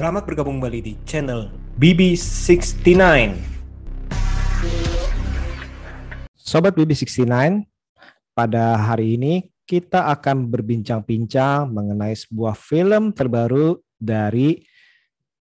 Selamat 0.00 0.24
bergabung 0.24 0.56
kembali 0.56 0.80
di 0.80 0.92
channel 1.04 1.52
BB69. 1.76 2.88
Sobat 6.40 6.72
BB69, 6.72 7.28
pada 8.32 8.80
hari 8.80 9.20
ini 9.20 9.52
kita 9.68 10.08
akan 10.08 10.48
berbincang-bincang 10.48 11.68
mengenai 11.68 12.16
sebuah 12.16 12.56
film 12.56 13.12
terbaru 13.12 13.76
dari 14.00 14.64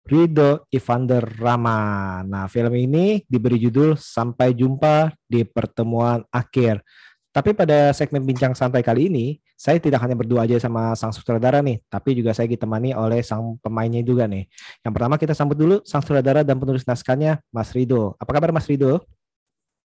Rido 0.05 0.69
Evander 0.69 1.25
Rama. 1.25 2.21
Nah, 2.21 2.45
film 2.45 2.77
ini 2.77 3.25
diberi 3.25 3.57
judul 3.57 3.97
Sampai 3.97 4.53
Jumpa 4.53 5.17
di 5.25 5.41
Pertemuan 5.49 6.21
Akhir. 6.29 6.85
Tapi 7.33 7.57
pada 7.57 7.89
segmen 7.89 8.21
bincang 8.21 8.53
santai 8.53 8.85
kali 8.85 9.09
ini, 9.09 9.33
saya 9.63 9.79
tidak 9.79 10.03
hanya 10.03 10.19
berdua 10.19 10.43
aja 10.43 10.59
sama 10.59 10.91
sang 10.99 11.15
sutradara 11.15 11.63
nih, 11.63 11.79
tapi 11.87 12.19
juga 12.19 12.35
saya 12.35 12.51
ditemani 12.51 12.91
oleh 12.91 13.23
sang 13.23 13.55
pemainnya 13.63 14.03
juga 14.03 14.27
nih. 14.27 14.43
Yang 14.83 14.91
pertama 14.91 15.15
kita 15.15 15.31
sambut 15.31 15.55
dulu 15.55 15.79
sang 15.87 16.03
sutradara 16.03 16.43
dan 16.43 16.59
penulis 16.59 16.83
naskahnya, 16.83 17.39
Mas 17.47 17.71
Rido. 17.71 18.19
Apa 18.19 18.35
kabar 18.35 18.51
Mas 18.51 18.67
Rido? 18.67 18.99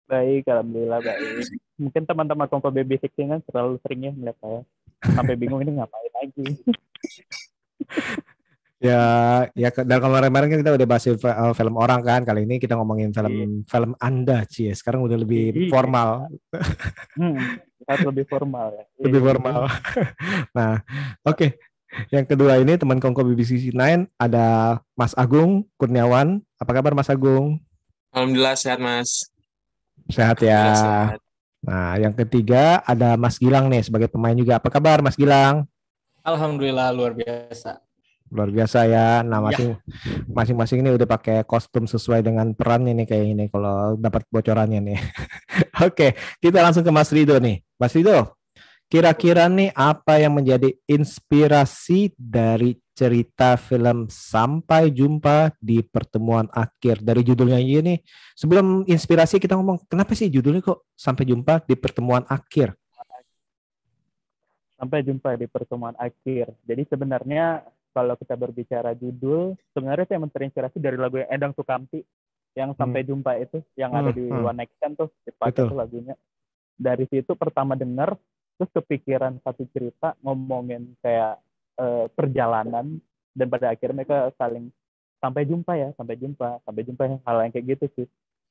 Baik, 0.04 0.44
alhamdulillah 0.44 1.00
baik. 1.00 1.48
Mungkin 1.80 2.04
teman-teman 2.04 2.44
Baby 2.68 3.00
Sixteen 3.00 3.32
kan 3.32 3.40
terlalu 3.48 3.80
seringnya 3.80 4.12
melihat 4.12 4.36
saya. 4.44 4.60
Sampai 5.16 5.40
bingung 5.40 5.64
ini 5.64 5.80
ngapain 5.80 6.12
lagi. 6.20 6.44
Ya, 8.82 8.98
ya 9.54 9.70
dan 9.70 10.02
kemarin-kemarin 10.02 10.50
kan 10.50 10.58
kita 10.58 10.74
udah 10.74 10.88
bahas 10.90 11.06
uh, 11.06 11.54
film 11.54 11.78
orang 11.78 12.02
kan. 12.02 12.26
Kali 12.26 12.42
ini 12.42 12.58
kita 12.58 12.74
ngomongin 12.74 13.14
film 13.14 13.30
iya. 13.30 13.46
film 13.70 13.94
Anda, 14.02 14.42
Cie. 14.42 14.74
Sekarang 14.74 15.06
udah 15.06 15.14
lebih 15.22 15.54
iya. 15.54 15.70
formal. 15.70 16.26
Hmm, 17.14 17.62
harus 17.86 18.06
lebih 18.08 18.24
formal 18.28 18.68
ya. 18.74 18.84
Lebih 19.04 19.20
iya. 19.20 19.26
formal. 19.26 19.60
nah, 20.56 20.72
oke. 21.26 21.36
Okay. 21.36 21.50
Yang 22.08 22.32
kedua 22.32 22.56
ini 22.56 22.80
teman 22.80 22.96
Kongko 22.96 23.20
BBC 23.20 23.68
9 23.68 24.08
ada 24.16 24.80
Mas 24.96 25.12
Agung 25.12 25.68
Kurniawan. 25.76 26.40
Apa 26.56 26.72
kabar 26.80 26.96
Mas 26.96 27.12
Agung? 27.12 27.60
Alhamdulillah 28.16 28.56
sehat, 28.56 28.80
Mas. 28.80 29.28
Sehat 30.08 30.40
ya. 30.40 30.72
Sehat. 30.72 31.20
Nah, 31.62 32.00
yang 32.00 32.16
ketiga 32.16 32.80
ada 32.88 33.20
Mas 33.20 33.36
Gilang 33.36 33.68
nih 33.68 33.84
sebagai 33.84 34.08
pemain 34.08 34.32
juga. 34.32 34.56
Apa 34.56 34.72
kabar 34.72 35.04
Mas 35.04 35.20
Gilang? 35.20 35.68
Alhamdulillah 36.24 36.96
luar 36.96 37.12
biasa 37.12 37.82
luar 38.32 38.48
biasa 38.48 38.88
ya. 38.88 39.20
Nah, 39.22 39.38
iya. 39.38 39.46
masing 39.46 39.70
masing-masing 40.32 40.78
ini 40.80 40.90
udah 40.96 41.06
pakai 41.06 41.44
kostum 41.44 41.84
sesuai 41.84 42.24
dengan 42.24 42.56
perannya 42.56 42.96
nih 42.96 43.06
kayak 43.06 43.26
ini 43.36 43.44
kalau 43.52 43.94
dapat 44.00 44.24
bocorannya 44.32 44.80
nih. 44.80 44.98
Oke, 45.86 46.16
kita 46.40 46.64
langsung 46.64 46.82
ke 46.82 46.90
Mas 46.90 47.12
Rido 47.12 47.36
nih. 47.36 47.60
Mas 47.82 47.98
Rido, 47.98 48.38
kira-kira 48.86 49.50
nih 49.50 49.74
apa 49.74 50.22
yang 50.22 50.38
menjadi 50.38 50.70
inspirasi 50.86 52.14
dari 52.14 52.78
cerita 52.94 53.58
film 53.58 54.06
Sampai 54.06 54.94
Jumpa 54.94 55.50
di 55.58 55.82
Pertemuan 55.82 56.46
Akhir 56.54 57.02
dari 57.02 57.26
judulnya 57.26 57.58
ini. 57.58 57.98
Sebelum 58.38 58.86
inspirasi 58.86 59.42
kita 59.42 59.58
ngomong 59.58 59.90
kenapa 59.90 60.14
sih 60.14 60.30
judulnya 60.30 60.62
kok 60.62 60.86
Sampai 60.94 61.26
Jumpa 61.26 61.66
di 61.66 61.74
Pertemuan 61.74 62.22
Akhir? 62.30 62.78
Sampai 64.82 65.06
jumpa 65.06 65.38
di 65.38 65.46
pertemuan 65.46 65.94
akhir. 65.94 66.50
Jadi 66.66 66.82
sebenarnya 66.90 67.62
kalau 67.94 68.18
kita 68.18 68.34
berbicara 68.34 68.98
judul, 68.98 69.54
sebenarnya 69.70 70.10
saya 70.10 70.18
terinspirasi 70.26 70.82
dari 70.82 70.98
lagu 70.98 71.22
yang 71.22 71.30
Endang 71.30 71.54
Sukamti 71.54 72.02
yang 72.58 72.74
sampai 72.74 73.06
hmm. 73.06 73.08
jumpa 73.14 73.32
itu, 73.38 73.62
yang 73.78 73.94
hmm. 73.94 74.00
ada 74.02 74.10
di 74.10 74.26
hmm. 74.26 74.42
One 74.42 74.58
Night 74.58 74.74
Stand 74.74 74.98
tuh, 74.98 75.08
dipakai 75.22 75.70
tuh 75.70 75.78
lagunya. 75.78 76.18
Dari 76.82 77.06
situ 77.06 77.38
pertama 77.38 77.78
dengar, 77.78 78.18
terus 78.58 78.70
kepikiran 78.74 79.38
satu 79.46 79.62
cerita 79.70 80.18
ngomongin 80.26 80.98
kayak 80.98 81.38
uh, 81.78 82.10
perjalanan 82.10 82.98
dan 83.32 83.46
pada 83.46 83.70
akhirnya 83.70 84.02
mereka 84.02 84.34
saling 84.34 84.74
sampai 85.22 85.46
jumpa 85.46 85.72
ya, 85.78 85.88
sampai 85.94 86.18
jumpa, 86.18 86.58
sampai 86.66 86.82
jumpa 86.82 87.02
hal 87.22 87.36
yang 87.46 87.52
kayak 87.54 87.78
gitu 87.78 87.86
sih. 87.94 88.06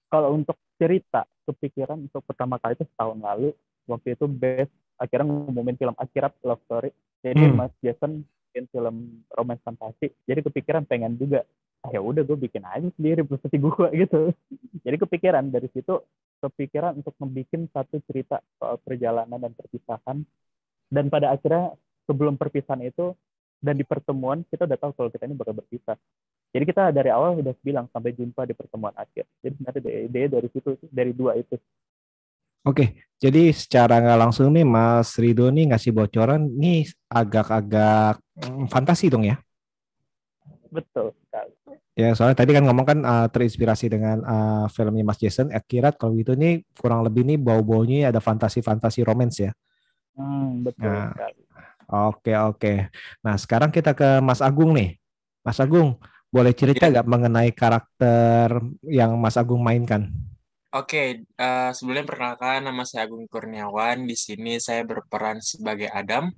Kalau 0.08 0.31
untuk 0.31 0.56
cerita, 0.80 1.28
kepikiran 1.44 2.08
untuk 2.08 2.24
pertama 2.24 2.56
kali 2.56 2.80
itu 2.80 2.88
setahun 2.96 3.20
lalu, 3.20 3.52
waktu 3.91 4.16
itu 4.16 4.25
best 4.31 4.72
akhirnya 4.96 5.28
ngomongin 5.28 5.75
film 5.75 5.96
Akhirat 6.00 6.31
Love 6.47 6.64
Story. 6.72 6.91
Jadi 7.20 7.44
hmm. 7.52 7.56
Mas 7.59 7.74
Jason 7.84 8.24
bikin 8.52 8.68
film 8.68 9.24
romance 9.31 9.64
fantasi 9.64 10.12
jadi 10.28 10.44
kepikiran 10.44 10.84
pengen 10.84 11.16
juga 11.16 11.47
ya 11.90 11.97
udah 11.97 12.22
gue 12.22 12.38
bikin 12.38 12.62
aja 12.62 12.86
sendiri 12.94 13.25
seperti 13.25 13.58
gue 13.58 13.86
gitu. 14.06 14.22
Jadi 14.86 14.96
kepikiran 15.02 15.50
dari 15.50 15.66
situ 15.74 15.97
kepikiran 16.42 17.02
untuk 17.02 17.14
membuat 17.22 17.69
satu 17.74 18.02
cerita 18.09 18.42
soal 18.62 18.78
perjalanan 18.81 19.38
dan 19.42 19.53
perpisahan. 19.58 20.22
Dan 20.91 21.08
pada 21.08 21.34
akhirnya 21.34 21.74
sebelum 22.06 22.36
perpisahan 22.36 22.84
itu 22.86 23.16
dan 23.62 23.78
di 23.78 23.86
pertemuan 23.86 24.44
kita 24.50 24.66
udah 24.66 24.78
tahu 24.78 24.91
kalau 24.97 25.09
kita 25.09 25.25
ini 25.25 25.38
bakal 25.38 25.58
berpisah. 25.58 25.97
Jadi 26.52 26.64
kita 26.68 26.91
dari 26.91 27.08
awal 27.08 27.40
udah 27.40 27.56
bilang 27.64 27.88
sampai 27.96 28.12
jumpa 28.12 28.44
di 28.44 28.52
pertemuan 28.52 28.91
akhir. 29.00 29.24
Jadi 29.40 29.53
sebenarnya 29.56 30.02
ide 30.03 30.22
dari 30.28 30.47
situ 30.52 30.75
dari 30.91 31.16
dua 31.16 31.40
itu. 31.40 31.56
Oke, 32.62 32.94
jadi 33.18 33.50
secara 33.50 33.97
nggak 33.97 34.20
langsung 34.22 34.53
nih 34.53 34.68
Mas 34.68 35.18
Rido 35.18 35.50
nih 35.50 35.74
ngasih 35.74 35.97
bocoran 35.97 36.46
nih 36.46 36.94
agak-agak 37.09 38.22
mm, 38.38 38.70
fantasi 38.70 39.09
dong 39.09 39.25
ya? 39.25 39.41
Betul 40.72 41.12
Ya, 41.92 42.16
soalnya 42.16 42.40
tadi 42.40 42.56
kan 42.56 42.64
ngomong 42.64 42.88
kan 42.88 43.00
uh, 43.04 43.28
terinspirasi 43.28 43.92
dengan 43.92 44.24
uh, 44.24 44.66
filmnya 44.72 45.04
Mas 45.04 45.20
Jason, 45.20 45.52
Akirat. 45.52 46.00
Kalau 46.00 46.16
gitu 46.16 46.34
nih 46.34 46.64
kurang 46.80 47.04
lebih 47.04 47.28
nih 47.28 47.36
bau-baunya 47.36 48.09
ada 48.09 48.24
fantasi-fantasi 48.24 49.04
romance 49.04 49.44
ya. 49.44 49.52
Hmm, 50.16 50.64
betul 50.64 50.88
nah, 50.88 51.12
Oke, 51.92 52.32
oke. 52.32 52.88
Nah, 53.20 53.36
sekarang 53.36 53.68
kita 53.76 53.92
ke 53.92 54.24
Mas 54.24 54.40
Agung 54.40 54.72
nih. 54.72 54.96
Mas 55.44 55.59
Agung, 55.59 56.00
boleh 56.32 56.56
cerita 56.56 56.88
iya. 56.88 56.92
nggak 56.96 57.08
ya. 57.08 57.12
mengenai 57.12 57.52
karakter 57.52 58.48
yang 58.88 59.20
Mas 59.20 59.36
Agung 59.36 59.59
mainkan? 59.59 60.08
Oke, 60.72 61.28
uh, 61.36 61.76
sebelumnya 61.76 62.08
perkenalkan 62.08 62.64
nama 62.64 62.88
saya 62.88 63.03
Agung 63.12 63.28
Kurniawan. 63.28 64.08
Di 64.08 64.16
sini 64.16 64.56
saya 64.64 64.88
berperan 64.88 65.44
sebagai 65.44 65.92
Adam 65.92 66.32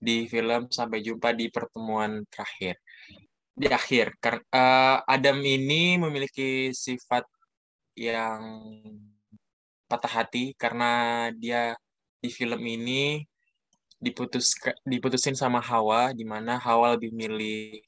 di 0.00 0.24
film 0.24 0.72
Sampai 0.72 1.04
Jumpa 1.04 1.36
di 1.36 1.52
Pertemuan 1.52 2.24
Terakhir. 2.32 2.80
Di 3.54 3.70
akhir, 3.70 4.18
uh, 4.50 4.98
Adam 5.06 5.38
ini 5.38 5.94
memiliki 5.94 6.74
sifat 6.74 7.22
yang 7.94 8.42
patah 9.86 10.10
hati 10.10 10.58
karena 10.58 11.30
dia 11.38 11.78
di 12.18 12.26
film 12.34 12.58
ini 12.66 13.22
diputus 14.02 14.58
diputusin 14.82 15.38
sama 15.38 15.62
Hawa, 15.62 16.10
di 16.10 16.26
mana 16.26 16.58
Hawa 16.58 16.98
lebih 16.98 17.14
milih 17.14 17.78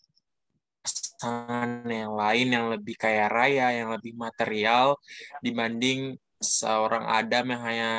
pasangan 0.86 1.82
yang 1.90 2.14
lain 2.14 2.48
yang 2.54 2.66
lebih 2.70 2.94
kaya 2.94 3.26
raya, 3.26 3.74
yang 3.74 3.90
lebih 3.90 4.14
material 4.14 4.94
dibanding 5.42 6.14
seorang 6.38 7.10
Adam 7.10 7.50
yang 7.50 7.62
hanya 7.66 7.92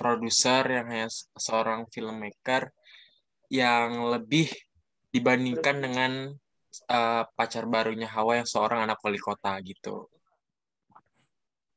produser, 0.00 0.64
yang 0.64 0.88
hanya 0.88 1.08
seorang 1.36 1.84
filmmaker 1.92 2.72
yang 3.52 4.08
lebih 4.08 4.48
dibandingkan 5.12 5.76
dengan 5.84 6.12
uh, 6.90 7.26
pacar 7.34 7.66
barunya 7.66 8.06
Hawa 8.06 8.42
yang 8.42 8.48
seorang 8.48 8.86
anak 8.86 8.98
wali 9.02 9.18
kota 9.18 9.54
gitu. 9.62 10.08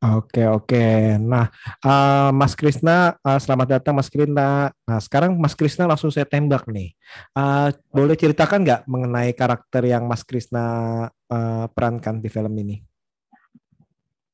Oke 0.04 0.44
oke. 0.44 1.16
Nah, 1.16 1.48
uh, 1.80 2.28
Mas 2.36 2.60
Krisna, 2.60 3.16
uh, 3.24 3.40
selamat 3.40 3.80
datang 3.80 3.96
Mas 3.96 4.12
Krisna. 4.12 4.68
Nah, 4.84 5.00
sekarang 5.00 5.32
Mas 5.40 5.56
Krisna 5.56 5.88
langsung 5.88 6.12
saya 6.12 6.28
tembak 6.28 6.68
nih. 6.68 6.92
Uh, 7.32 7.72
boleh 7.88 8.20
ceritakan 8.20 8.68
nggak 8.68 8.82
mengenai 8.84 9.32
karakter 9.32 9.88
yang 9.88 10.04
Mas 10.04 10.28
Krisna 10.28 10.66
uh, 11.08 11.66
perankan 11.72 12.20
di 12.20 12.28
film 12.28 12.52
ini? 12.60 12.84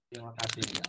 Terima 0.09 0.33
kasih. 0.41 0.81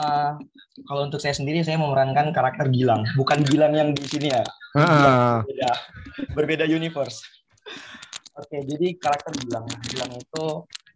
Uh, 0.00 0.40
kalau 0.88 1.04
untuk 1.04 1.20
saya 1.20 1.36
sendiri, 1.36 1.60
saya 1.60 1.76
memerankan 1.76 2.32
karakter 2.32 2.72
Gilang, 2.72 3.04
bukan 3.20 3.44
Gilang 3.44 3.76
yang 3.76 3.92
di 3.92 4.08
sini 4.08 4.32
ya. 4.32 4.40
Uh. 4.72 5.44
Berbeda, 5.44 5.70
berbeda 6.32 6.64
universe. 6.64 7.20
Oke, 8.34 8.66
jadi 8.66 8.98
karakter 8.98 9.30
Gilang, 9.46 9.62
Gilang 9.86 10.10
itu 10.18 10.46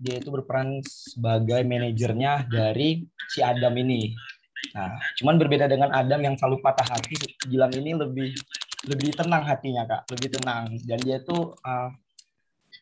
dia 0.03 0.19
itu 0.19 0.27
berperan 0.27 0.83
sebagai 0.83 1.63
manajernya 1.63 2.51
dari 2.51 3.07
si 3.31 3.39
Adam 3.47 3.79
ini. 3.79 4.11
Nah, 4.75 4.99
cuman 5.23 5.39
berbeda 5.39 5.71
dengan 5.71 5.95
Adam 5.95 6.19
yang 6.19 6.35
selalu 6.35 6.59
patah 6.59 6.83
hati, 6.91 7.15
Gilang 7.47 7.71
ini 7.79 7.95
lebih 7.95 8.35
lebih 8.91 9.15
tenang 9.15 9.47
hatinya 9.47 9.87
kak, 9.87 10.11
lebih 10.19 10.35
tenang. 10.35 10.83
Dan 10.83 10.99
dia 10.99 11.23
tuh 11.23 11.55
uh, 11.63 11.91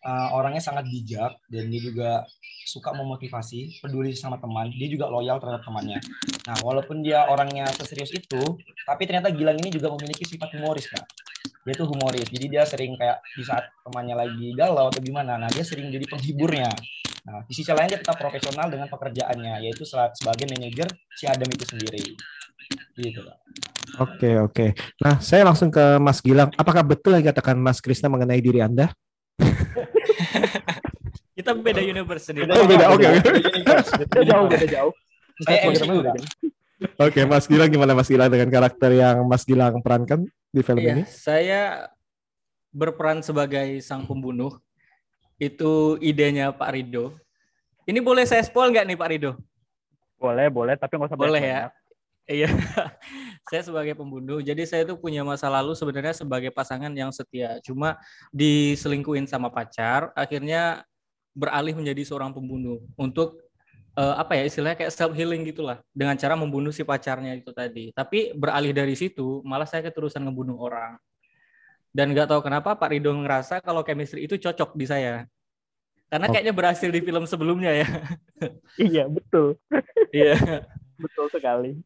uh, 0.08 0.28
orangnya 0.32 0.64
sangat 0.64 0.88
bijak 0.88 1.36
dan 1.52 1.64
dia 1.68 1.80
juga 1.84 2.10
suka 2.64 2.96
memotivasi, 2.96 3.84
peduli 3.84 4.16
sama 4.16 4.40
teman, 4.40 4.72
dia 4.72 4.88
juga 4.88 5.12
loyal 5.12 5.36
terhadap 5.36 5.68
temannya. 5.68 6.00
Nah, 6.48 6.56
walaupun 6.64 7.04
dia 7.04 7.28
orangnya 7.28 7.68
seserius 7.76 8.08
itu, 8.16 8.40
tapi 8.88 9.04
ternyata 9.04 9.28
Gilang 9.36 9.60
ini 9.60 9.68
juga 9.68 9.92
memiliki 9.92 10.24
sifat 10.24 10.56
humoris 10.56 10.88
kak 10.88 11.04
dia 11.66 11.74
tuh 11.74 11.90
humoris 11.90 12.30
jadi 12.30 12.46
dia 12.46 12.62
sering 12.62 12.94
kayak 12.94 13.18
di 13.34 13.42
saat 13.42 13.66
temannya 13.82 14.14
lagi 14.14 14.54
galau 14.54 14.86
atau 14.86 15.02
gimana 15.02 15.34
nah 15.34 15.50
dia 15.50 15.66
sering 15.66 15.90
jadi 15.90 16.06
penghiburnya 16.06 16.70
Nah, 17.26 17.42
di 17.42 17.58
sisi 17.58 17.74
lain 17.74 17.90
dia 17.90 17.98
tetap 17.98 18.14
profesional 18.22 18.70
dengan 18.70 18.86
pekerjaannya, 18.86 19.58
yaitu 19.66 19.82
sebagai 19.82 20.46
manajer 20.46 20.86
si 21.18 21.26
Adam 21.26 21.50
itu 21.50 21.66
sendiri. 21.66 22.14
Gitu, 22.94 23.18
Oke, 23.98 24.30
oke. 24.38 24.66
Nah, 25.02 25.18
saya 25.18 25.42
langsung 25.42 25.74
ke 25.74 25.98
Mas 25.98 26.22
Gilang. 26.22 26.54
Apakah 26.54 26.86
betul 26.86 27.18
yang 27.18 27.26
katakan 27.26 27.58
Mas 27.58 27.82
Krisna 27.82 28.06
mengenai 28.06 28.38
diri 28.38 28.62
Anda? 28.62 28.94
Kita 31.36 31.50
beda 31.52 31.82
universe 31.82 32.30
nih. 32.30 32.46
Oh, 32.46 32.66
beda. 32.66 32.94
Oke, 32.94 33.06
oke. 33.10 33.30
Beda 34.06 34.22
jauh, 34.22 34.46
beda 34.46 34.66
jauh. 34.70 34.92
Saya 35.42 35.58
MC 35.68 35.82
juga. 35.82 36.12
Oke, 37.00 37.24
Mas 37.24 37.48
Gilang 37.48 37.72
gimana 37.72 37.96
Mas 37.96 38.08
Gilang 38.08 38.28
dengan 38.28 38.52
karakter 38.52 38.92
yang 38.92 39.24
Mas 39.24 39.48
Gilang 39.48 39.80
perankan 39.80 40.28
di 40.52 40.60
film 40.60 40.80
Iya, 40.84 40.92
ini? 40.92 41.02
saya 41.08 41.88
berperan 42.68 43.24
sebagai 43.24 43.80
sang 43.80 44.04
pembunuh. 44.04 44.60
Itu 45.40 45.96
idenya 46.00 46.52
Pak 46.52 46.70
Rido. 46.76 47.16
Ini 47.88 48.00
boleh 48.04 48.28
saya 48.28 48.44
spoil 48.44 48.72
nggak 48.72 48.86
nih 48.92 48.98
Pak 49.00 49.08
Rido? 49.08 49.32
Boleh, 50.20 50.48
boleh, 50.52 50.74
tapi 50.76 50.96
nggak 50.96 51.12
usah 51.12 51.20
Boleh 51.20 51.44
ya. 51.44 51.62
Iya, 52.26 52.50
saya 53.48 53.62
sebagai 53.62 53.94
pembunuh. 53.94 54.42
Jadi 54.42 54.66
saya 54.66 54.82
itu 54.82 54.98
punya 54.98 55.22
masa 55.22 55.46
lalu 55.46 55.78
sebenarnya 55.78 56.12
sebagai 56.12 56.50
pasangan 56.50 56.90
yang 56.90 57.14
setia. 57.14 57.62
Cuma 57.62 57.96
diselingkuhin 58.34 59.30
sama 59.30 59.48
pacar, 59.48 60.10
akhirnya 60.18 60.82
beralih 61.36 61.78
menjadi 61.78 62.02
seorang 62.02 62.34
pembunuh 62.34 62.82
untuk 62.98 63.45
eh, 63.96 64.14
apa 64.16 64.32
ya 64.36 64.44
istilahnya 64.44 64.76
kayak 64.76 64.92
self 64.92 65.12
healing 65.16 65.42
gitulah 65.44 65.80
dengan 65.90 66.14
cara 66.14 66.36
membunuh 66.36 66.70
si 66.70 66.84
pacarnya 66.84 67.32
itu 67.34 67.50
tadi. 67.50 67.90
Tapi 67.90 68.36
beralih 68.36 68.76
dari 68.76 68.92
situ 68.94 69.40
malah 69.42 69.64
saya 69.64 69.80
keterusan 69.82 70.20
ngebunuh 70.22 70.56
orang. 70.56 71.00
Dan 71.90 72.12
nggak 72.12 72.28
tahu 72.28 72.44
kenapa 72.44 72.76
Pak 72.76 72.92
Ridho 72.92 73.08
ngerasa 73.16 73.64
kalau 73.64 73.80
chemistry 73.80 74.28
itu 74.28 74.36
cocok 74.36 74.76
di 74.76 74.84
saya. 74.84 75.24
Karena 76.06 76.28
Oh. 76.28 76.32
kayaknya 76.32 76.54
berhasil 76.54 76.86
di 76.86 77.00
film 77.02 77.24
sebelumnya 77.26 77.72
ya. 77.72 77.88
Iya, 78.78 79.08
betul. 79.10 79.56
Iya. 80.12 80.62
Betul 80.96 81.26
sekali. 81.32 81.80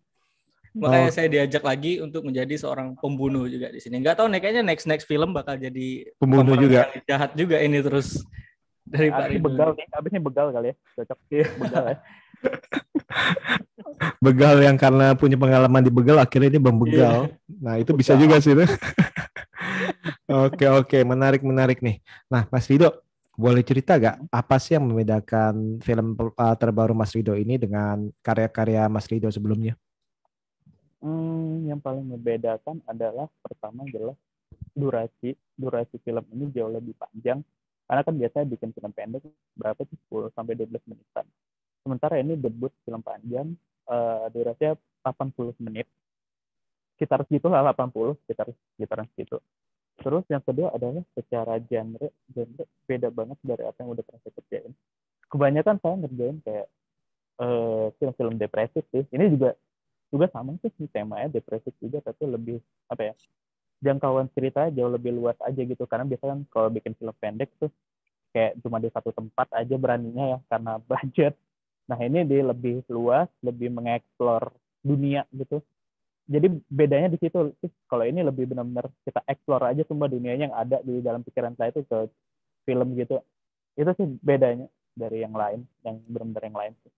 Makanya 0.70 1.10
Oh. 1.10 1.14
saya 1.14 1.26
diajak 1.30 1.62
lagi 1.62 1.98
untuk 1.98 2.22
menjadi 2.26 2.54
seorang 2.54 2.94
pembunuh 2.98 3.46
juga 3.46 3.70
di 3.70 3.78
sini. 3.78 3.98
Nggak 3.98 4.18
tahu 4.20 4.26
nih 4.30 4.38
kayaknya 4.38 4.62
next 4.66 4.86
next 4.86 5.06
film 5.06 5.30
bakal 5.30 5.54
jadi 5.56 6.10
Pembunuh 6.18 6.54
juga. 6.58 6.90
jahat 7.06 7.32
juga 7.34 7.58
ini 7.58 7.78
terus 7.80 8.22
dari 8.90 9.08
Pak 9.08 9.26
Ridho. 9.30 9.46
begal 9.46 9.70
nih, 9.78 9.86
abisnya 9.94 10.22
begal 10.22 10.46
kali 10.50 10.66
ya. 10.70 10.76
Cocok. 10.98 11.18
Begal 11.62 11.84
ya. 11.86 11.96
Begal 14.18 14.54
yang 14.64 14.76
karena 14.80 15.12
punya 15.14 15.36
pengalaman 15.36 15.82
di 15.84 15.92
begal 15.92 16.18
akhirnya 16.18 16.56
dia 16.58 16.62
membegal. 16.62 17.30
Nah, 17.46 17.78
itu 17.78 17.92
bisa 17.94 18.18
juga 18.18 18.42
sih. 18.42 18.56
itu. 18.56 18.64
Oke, 20.30 20.62
oke, 20.70 20.98
menarik 21.02 21.42
menarik 21.42 21.82
nih. 21.82 21.98
Nah, 22.30 22.46
Mas 22.54 22.70
Rido, 22.70 23.02
boleh 23.34 23.66
cerita 23.66 23.98
gak 23.98 24.30
apa 24.30 24.62
sih 24.62 24.78
yang 24.78 24.86
membedakan 24.86 25.82
film 25.82 26.14
uh, 26.14 26.54
terbaru 26.54 26.94
Mas 26.94 27.10
Rido 27.10 27.34
ini 27.34 27.58
dengan 27.58 28.08
karya-karya 28.22 28.86
Mas 28.86 29.10
Rido 29.10 29.26
sebelumnya? 29.26 29.74
Hmm, 31.02 31.66
yang 31.66 31.82
paling 31.82 32.06
membedakan 32.06 32.78
adalah 32.86 33.26
pertama 33.42 33.82
jelas 33.90 34.14
durasi. 34.70 35.34
Durasi 35.58 35.98
film 36.00 36.22
ini 36.30 36.46
jauh 36.54 36.70
lebih 36.70 36.94
panjang. 36.94 37.42
Karena 37.90 38.06
kan 38.06 38.14
biasanya 38.14 38.46
bikin 38.46 38.70
film 38.70 38.92
pendek 38.94 39.26
berapa 39.58 39.82
sih 39.82 39.98
10 40.06 40.30
sampai 40.30 40.54
12 40.54 40.78
menitan. 40.86 41.26
Sementara 41.82 42.22
ini 42.22 42.38
debut 42.38 42.70
film 42.86 43.02
panjang 43.02 43.50
eh, 43.90 44.24
durasinya 44.30 44.78
80 45.02 45.58
menit. 45.58 45.90
Sekitar 46.94 47.26
segitu 47.26 47.50
lah 47.50 47.66
80, 47.74 48.14
sekitar 48.22 48.46
sekitar 48.78 49.02
segitu. 49.10 49.42
Terus 49.98 50.22
yang 50.30 50.38
kedua 50.38 50.70
adalah 50.70 51.02
secara 51.18 51.58
genre, 51.66 52.14
genre 52.30 52.64
beda 52.86 53.10
banget 53.10 53.38
dari 53.42 53.66
apa 53.66 53.78
yang 53.82 53.90
udah 53.90 54.04
pernah 54.06 54.20
saya 54.22 54.34
kerjain. 54.38 54.72
Kebanyakan 55.26 55.76
saya 55.82 55.94
ngerjain 55.98 56.36
kayak 56.46 56.66
eh, 57.42 57.86
film-film 57.98 58.34
depresif 58.38 58.86
sih. 58.94 59.02
Ini 59.10 59.34
juga 59.34 59.58
juga 60.14 60.30
sama 60.30 60.54
sih 60.62 60.70
temanya 60.94 61.26
depresif 61.26 61.74
juga 61.82 61.98
tapi 62.06 62.22
lebih 62.30 62.62
apa 62.86 63.02
ya 63.10 63.14
jangkauan 63.80 64.28
ceritanya 64.36 64.70
jauh 64.76 64.92
lebih 64.92 65.12
luas 65.16 65.36
aja 65.42 65.60
gitu. 65.60 65.84
Karena 65.88 66.04
biasanya 66.06 66.32
kan 66.36 66.40
kalau 66.52 66.68
bikin 66.68 66.92
film 66.94 67.14
pendek 67.16 67.50
tuh 67.56 67.72
kayak 68.30 68.60
cuma 68.62 68.78
di 68.78 68.88
satu 68.94 69.10
tempat 69.10 69.50
aja 69.56 69.74
beraninya 69.74 70.36
ya 70.36 70.38
karena 70.46 70.72
budget. 70.90 71.34
Nah 71.90 71.98
ini 71.98 72.22
dia 72.22 72.46
lebih 72.46 72.86
luas 72.92 73.26
lebih 73.42 73.72
mengeksplor 73.72 74.52
dunia 74.84 75.26
gitu. 75.34 75.58
Jadi 76.30 76.46
bedanya 76.70 77.10
di 77.10 77.18
situ 77.18 77.50
kalau 77.90 78.04
ini 78.06 78.22
lebih 78.22 78.46
benar-benar 78.46 78.86
kita 79.02 79.18
explore 79.26 79.66
aja 79.66 79.82
semua 79.82 80.06
dunianya 80.06 80.46
yang 80.46 80.54
ada 80.54 80.78
di 80.86 81.02
dalam 81.02 81.26
pikiran 81.26 81.58
saya 81.58 81.74
itu 81.74 81.82
ke 81.82 82.06
film 82.62 82.94
gitu. 82.94 83.18
Itu 83.74 83.90
sih 83.98 84.06
bedanya 84.22 84.70
dari 84.94 85.26
yang 85.26 85.34
lain 85.34 85.66
yang 85.82 85.98
benar-benar 86.06 86.42
yang 86.46 86.58
lain 86.58 86.74
sih. 86.86 86.92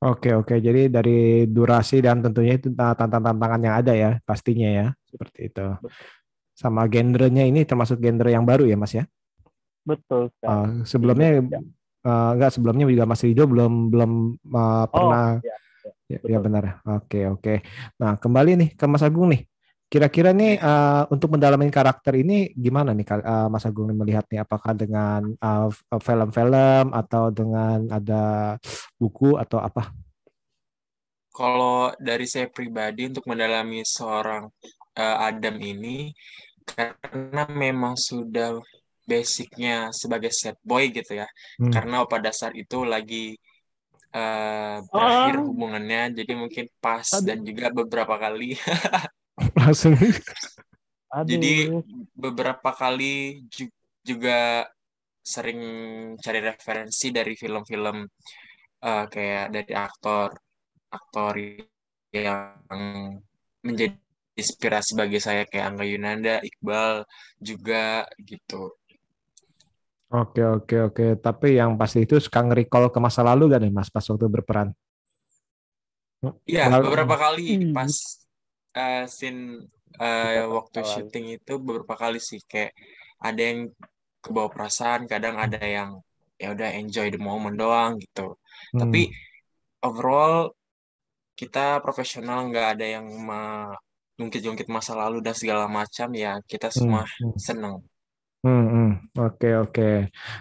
Oke, 0.00 0.32
oke. 0.32 0.56
Jadi 0.56 0.88
dari 0.88 1.44
durasi 1.44 2.00
dan 2.00 2.24
tentunya 2.24 2.56
itu 2.56 2.72
tantangan-tantangan 2.72 3.60
yang 3.60 3.74
ada 3.84 3.92
ya, 3.92 4.10
pastinya 4.24 4.68
ya, 4.72 4.86
seperti 5.10 5.50
itu. 5.50 5.66
Sama 6.54 6.86
genrenya 6.86 7.44
ini 7.44 7.66
termasuk 7.66 7.98
genre 7.98 8.30
yang 8.30 8.46
baru 8.46 8.64
ya, 8.64 8.78
Mas 8.78 8.94
ya? 8.94 9.04
betul. 9.80 10.28
Uh, 10.44 10.84
sebelumnya 10.86 11.40
Ya. 11.40 11.60
uh, 12.06 12.30
enggak 12.36 12.52
sebelumnya 12.54 12.84
juga 12.86 13.08
Mas 13.08 13.24
Rido 13.24 13.48
belum 13.48 13.90
belum 13.90 14.12
uh, 14.52 14.86
pernah 14.92 15.40
oh 15.40 15.44
ya 15.44 15.56
ya, 16.10 16.18
betul. 16.18 16.30
ya 16.30 16.38
benar. 16.42 16.64
Oke, 16.98 17.20
oke. 17.30 17.54
Nah, 18.02 18.18
kembali 18.18 18.50
nih 18.58 18.68
ke 18.74 18.84
Mas 18.90 19.06
Agung 19.06 19.30
nih. 19.30 19.46
Kira-kira 19.90 20.30
nih 20.30 20.54
uh, 20.62 21.02
untuk 21.10 21.34
mendalami 21.34 21.66
karakter 21.66 22.14
ini 22.14 22.54
gimana 22.54 22.94
nih 22.94 23.06
uh, 23.10 23.50
Mas 23.50 23.66
Agung 23.66 23.90
nih 23.90 23.98
melihat 23.98 24.24
nih 24.30 24.42
apakah 24.42 24.70
dengan 24.74 25.34
uh, 25.42 25.66
film-film 25.98 26.94
atau 26.94 27.34
dengan 27.34 27.90
ada 27.90 28.54
buku 28.94 29.34
atau 29.34 29.58
apa? 29.58 29.90
Kalau 31.34 31.90
dari 31.98 32.26
saya 32.26 32.46
pribadi 32.50 33.06
untuk 33.10 33.26
mendalami 33.26 33.82
seorang 33.82 34.50
Adam 35.18 35.56
ini 35.58 36.12
karena 36.64 37.48
memang 37.50 37.94
sudah 37.98 38.60
basicnya 39.08 39.90
sebagai 39.90 40.30
set 40.30 40.54
boy 40.62 40.92
gitu 40.94 41.18
ya. 41.18 41.26
Hmm. 41.58 41.72
Karena 41.74 42.06
pada 42.06 42.30
saat 42.30 42.54
itu 42.54 42.86
lagi 42.86 43.34
eh, 44.10 44.76
berakhir 44.90 45.36
Ah. 45.38 45.44
hubungannya, 45.46 46.02
jadi 46.18 46.32
mungkin 46.34 46.66
pas 46.82 47.06
Aduh. 47.14 47.26
dan 47.30 47.38
juga 47.46 47.70
beberapa 47.70 48.14
kali. 48.18 48.58
Langsung. 49.58 49.94
Jadi 51.10 51.70
beberapa 52.14 52.70
kali 52.74 53.42
ju- 53.50 53.74
juga 54.02 54.66
sering 55.22 55.60
cari 56.18 56.40
referensi 56.42 57.10
dari 57.14 57.34
film-film 57.38 58.02
eh, 58.82 59.04
kayak 59.10 59.46
dari 59.54 59.72
aktor 59.78 60.34
aktor 60.90 61.34
yang 62.10 62.58
menjadi 63.62 63.94
inspirasi 64.40 64.96
bagi 64.96 65.20
saya 65.20 65.44
kayak 65.44 65.76
Angga 65.76 65.84
Yunanda, 65.84 66.34
Iqbal 66.40 67.04
juga 67.38 68.08
gitu. 68.24 68.72
Oke 70.10 70.42
oke 70.42 70.76
oke. 70.90 71.06
Tapi 71.22 71.54
yang 71.60 71.78
pasti 71.78 72.02
itu 72.02 72.18
suka 72.18 72.42
nge-recall 72.42 72.90
ke 72.90 72.98
masa 72.98 73.22
lalu 73.22 73.52
gak 73.52 73.62
nih 73.62 73.70
Mas 73.70 73.92
pas 73.92 74.02
waktu 74.02 74.26
berperan? 74.26 74.74
Iya, 76.44 76.68
Lalu- 76.68 76.84
beberapa 76.90 77.14
kali 77.16 77.46
Hmm. 77.56 77.72
pas 77.72 77.92
eh, 78.74 79.04
scene 79.08 79.70
eh, 79.96 80.42
Beberapa 80.44 80.52
waktu 80.58 80.78
kali. 80.82 80.90
syuting 80.90 81.26
itu 81.38 81.52
beberapa 81.62 81.94
kali 81.96 82.18
sih 82.18 82.40
kayak 82.44 82.74
ada 83.22 83.40
yang 83.40 83.60
kebawa 84.20 84.48
perasaan, 84.52 85.08
kadang 85.08 85.36
ada 85.40 85.60
yang 85.62 85.96
ya 86.36 86.52
udah 86.52 86.70
enjoy 86.76 87.08
the 87.08 87.20
moment 87.20 87.56
doang 87.56 87.96
gitu. 88.02 88.36
Hmm. 88.76 88.80
Tapi 88.84 89.08
overall 89.80 90.52
kita 91.38 91.80
profesional 91.80 92.52
nggak 92.52 92.66
ada 92.76 92.86
yang 93.00 93.06
jungkit-jungkit 94.20 94.68
masa 94.68 94.92
lalu 94.92 95.24
dan 95.24 95.32
segala 95.32 95.64
macam 95.64 96.12
ya 96.12 96.36
kita 96.44 96.68
Hmm, 96.68 96.76
semua 96.76 97.02
hmm. 97.08 97.34
seneng. 97.40 97.74
Hmm, 98.44 98.66
hmm. 98.68 98.90
Oke, 99.20 99.48
oke. 99.56 99.90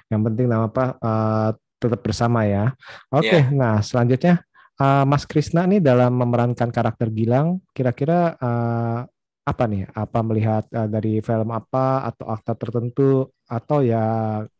Yang 0.07 0.21
penting 0.27 0.45
nama 0.47 0.67
apa? 0.67 0.85
eh, 0.99 1.49
tetap 1.79 1.99
bersama 2.03 2.43
ya. 2.43 2.75
Oke, 3.07 3.39
Iya. 3.39 3.55
nah 3.55 3.79
selanjutnya 3.79 4.43
eh, 4.75 5.03
Mas 5.07 5.23
Krisna 5.23 5.63
nih 5.63 5.79
dalam 5.79 6.11
memerankan 6.15 6.71
karakter 6.71 7.07
Gilang, 7.11 7.63
kira-kira 7.71 8.35
eh, 8.35 8.99
apa 9.43 9.63
nih? 9.65 9.87
Apa 9.91 10.19
melihat 10.21 10.63
eh, 10.71 10.87
dari 10.87 11.19
film 11.19 11.49
apa 11.51 12.03
atau 12.07 12.25
aktor 12.29 12.55
tertentu 12.59 13.11
atau 13.47 13.79
ya 13.81 14.03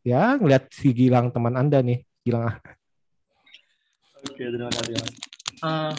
ya 0.01 0.35
ngelihat 0.35 0.71
si 0.71 0.91
Gilang 0.91 1.31
teman 1.31 1.55
Anda 1.55 1.79
nih, 1.79 1.99
Gilang. 2.23 2.55
Oke, 4.19 4.43
terima 4.43 4.67
kasih 4.67 4.95
Mas. 4.99 5.11
Eh, 5.59 5.93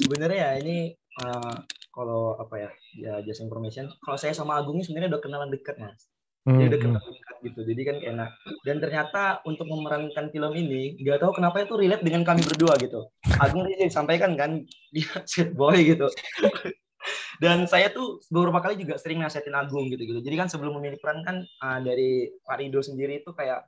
sebenarnya 0.00 0.38
ya 0.40 0.50
ini 0.60 0.78
eh, 0.96 1.54
kalau 1.96 2.36
apa 2.36 2.54
ya, 2.60 2.70
ya 3.00 3.14
just 3.24 3.40
information. 3.40 3.88
Kalau 4.04 4.20
saya 4.20 4.36
sama 4.36 4.60
Agung 4.60 4.76
ini 4.76 4.84
sebenarnya 4.84 5.16
udah 5.16 5.22
kenalan 5.24 5.48
dekat 5.48 5.80
Mas. 5.80 6.04
Hmm, 6.44 6.60
Jadi 6.60 6.68
udah 6.68 6.78
hmm. 6.78 6.86
kenalan 6.92 7.12
dekat 7.16 7.36
gitu. 7.40 7.60
Jadi 7.64 7.82
kan 7.88 7.96
enak. 8.04 8.30
Dan 8.68 8.76
ternyata 8.84 9.22
untuk 9.48 9.64
memerankan 9.64 10.28
film 10.28 10.52
ini, 10.52 11.00
nggak 11.00 11.24
tahu 11.24 11.32
kenapa 11.40 11.64
itu 11.64 11.74
relate 11.80 12.04
dengan 12.04 12.22
kami 12.28 12.44
berdua 12.44 12.76
gitu. 12.76 13.08
Agung 13.40 13.64
tadi 13.64 13.88
sampaikan 13.88 14.36
kan 14.36 14.60
dia 14.94 15.08
set 15.24 15.56
boy 15.56 15.80
gitu. 15.80 16.12
Dan 17.42 17.68
saya 17.68 17.92
tuh 17.92 18.20
beberapa 18.28 18.60
kali 18.60 18.80
juga 18.80 19.00
sering 19.00 19.24
nasihatin 19.24 19.56
Agung 19.56 19.88
gitu-gitu. 19.88 20.20
Jadi 20.20 20.36
kan 20.36 20.52
sebelum 20.52 20.76
memilih 20.76 21.00
peran 21.00 21.24
kan 21.24 21.40
eh, 21.40 21.78
dari 21.80 22.28
Pak 22.44 22.60
Rido 22.60 22.84
sendiri 22.84 23.24
itu 23.24 23.32
kayak 23.32 23.64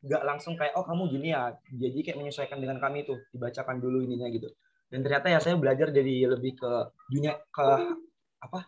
nggak 0.00 0.22
langsung 0.24 0.56
kayak 0.56 0.72
oh 0.80 0.84
kamu 0.84 1.12
gini 1.12 1.36
ya 1.36 1.52
jadi 1.68 1.98
kayak 2.00 2.18
menyesuaikan 2.24 2.56
dengan 2.56 2.80
kami 2.80 3.04
tuh 3.04 3.20
dibacakan 3.36 3.84
dulu 3.84 4.00
ininya 4.00 4.32
gitu 4.32 4.48
dan 4.90 5.00
ternyata 5.06 5.26
ya 5.30 5.38
saya 5.38 5.54
belajar 5.54 5.94
jadi 5.94 6.26
lebih 6.34 6.58
ke 6.58 6.70
dunia 7.14 7.38
ke 7.54 7.66
apa 8.42 8.58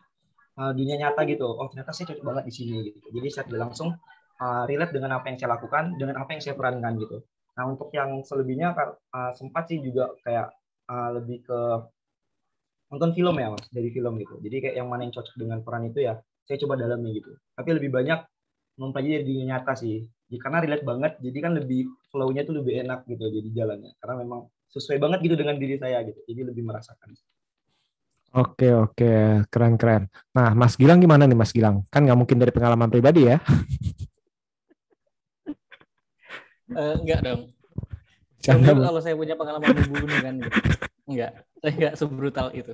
uh, 0.58 0.72
dunia 0.72 0.94
nyata 1.02 1.26
gitu. 1.26 1.46
Oh 1.46 1.66
ternyata 1.66 1.90
saya 1.90 2.14
cocok 2.14 2.24
banget 2.24 2.44
di 2.46 2.54
sini 2.54 2.76
gitu. 2.94 3.06
Jadi 3.10 3.28
saya 3.28 3.44
tidak 3.50 3.60
langsung 3.70 3.90
uh, 4.38 4.62
relate 4.70 4.94
dengan 4.94 5.18
apa 5.18 5.26
yang 5.28 5.36
saya 5.36 5.50
lakukan 5.58 5.84
dengan 5.98 6.16
apa 6.22 6.30
yang 6.30 6.42
saya 6.42 6.54
perankan 6.54 6.94
gitu. 7.02 7.18
Nah 7.58 7.64
untuk 7.68 7.90
yang 7.90 8.22
selebihnya 8.22 8.72
uh, 8.78 9.32
sempat 9.34 9.66
sih 9.66 9.82
juga 9.82 10.14
kayak 10.22 10.54
uh, 10.86 11.10
lebih 11.18 11.42
ke 11.42 11.60
nonton 12.92 13.10
film 13.16 13.34
ya 13.40 13.48
mas 13.50 13.66
dari 13.74 13.90
film 13.90 14.14
gitu. 14.22 14.38
Jadi 14.38 14.56
kayak 14.62 14.74
yang 14.78 14.88
mana 14.88 15.08
yang 15.08 15.14
cocok 15.16 15.34
dengan 15.34 15.58
peran 15.66 15.90
itu 15.90 16.06
ya 16.06 16.14
saya 16.46 16.56
coba 16.62 16.78
dalami 16.78 17.18
gitu. 17.18 17.34
Tapi 17.58 17.70
lebih 17.74 17.90
banyak 17.90 18.20
mempelajari 18.78 19.26
di 19.26 19.34
nyata 19.42 19.74
sih. 19.74 20.06
Karena 20.32 20.64
relate 20.64 20.86
banget 20.86 21.12
jadi 21.20 21.38
kan 21.44 21.52
lebih 21.58 21.92
flow-nya 22.08 22.48
tuh 22.48 22.56
lebih 22.62 22.86
enak 22.86 23.04
gitu 23.10 23.26
jadi 23.28 23.48
jalannya. 23.52 23.92
Karena 24.00 24.14
memang 24.24 24.48
sesuai 24.72 24.98
banget 24.98 25.28
gitu 25.28 25.36
dengan 25.36 25.60
diri 25.60 25.76
saya 25.76 26.00
gitu 26.02 26.18
jadi 26.24 26.48
lebih 26.48 26.64
merasakan 26.64 27.12
Oke 28.32 28.72
oke 28.72 29.44
keren 29.52 29.76
keren. 29.76 30.08
Nah 30.32 30.56
Mas 30.56 30.80
Gilang 30.80 31.04
gimana 31.04 31.28
nih 31.28 31.36
Mas 31.36 31.52
Gilang? 31.52 31.84
Kan 31.92 32.08
nggak 32.08 32.16
mungkin 32.16 32.40
dari 32.40 32.48
pengalaman 32.48 32.88
pribadi 32.88 33.28
ya? 33.28 33.36
uh, 36.72 36.96
enggak 36.96 37.20
dong. 37.20 37.52
Jangan 38.40 38.80
kalau 38.80 39.00
saya 39.04 39.20
punya 39.20 39.36
pengalaman 39.36 39.76
membunuh 39.84 40.16
kan 40.24 40.40
gitu. 40.40 40.60
Enggak, 41.02 41.32
saya 41.60 41.72
enggak 41.76 41.94
sebrutal 42.00 42.48
itu. 42.56 42.72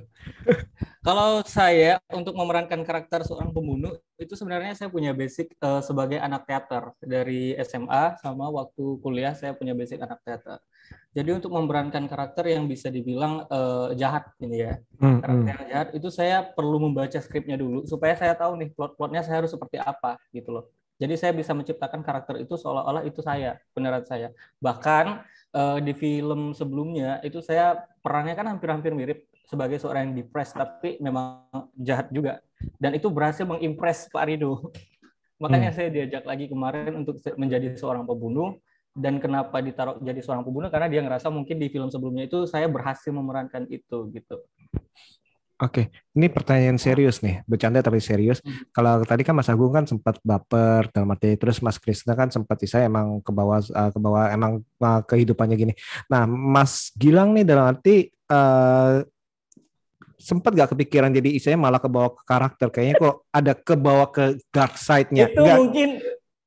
kalau 1.03 1.43
saya 1.43 1.99
untuk 2.07 2.39
memerankan 2.39 2.79
karakter 2.87 3.27
seorang 3.27 3.51
pembunuh 3.51 3.99
itu 4.15 4.39
sebenarnya 4.39 4.79
saya 4.79 4.87
punya 4.87 5.11
basic 5.11 5.59
uh, 5.59 5.83
sebagai 5.83 6.23
anak 6.23 6.47
teater 6.47 6.95
dari 7.03 7.51
SMA 7.67 8.15
sama 8.23 8.47
waktu 8.47 8.95
kuliah 9.03 9.35
saya 9.35 9.51
punya 9.51 9.75
basic 9.75 9.99
anak 9.99 10.23
teater. 10.23 10.63
Jadi 11.09 11.29
untuk 11.33 11.49
memerankan 11.49 12.05
karakter 12.05 12.53
yang 12.53 12.69
bisa 12.69 12.93
dibilang 12.93 13.43
uh, 13.49 13.89
jahat 13.97 14.29
ini 14.37 14.61
ya, 14.61 14.73
hmm, 15.01 15.19
karakter 15.25 15.41
hmm. 15.41 15.51
yang 15.57 15.69
jahat 15.73 15.89
itu 15.97 16.09
saya 16.13 16.45
perlu 16.45 16.77
membaca 16.77 17.17
skripnya 17.17 17.57
dulu 17.57 17.81
supaya 17.89 18.13
saya 18.13 18.37
tahu 18.37 18.53
nih 18.61 18.69
plot-plotnya 18.77 19.25
saya 19.25 19.41
harus 19.41 19.49
seperti 19.49 19.81
apa 19.81 20.21
gitu 20.29 20.53
loh. 20.53 20.69
Jadi 20.99 21.15
saya 21.15 21.31
bisa 21.31 21.55
menciptakan 21.55 22.03
karakter 22.03 22.43
itu 22.43 22.59
seolah-olah 22.59 23.07
itu 23.07 23.23
saya, 23.23 23.57
beneran 23.71 24.03
saya. 24.03 24.35
Bahkan 24.59 25.05
uh, 25.55 25.79
di 25.79 25.95
film 25.95 26.51
sebelumnya 26.51 27.23
itu 27.25 27.39
saya 27.39 27.79
perannya 28.03 28.35
kan 28.35 28.45
hampir-hampir 28.51 28.91
mirip 28.91 29.25
sebagai 29.49 29.81
seorang 29.81 30.11
yang 30.11 30.21
depressed 30.21 30.59
tapi 30.59 31.01
memang 31.01 31.41
jahat 31.79 32.11
juga. 32.13 32.43
Dan 32.77 32.93
itu 32.93 33.09
berhasil 33.09 33.47
mengimpress 33.47 34.11
Pak 34.11 34.29
Rido. 34.29 34.69
Makanya 35.43 35.71
hmm. 35.71 35.77
saya 35.79 35.87
diajak 35.89 36.27
lagi 36.27 36.51
kemarin 36.51 36.93
untuk 36.99 37.17
menjadi 37.39 37.73
seorang 37.79 38.03
pembunuh 38.03 38.59
dan 38.95 39.21
kenapa 39.21 39.61
ditaruh 39.61 40.01
jadi 40.01 40.19
seorang 40.19 40.41
pembunuh 40.41 40.67
karena 40.73 40.89
dia 40.89 41.01
ngerasa 41.05 41.29
mungkin 41.29 41.61
di 41.61 41.67
film 41.69 41.87
sebelumnya 41.87 42.25
itu 42.25 42.43
saya 42.49 42.65
berhasil 42.65 43.13
memerankan 43.13 43.69
itu 43.69 44.09
gitu. 44.11 44.41
Oke, 45.59 45.91
ini 46.15 46.31
pertanyaan 46.31 46.79
serius 46.79 47.19
nih, 47.19 47.43
bercanda 47.43 47.83
tapi 47.83 47.99
serius. 47.99 48.39
Hmm. 48.39 48.63
Kalau 48.71 49.03
tadi 49.03 49.27
kan 49.27 49.35
Mas 49.35 49.51
Agung 49.51 49.75
kan 49.75 49.83
sempat 49.83 50.15
baper 50.23 50.87
dalam 50.95 51.11
arti 51.11 51.35
terus 51.35 51.59
Mas 51.59 51.75
Krisna 51.75 52.15
kan 52.15 52.31
sempat 52.31 52.63
saya 52.63 52.87
emang 52.87 53.19
ke 53.19 53.27
bawah 53.27 53.59
uh, 53.59 53.91
ke 53.91 53.99
bawah 53.99 54.31
emang 54.31 54.63
uh, 54.79 55.01
kehidupannya 55.03 55.59
gini. 55.59 55.73
Nah, 56.07 56.23
Mas 56.31 56.95
Gilang 56.95 57.35
nih 57.35 57.43
dalam 57.43 57.75
arti 57.75 58.07
uh, 58.31 59.03
sempat 60.15 60.55
gak 60.55 60.75
kepikiran 60.75 61.11
jadi 61.11 61.27
isanya 61.27 61.59
malah 61.59 61.83
ke 61.83 61.91
bawah 61.91 62.15
ke 62.15 62.23
karakter 62.23 62.67
kayaknya 62.71 62.95
kok 62.95 63.15
ada 63.27 63.51
ke 63.51 63.75
bawah 63.75 64.07
ke 64.15 64.39
dark 64.55 64.79
side-nya. 64.79 65.27
Itu 65.27 65.43
gak? 65.43 65.59
mungkin 65.59 65.89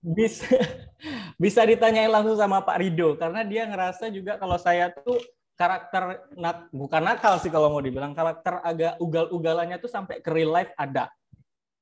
bisa 0.02 0.50
bisa 1.42 1.62
ditanyain 1.62 2.10
langsung 2.10 2.34
sama 2.34 2.60
Pak 2.60 2.76
Rido 2.82 3.14
karena 3.14 3.46
dia 3.46 3.64
ngerasa 3.70 4.10
juga 4.10 4.36
kalau 4.36 4.58
saya 4.58 4.90
tuh 4.90 5.22
karakter 5.54 6.26
nak 6.34 6.66
bukan 6.74 7.02
nakal 7.06 7.38
sih 7.38 7.52
kalau 7.52 7.70
mau 7.70 7.78
dibilang 7.78 8.12
karakter 8.12 8.58
agak 8.66 8.98
ugal-ugalannya 8.98 9.78
tuh 9.78 9.88
sampai 9.88 10.18
ke 10.18 10.30
real 10.34 10.50
life 10.50 10.74
ada. 10.74 11.06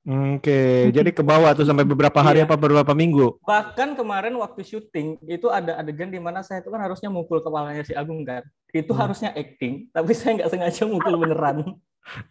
Oke, 0.00 0.41
okay. 0.49 0.77
jadi 0.97 1.12
ke 1.12 1.21
bawah 1.21 1.53
tuh 1.53 1.69
sampai 1.69 1.85
beberapa 1.85 2.25
hari 2.25 2.41
iya. 2.41 2.49
apa 2.49 2.57
beberapa 2.57 2.97
minggu. 2.97 3.37
Bahkan 3.45 4.00
kemarin 4.00 4.33
waktu 4.41 4.65
syuting 4.65 5.21
itu 5.29 5.53
ada 5.53 5.77
adegan 5.77 6.09
di 6.09 6.17
mana 6.17 6.41
saya 6.41 6.65
itu 6.65 6.73
kan 6.73 6.81
harusnya 6.81 7.12
mukul 7.12 7.45
kepalanya 7.45 7.85
si 7.85 7.93
Agung 7.93 8.25
kan. 8.25 8.41
Itu 8.73 8.97
hmm. 8.97 9.00
harusnya 9.00 9.31
acting, 9.37 9.93
tapi 9.93 10.12
saya 10.19 10.41
nggak 10.41 10.50
sengaja 10.57 10.89
mukul 10.89 11.21
beneran. 11.21 11.77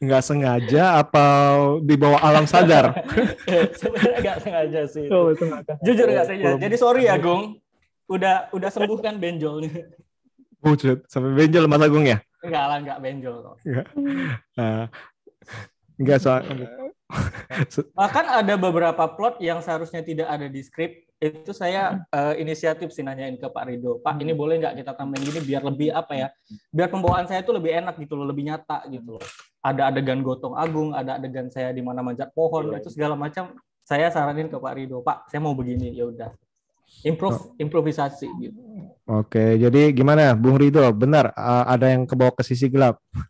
Nggak 0.03 0.23
sengaja 0.25 0.99
apa 0.99 1.25
di 1.79 1.95
bawah 1.95 2.19
alam 2.19 2.43
sadar? 2.43 2.91
Sebenarnya 3.79 4.17
nggak 4.19 4.39
sengaja 4.43 4.81
sih. 4.91 5.07
Oh, 5.07 5.31
itu 5.31 5.45
Jujur 5.85 6.07
nggak 6.11 6.27
sengaja. 6.27 6.57
Jadi 6.59 6.75
sorry 6.75 7.07
ya, 7.07 7.15
Gung. 7.15 7.57
Udah 8.09 8.51
udah 8.51 8.69
sembuhkan 8.73 9.15
benjolnya. 9.21 9.87
Buset, 10.63 11.07
sampai 11.07 11.31
benjol 11.31 11.71
Mas 11.71 11.79
Agung 11.79 12.03
ya? 12.03 12.19
Enggak 12.43 12.63
lah, 12.67 12.77
enggak 12.83 12.99
benjol 12.99 13.35
kok. 13.39 13.55
Enggak. 13.63 13.87
Nah, 14.59 14.83
enggak 15.95 16.19
soal 16.19 16.43
Bahkan 17.99 18.25
ada 18.43 18.53
beberapa 18.59 19.03
plot 19.15 19.41
yang 19.41 19.63
seharusnya 19.63 20.03
tidak 20.03 20.27
ada 20.27 20.51
di 20.51 20.61
skrip. 20.61 21.07
Itu 21.19 21.51
saya 21.51 22.07
uh, 22.15 22.31
inisiatif 22.39 22.95
sih 22.95 23.03
nanyain 23.03 23.35
ke 23.35 23.47
Pak 23.47 23.63
Rido. 23.67 23.99
Pak, 23.99 24.23
ini 24.23 24.31
boleh 24.31 24.59
nggak 24.59 24.83
kita 24.83 24.91
tambahin 24.95 25.27
gini 25.27 25.39
biar 25.43 25.63
lebih 25.67 25.91
apa 25.91 26.15
ya? 26.15 26.27
Biar 26.71 26.87
pembawaan 26.87 27.27
saya 27.27 27.43
itu 27.43 27.51
lebih 27.51 27.75
enak 27.75 27.99
gitu 27.99 28.15
loh, 28.15 28.23
lebih 28.23 28.47
nyata 28.47 28.87
gitu 28.87 29.19
loh. 29.19 29.23
Ada 29.59 29.91
adegan 29.91 30.23
gotong 30.23 30.55
agung, 30.55 30.95
ada 30.95 31.19
adegan 31.19 31.51
saya 31.51 31.75
di 31.75 31.83
mana 31.83 31.99
manjat 31.99 32.31
pohon, 32.31 32.71
itu 32.79 32.87
segala 32.91 33.19
macam. 33.19 33.51
Saya 33.83 34.07
saranin 34.13 34.47
ke 34.47 34.55
Pak 34.55 34.73
Rido, 34.77 35.03
Pak, 35.03 35.27
saya 35.27 35.43
mau 35.43 35.51
begini, 35.57 35.91
ya 35.91 36.07
udah 36.07 36.31
improve 37.05 37.37
oh. 37.37 37.61
improvisasi 37.61 38.27
gitu. 38.41 38.59
Oke, 39.09 39.57
jadi 39.57 39.93
gimana 39.93 40.33
Bung 40.33 40.57
Rido? 40.57 40.83
Benar 40.93 41.33
uh, 41.33 41.65
ada 41.69 41.89
yang 41.89 42.05
kebawa 42.05 42.33
ke 42.33 42.43
sisi 42.45 42.67
gelap. 42.69 42.99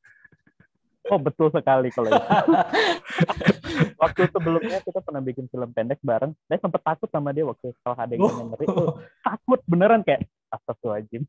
Oh 1.09 1.17
betul 1.17 1.49
sekali 1.49 1.89
kalau 1.89 2.05
itu. 2.05 2.21
waktu 4.01 4.29
sebelumnya 4.29 4.77
kita 4.85 5.01
pernah 5.01 5.17
bikin 5.25 5.49
film 5.49 5.73
pendek 5.73 5.97
bareng. 6.05 6.37
Saya 6.45 6.61
sempat 6.61 6.85
takut 6.85 7.09
sama 7.09 7.33
dia 7.33 7.49
waktu 7.49 7.73
kalau 7.81 7.97
ada 7.97 8.13
yang 8.13 8.29
oh. 8.29 8.53
ngeri. 8.53 8.65
Oh, 8.69 8.93
takut 9.25 9.57
beneran 9.65 10.05
kayak 10.05 10.29
astagfirullahaladzim. 10.53 11.25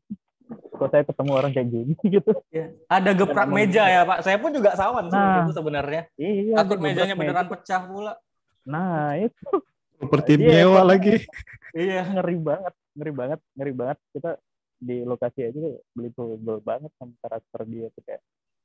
Kok 0.81 0.89
saya 0.89 1.05
ketemu 1.05 1.31
orang 1.37 1.51
kayak 1.53 1.69
gini 1.69 1.93
gitu. 2.17 2.31
Ya. 2.49 2.73
Ada 2.89 3.13
geprak 3.13 3.49
meja 3.53 3.85
ya 3.85 4.01
Pak. 4.01 4.25
Saya 4.25 4.41
pun 4.41 4.49
juga 4.49 4.73
sawan 4.73 5.13
nah, 5.13 5.45
itu 5.45 5.53
sebenarnya. 5.53 6.09
Iya. 6.17 6.57
Takut 6.57 6.81
mejanya 6.81 7.13
beneran 7.13 7.45
meja. 7.45 7.53
pecah 7.53 7.81
pula. 7.85 8.13
Nah 8.65 9.13
itu. 9.21 9.49
Seperti 10.01 10.41
iya, 10.41 10.65
mewah 10.65 10.81
lagi. 10.81 11.21
Iya 11.77 12.01
ngeri 12.17 12.37
banget, 12.41 12.73
ngeri 12.97 13.13
banget, 13.13 13.39
ngeri 13.53 13.73
banget. 13.77 13.97
Kita 14.09 14.31
di 14.81 15.05
lokasi 15.05 15.45
aja 15.45 15.59
beli 15.93 16.09
banget 16.65 16.89
sama 16.97 17.13
karakter 17.21 17.61
dia 17.69 17.85
tuh 17.93 18.01
kayak 18.01 18.21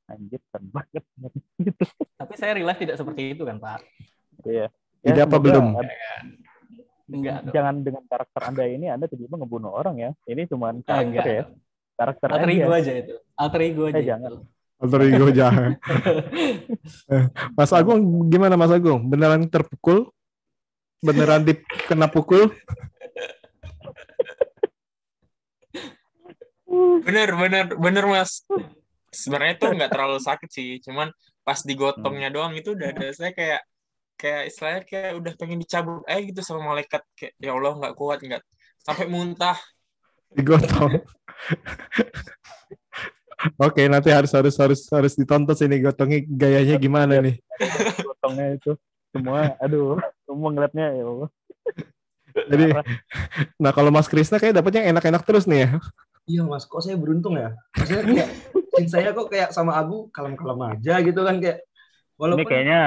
anjir 0.08 0.40
banget 0.72 1.04
gitu. 1.68 1.84
Tapi 2.16 2.34
saya 2.40 2.56
realize 2.56 2.80
tidak 2.80 2.96
seperti 2.96 3.36
itu 3.36 3.44
kan 3.44 3.60
Pak. 3.60 3.84
Iya. 4.48 4.72
Ya, 5.04 5.12
Tidak 5.12 5.24
apa 5.28 5.36
belum? 5.36 5.76
Enggak. 7.06 7.52
Jangan 7.52 7.74
dengan 7.84 8.02
karakter 8.08 8.40
Anda 8.42 8.64
ini 8.66 8.86
Anda 8.88 9.06
tiba-tiba 9.06 9.44
ngebunuh 9.44 9.70
orang 9.76 9.96
ya. 10.00 10.10
Ini 10.24 10.48
cuma 10.48 10.72
karakter 10.82 11.24
ya. 11.28 11.44
Karakter 11.96 12.28
Alter 12.28 12.50
ego 12.52 12.70
aja 12.72 12.92
itu. 12.92 13.14
Alter 13.34 13.60
ego 13.64 13.82
aja. 13.88 13.96
Eh, 13.96 14.04
jangan. 14.04 14.32
Alter 14.76 15.00
ego 15.08 15.26
jangan. 15.40 15.70
Mas 17.56 17.72
Agung 17.72 18.00
gimana 18.28 18.54
Mas 18.60 18.72
Agung? 18.72 19.00
Beneran 19.08 19.48
terpukul? 19.48 20.12
Beneran 21.00 21.44
dikena 21.44 22.08
pukul? 22.08 22.52
bener 27.06 27.30
bener 27.38 27.66
bener 27.78 28.04
mas 28.04 28.42
sebenarnya 29.14 29.54
itu 29.56 29.66
nggak 29.70 29.90
terlalu 29.90 30.18
sakit 30.20 30.50
sih 30.50 30.82
cuman 30.82 31.08
pas 31.46 31.62
digotongnya 31.62 32.28
doang 32.28 32.52
itu 32.58 32.74
udah 32.74 32.90
ada 32.92 33.14
saya 33.14 33.32
kayak 33.32 33.62
kayak 34.18 34.42
istilahnya 34.50 34.82
kayak 34.84 35.12
udah 35.20 35.32
pengen 35.38 35.62
dicabut 35.62 36.02
eh 36.10 36.20
gitu 36.26 36.40
sama 36.42 36.74
malaikat 36.74 37.00
kayak 37.14 37.32
ya 37.38 37.54
Allah 37.54 37.72
nggak 37.78 37.94
kuat 37.94 38.18
nggak 38.20 38.42
sampai 38.82 39.06
muntah 39.06 39.56
digotong 40.34 41.00
Oke, 43.60 43.84
nanti 43.86 44.10
harus 44.10 44.32
harus 44.32 44.56
harus 44.56 44.80
harus 44.90 45.12
ditonton 45.14 45.54
sini 45.54 45.78
gotongnya 45.84 46.24
gayanya 46.24 46.76
gimana 46.80 47.20
nih? 47.20 47.36
Gotongnya 48.00 48.56
itu 48.56 48.72
semua, 49.12 49.54
aduh, 49.60 50.00
semua 50.24 50.48
ngeliatnya 50.50 50.86
ya 50.96 51.04
Allah. 51.04 51.30
Jadi, 52.36 52.66
nah 53.62 53.72
kalau 53.72 53.88
Mas 53.88 54.08
Krisna 54.08 54.36
kayak 54.36 54.60
dapetnya 54.60 54.88
enak-enak 54.88 55.22
terus 55.24 55.48
nih 55.48 55.68
ya? 55.68 55.70
iya 56.26 56.42
mas 56.42 56.66
kok 56.66 56.82
saya 56.82 56.98
beruntung 56.98 57.38
ya 57.38 57.54
maksudnya 57.70 58.02
kayak 58.02 58.30
saya 58.90 59.08
kok 59.14 59.28
kayak 59.30 59.48
sama 59.54 59.78
Agu 59.78 60.10
kalem-kalem 60.10 60.58
aja 60.74 60.98
gitu 60.98 61.20
kan 61.22 61.38
kayak 61.38 61.62
walaupun 62.18 62.42
ini 62.42 62.50
kayaknya 62.50 62.80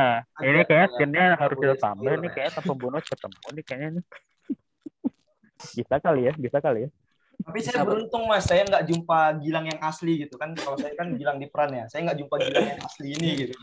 ini 0.44 0.60
kayaknya 0.68 0.88
scene-nya 0.92 1.26
harus 1.40 1.58
kita 1.58 1.76
tambah 1.80 2.12
ini 2.20 2.28
kayaknya 2.28 2.62
pembunuh 2.62 3.02
ketemu 3.02 3.38
ini 3.48 3.62
kayaknya 3.64 3.90
nih 3.96 4.06
bisa 5.60 5.96
kali 6.04 6.22
ya 6.28 6.34
bisa 6.36 6.58
kali 6.60 6.80
ya 6.88 6.90
tapi 7.40 7.60
saya 7.64 7.88
beruntung 7.88 8.28
mas 8.28 8.46
saya 8.46 8.68
nggak 8.68 8.86
jumpa 8.86 9.40
Gilang 9.40 9.66
yang 9.72 9.80
asli 9.80 10.28
gitu 10.28 10.36
kan 10.36 10.52
kalau 10.54 10.76
saya 10.76 10.94
kan 10.94 11.16
Gilang 11.16 11.40
di 11.40 11.48
peran 11.48 11.72
ya 11.72 11.86
saya 11.88 12.12
nggak 12.12 12.20
jumpa 12.20 12.36
Gilang 12.44 12.68
yang 12.76 12.82
asli 12.84 13.08
ini 13.16 13.30
gitu 13.48 13.56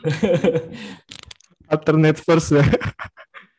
alternate 1.75 2.21
first 2.23 2.56
ya 2.56 2.64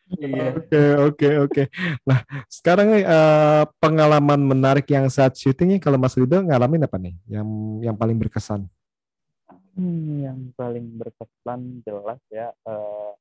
Iya. 0.07 0.55
Oke 0.55 0.81
oke 0.95 1.27
oke. 1.43 1.63
Nah 2.07 2.23
sekarang 2.47 2.95
uh, 3.03 3.67
pengalaman 3.83 4.39
menarik 4.39 4.87
yang 4.87 5.11
saat 5.11 5.35
syutingnya 5.35 5.83
kalau 5.83 5.99
Mas 5.99 6.15
Rido 6.15 6.39
ngalamin 6.39 6.87
apa 6.87 6.95
nih? 6.95 7.15
Yang 7.27 7.47
yang 7.83 7.95
paling 7.99 8.15
berkesan? 8.15 8.71
Hmm, 9.75 10.23
yang 10.23 10.39
paling 10.55 10.95
berkesan 10.95 11.83
jelas 11.83 12.23
ya. 12.31 12.55
Uh, 12.63 13.11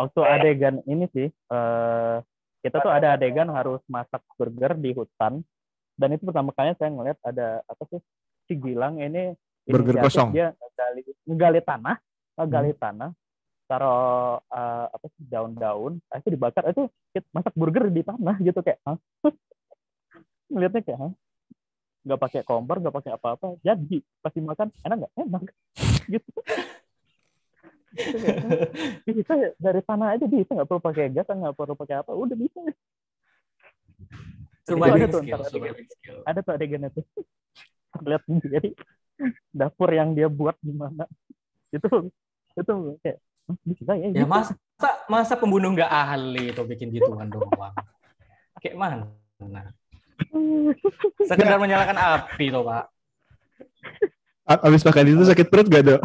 waktu 0.00 0.20
adegan 0.24 0.80
ini 0.88 1.04
sih, 1.12 1.28
uh, 1.52 2.24
kita 2.62 2.78
tuh 2.78 2.92
ada 2.94 3.18
adegan 3.18 3.50
harus 3.50 3.82
masak 3.90 4.22
burger 4.38 4.78
di 4.78 4.94
hutan. 4.94 5.42
Dan 5.92 6.08
itu 6.16 6.24
pertama 6.24 6.54
kalinya 6.56 6.78
saya 6.78 6.90
ngeliat 6.94 7.18
ada 7.20 7.60
apa 7.68 7.82
sih 7.90 8.00
si 8.48 8.54
Gilang 8.56 9.02
ini 9.02 9.34
burger 9.66 9.98
kosong. 10.00 10.30
Dia 10.32 10.54
ngegali, 10.54 11.02
ngegali 11.28 11.60
tanah, 11.60 11.96
ngegali 12.38 12.72
hmm. 12.72 12.80
tanah, 12.80 13.10
taruh 13.72 14.36
uh, 14.52 14.86
apa 14.92 15.06
sih 15.16 15.24
daun-daun 15.24 15.96
itu 16.12 16.28
dibakar 16.28 16.68
itu 16.68 16.92
masak 17.32 17.56
burger 17.56 17.88
di 17.88 18.04
tanah 18.04 18.36
gitu 18.44 18.60
kayak 18.60 18.76
Hah? 18.84 19.00
ngeliatnya 20.52 20.84
kayak 20.84 21.00
Hah? 21.00 21.12
nggak 22.02 22.20
pakai 22.20 22.40
kompor 22.44 22.84
nggak 22.84 22.92
pakai 22.92 23.12
apa-apa 23.16 23.56
jadi 23.64 24.04
pasti 24.20 24.44
makan 24.44 24.68
enak 24.84 24.96
nggak 25.00 25.14
enak 25.24 25.42
gitu 26.12 26.30
bisa 29.04 29.32
ya 29.36 29.50
dari 29.60 29.80
tanah 29.84 30.16
aja 30.16 30.24
bisa 30.24 30.56
nggak 30.56 30.68
perlu 30.68 30.80
pakai 30.80 31.12
gas 31.12 31.28
nggak 31.28 31.56
perlu 31.56 31.74
pakai 31.76 32.00
apa 32.00 32.10
udah 32.16 32.36
bisa. 32.36 32.60
Coba 34.62 34.94
ada 34.94 35.06
tuh 35.10 35.20
adegan, 35.26 35.40
ada. 36.22 36.40
tuh 36.40 36.52
adegan 36.54 36.82
itu 36.86 37.02
lihat 38.08 38.22
jadi 38.46 38.70
dapur 39.52 39.90
yang 39.92 40.14
dia 40.16 40.30
buat 40.30 40.56
gimana 40.62 41.04
itu 41.74 41.88
itu 42.54 42.74
kayak 43.02 43.18
bisa 43.66 43.92
ya, 43.98 44.08
ya 44.22 44.26
masa 44.26 44.54
masa 45.10 45.34
pembunuh 45.34 45.74
nggak 45.74 45.90
ahli 45.90 46.54
tuh 46.54 46.64
bikin 46.64 46.94
gituan 46.94 47.28
doang? 47.28 47.74
Kayak 48.62 48.76
mana? 48.78 48.96
Sekedar 51.28 51.58
menyalakan 51.58 51.98
api 51.98 52.54
tuh 52.54 52.62
pak. 52.62 52.84
Abis 54.46 54.86
makan 54.86 55.10
itu 55.10 55.24
sakit 55.26 55.46
perut 55.50 55.66
gak 55.66 55.84
dok? 55.86 56.02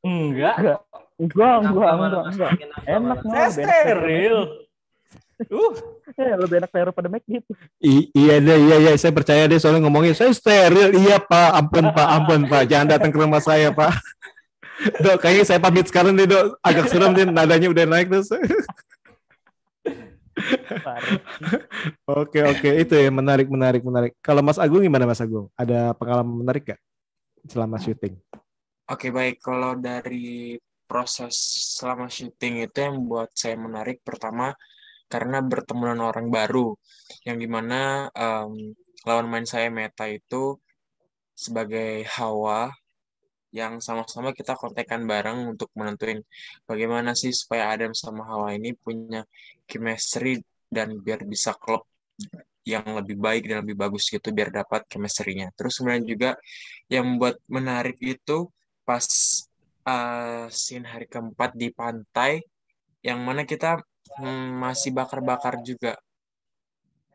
Enggak 0.00 0.80
enggak 1.16 1.56
enggak 1.64 1.90
enggak 1.92 2.24
enggak, 2.32 2.50
enak 2.84 3.18
saya 3.24 3.48
steril 3.52 4.38
uh 5.36 5.74
ya 6.16 6.32
lebih 6.40 6.64
enak 6.64 6.72
daripada 6.72 7.08
make 7.12 7.28
gitu 7.28 7.52
I 7.84 8.08
iya 8.16 8.40
deh 8.40 8.56
iya 8.56 8.76
iya 8.88 8.92
saya 8.96 9.12
percaya 9.12 9.44
deh 9.44 9.60
soalnya 9.60 9.84
ngomongin 9.84 10.16
saya 10.16 10.32
steril 10.32 10.96
iya 10.96 11.20
pak 11.20 11.60
ampun 11.60 11.92
pak 11.92 12.08
ampun 12.08 12.40
pak 12.48 12.64
jangan 12.64 12.96
datang 12.96 13.12
ke 13.12 13.18
rumah 13.20 13.40
saya 13.44 13.68
pak 13.68 13.92
Dok, 15.02 15.24
kayaknya 15.24 15.44
saya 15.48 15.56
pamit 15.56 15.88
sekarang 15.88 16.12
nih, 16.12 16.28
Dok. 16.28 16.60
Agak 16.60 16.92
serem 16.92 17.16
nih, 17.16 17.24
nadanya 17.32 17.72
udah 17.72 17.88
naik 17.88 18.12
terus. 18.12 18.28
oke, 22.20 22.38
oke. 22.44 22.68
Itu 22.84 22.92
ya, 22.92 23.08
menarik, 23.08 23.48
menarik, 23.48 23.80
menarik. 23.80 24.12
Kalau 24.20 24.44
Mas 24.44 24.60
Agung 24.60 24.84
gimana, 24.84 25.08
Mas 25.08 25.24
Agung? 25.24 25.48
Ada 25.56 25.96
pengalaman 25.96 26.44
menarik 26.44 26.76
gak 26.76 26.80
selama 27.48 27.80
syuting? 27.80 28.20
Oke, 28.84 29.08
baik. 29.08 29.40
Kalau 29.40 29.80
dari 29.80 30.60
proses 30.86 31.34
selama 31.76 32.06
syuting 32.06 32.64
itu 32.66 32.78
yang 32.80 32.96
buat 33.10 33.30
saya 33.34 33.58
menarik, 33.58 34.00
pertama, 34.06 34.54
karena 35.12 35.42
bertemu 35.42 35.82
dengan 35.92 36.02
orang 36.10 36.26
baru. 36.30 36.74
Yang 37.26 37.36
di 37.42 37.48
mana 37.50 38.10
um, 38.14 38.74
lawan 39.06 39.26
main 39.30 39.46
saya 39.46 39.70
Meta 39.70 40.06
itu 40.10 40.58
sebagai 41.36 42.06
Hawa 42.16 42.72
yang 43.54 43.78
sama-sama 43.80 44.34
kita 44.36 44.58
kontekan 44.58 45.08
bareng 45.08 45.56
untuk 45.56 45.72
menentuin 45.78 46.20
bagaimana 46.68 47.16
sih 47.16 47.32
supaya 47.32 47.72
Adam 47.72 47.92
sama 47.96 48.26
Hawa 48.26 48.52
ini 48.52 48.76
punya 48.76 49.24
chemistry 49.64 50.42
dan 50.68 50.98
biar 51.00 51.24
bisa 51.24 51.56
klub 51.56 51.86
yang 52.66 52.82
lebih 52.98 53.16
baik 53.16 53.46
dan 53.46 53.62
lebih 53.62 53.78
bagus 53.78 54.10
gitu 54.10 54.34
biar 54.34 54.50
dapat 54.50 54.84
chemistry-nya. 54.90 55.54
Terus 55.54 55.78
kemudian 55.78 56.02
juga 56.02 56.30
yang 56.90 57.06
membuat 57.06 57.38
menarik 57.46 57.96
itu 58.02 58.50
pas 58.82 59.06
uh, 59.86 60.46
scene 60.50 60.86
hari 60.86 61.06
keempat 61.06 61.54
di 61.54 61.70
pantai 61.70 62.42
yang 63.06 63.22
mana 63.22 63.46
kita 63.46 63.80
hmm, 64.18 64.58
masih 64.58 64.90
bakar-bakar 64.90 65.62
juga. 65.62 65.94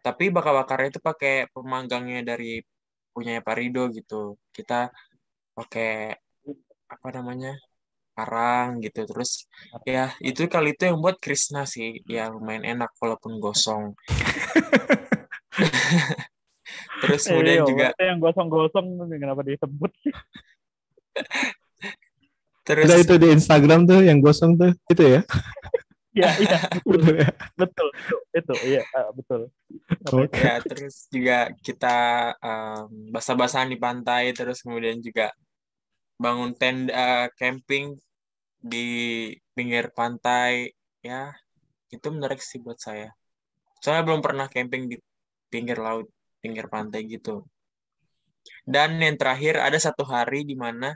Tapi 0.02 0.34
bakar-bakarnya 0.34 0.98
itu 0.98 1.02
pakai 1.04 1.52
pemanggangnya 1.54 2.26
dari 2.26 2.64
punyanya 3.14 3.44
Pak 3.44 3.56
Rido 3.60 3.92
gitu. 3.92 4.40
Kita 4.56 4.90
pakai 5.54 6.16
apa 6.92 7.08
namanya 7.16 7.56
arang 8.20 8.84
gitu 8.84 9.08
terus 9.08 9.48
ya 9.88 10.12
itu 10.20 10.44
kali 10.52 10.76
itu 10.76 10.84
yang 10.84 11.00
buat 11.00 11.16
Krishna 11.24 11.64
sih 11.64 12.04
ya 12.04 12.28
lumayan 12.28 12.68
enak 12.68 12.92
walaupun 13.00 13.40
gosong 13.40 13.96
terus 17.02 17.24
kemudian 17.24 17.64
eh, 17.64 17.68
juga 17.68 17.88
yang 18.04 18.20
gosong-gosong 18.20 19.00
kenapa 19.16 19.42
disebut 19.48 19.92
terus 22.62 22.86
Ada 22.88 22.98
itu 23.02 23.16
di 23.18 23.28
Instagram 23.34 23.90
tuh 23.90 24.00
yang 24.06 24.20
gosong 24.22 24.58
tuh 24.58 24.72
itu 24.90 25.04
ya? 25.04 25.22
Ya 26.12 26.30
iya. 26.44 26.60
Betul 26.88 27.16
ya? 27.24 27.32
betul 27.56 27.88
itu 28.36 28.54
iya 28.68 28.84
uh, 28.96 29.10
betul. 29.16 29.42
Okay. 30.08 30.44
ya 30.44 30.56
terus 30.64 31.08
juga 31.12 31.52
kita 31.64 31.98
um, 32.40 33.12
basah-basahan 33.12 33.70
di 33.72 33.78
pantai 33.80 34.32
terus 34.36 34.64
kemudian 34.64 35.00
juga 35.00 35.32
bangun 36.22 36.54
tenda 36.54 37.28
camping 37.40 37.98
di 38.62 38.88
pinggir 39.56 39.90
pantai 39.92 40.72
ya. 41.02 41.34
Itu 41.92 42.08
menarik 42.14 42.40
sih 42.40 42.64
buat 42.64 42.80
saya. 42.80 43.12
Soalnya 43.84 44.08
belum 44.08 44.22
pernah 44.24 44.48
camping 44.48 44.88
di 44.88 44.96
pinggir 45.52 45.76
laut 45.82 46.08
pinggir 46.40 46.66
pantai 46.72 47.06
gitu. 47.06 47.46
Dan 48.66 48.98
yang 48.98 49.18
terakhir 49.18 49.62
ada 49.62 49.78
satu 49.78 50.04
hari 50.06 50.46
di 50.48 50.58
mana 50.58 50.94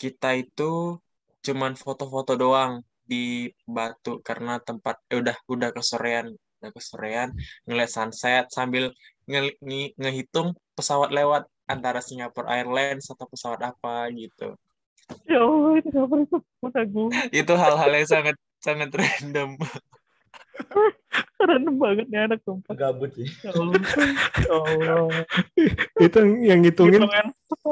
kita 0.00 0.32
itu 0.40 0.96
cuman 1.44 1.76
foto-foto 1.76 2.32
doang 2.40 2.80
di 3.04 3.52
batu 3.68 4.24
karena 4.24 4.56
tempat 4.64 4.96
eh, 5.12 5.20
udah 5.20 5.36
udah 5.44 5.70
kesorean 5.76 6.32
udah 6.60 6.70
kesorean 6.72 7.28
ngeliat 7.68 7.90
sunset 7.92 8.48
sambil 8.48 8.88
nge 9.28 9.60
nge 9.60 9.82
ngehitung 10.00 10.56
pesawat 10.72 11.12
lewat 11.12 11.44
antara 11.70 12.00
Singapore 12.02 12.50
Airlines 12.50 13.06
atau 13.06 13.26
pesawat 13.30 13.60
apa 13.62 14.10
gitu. 14.10 14.58
Ya 15.26 15.42
Allah, 15.42 15.78
itu 15.78 15.90
apa 15.94 16.14
itu? 16.18 16.36
Hal-hal 17.54 17.90
yang 17.94 18.08
sangat 18.10 18.36
sangat 18.58 18.90
random. 18.90 19.54
random 21.48 21.74
banget 21.78 22.06
nih 22.10 22.20
anak 22.26 22.40
sumpah. 22.42 22.74
Gabut 22.74 23.10
sih. 23.14 23.26
Ya 23.46 23.54
Allah. 23.54 23.82
Ya 24.42 24.54
Allah. 24.58 25.24
itu 25.98 26.18
yang 26.42 26.60
ngitungin 26.62 27.02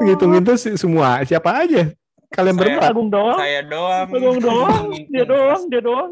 ngitungin 0.03 0.41
tuh 0.47 0.57
semua 0.79 1.23
siapa 1.27 1.63
aja? 1.63 1.91
Kalian 2.29 2.55
saya, 2.55 2.61
berdua? 2.61 2.81
Agung 2.89 3.09
doang. 3.09 3.39
Saya 3.41 3.61
doang. 3.65 4.07
Agung 4.07 4.39
doang. 4.39 4.85
Dia 5.09 5.25
doang, 5.25 5.61
dia 5.67 5.81
doang. 5.81 6.11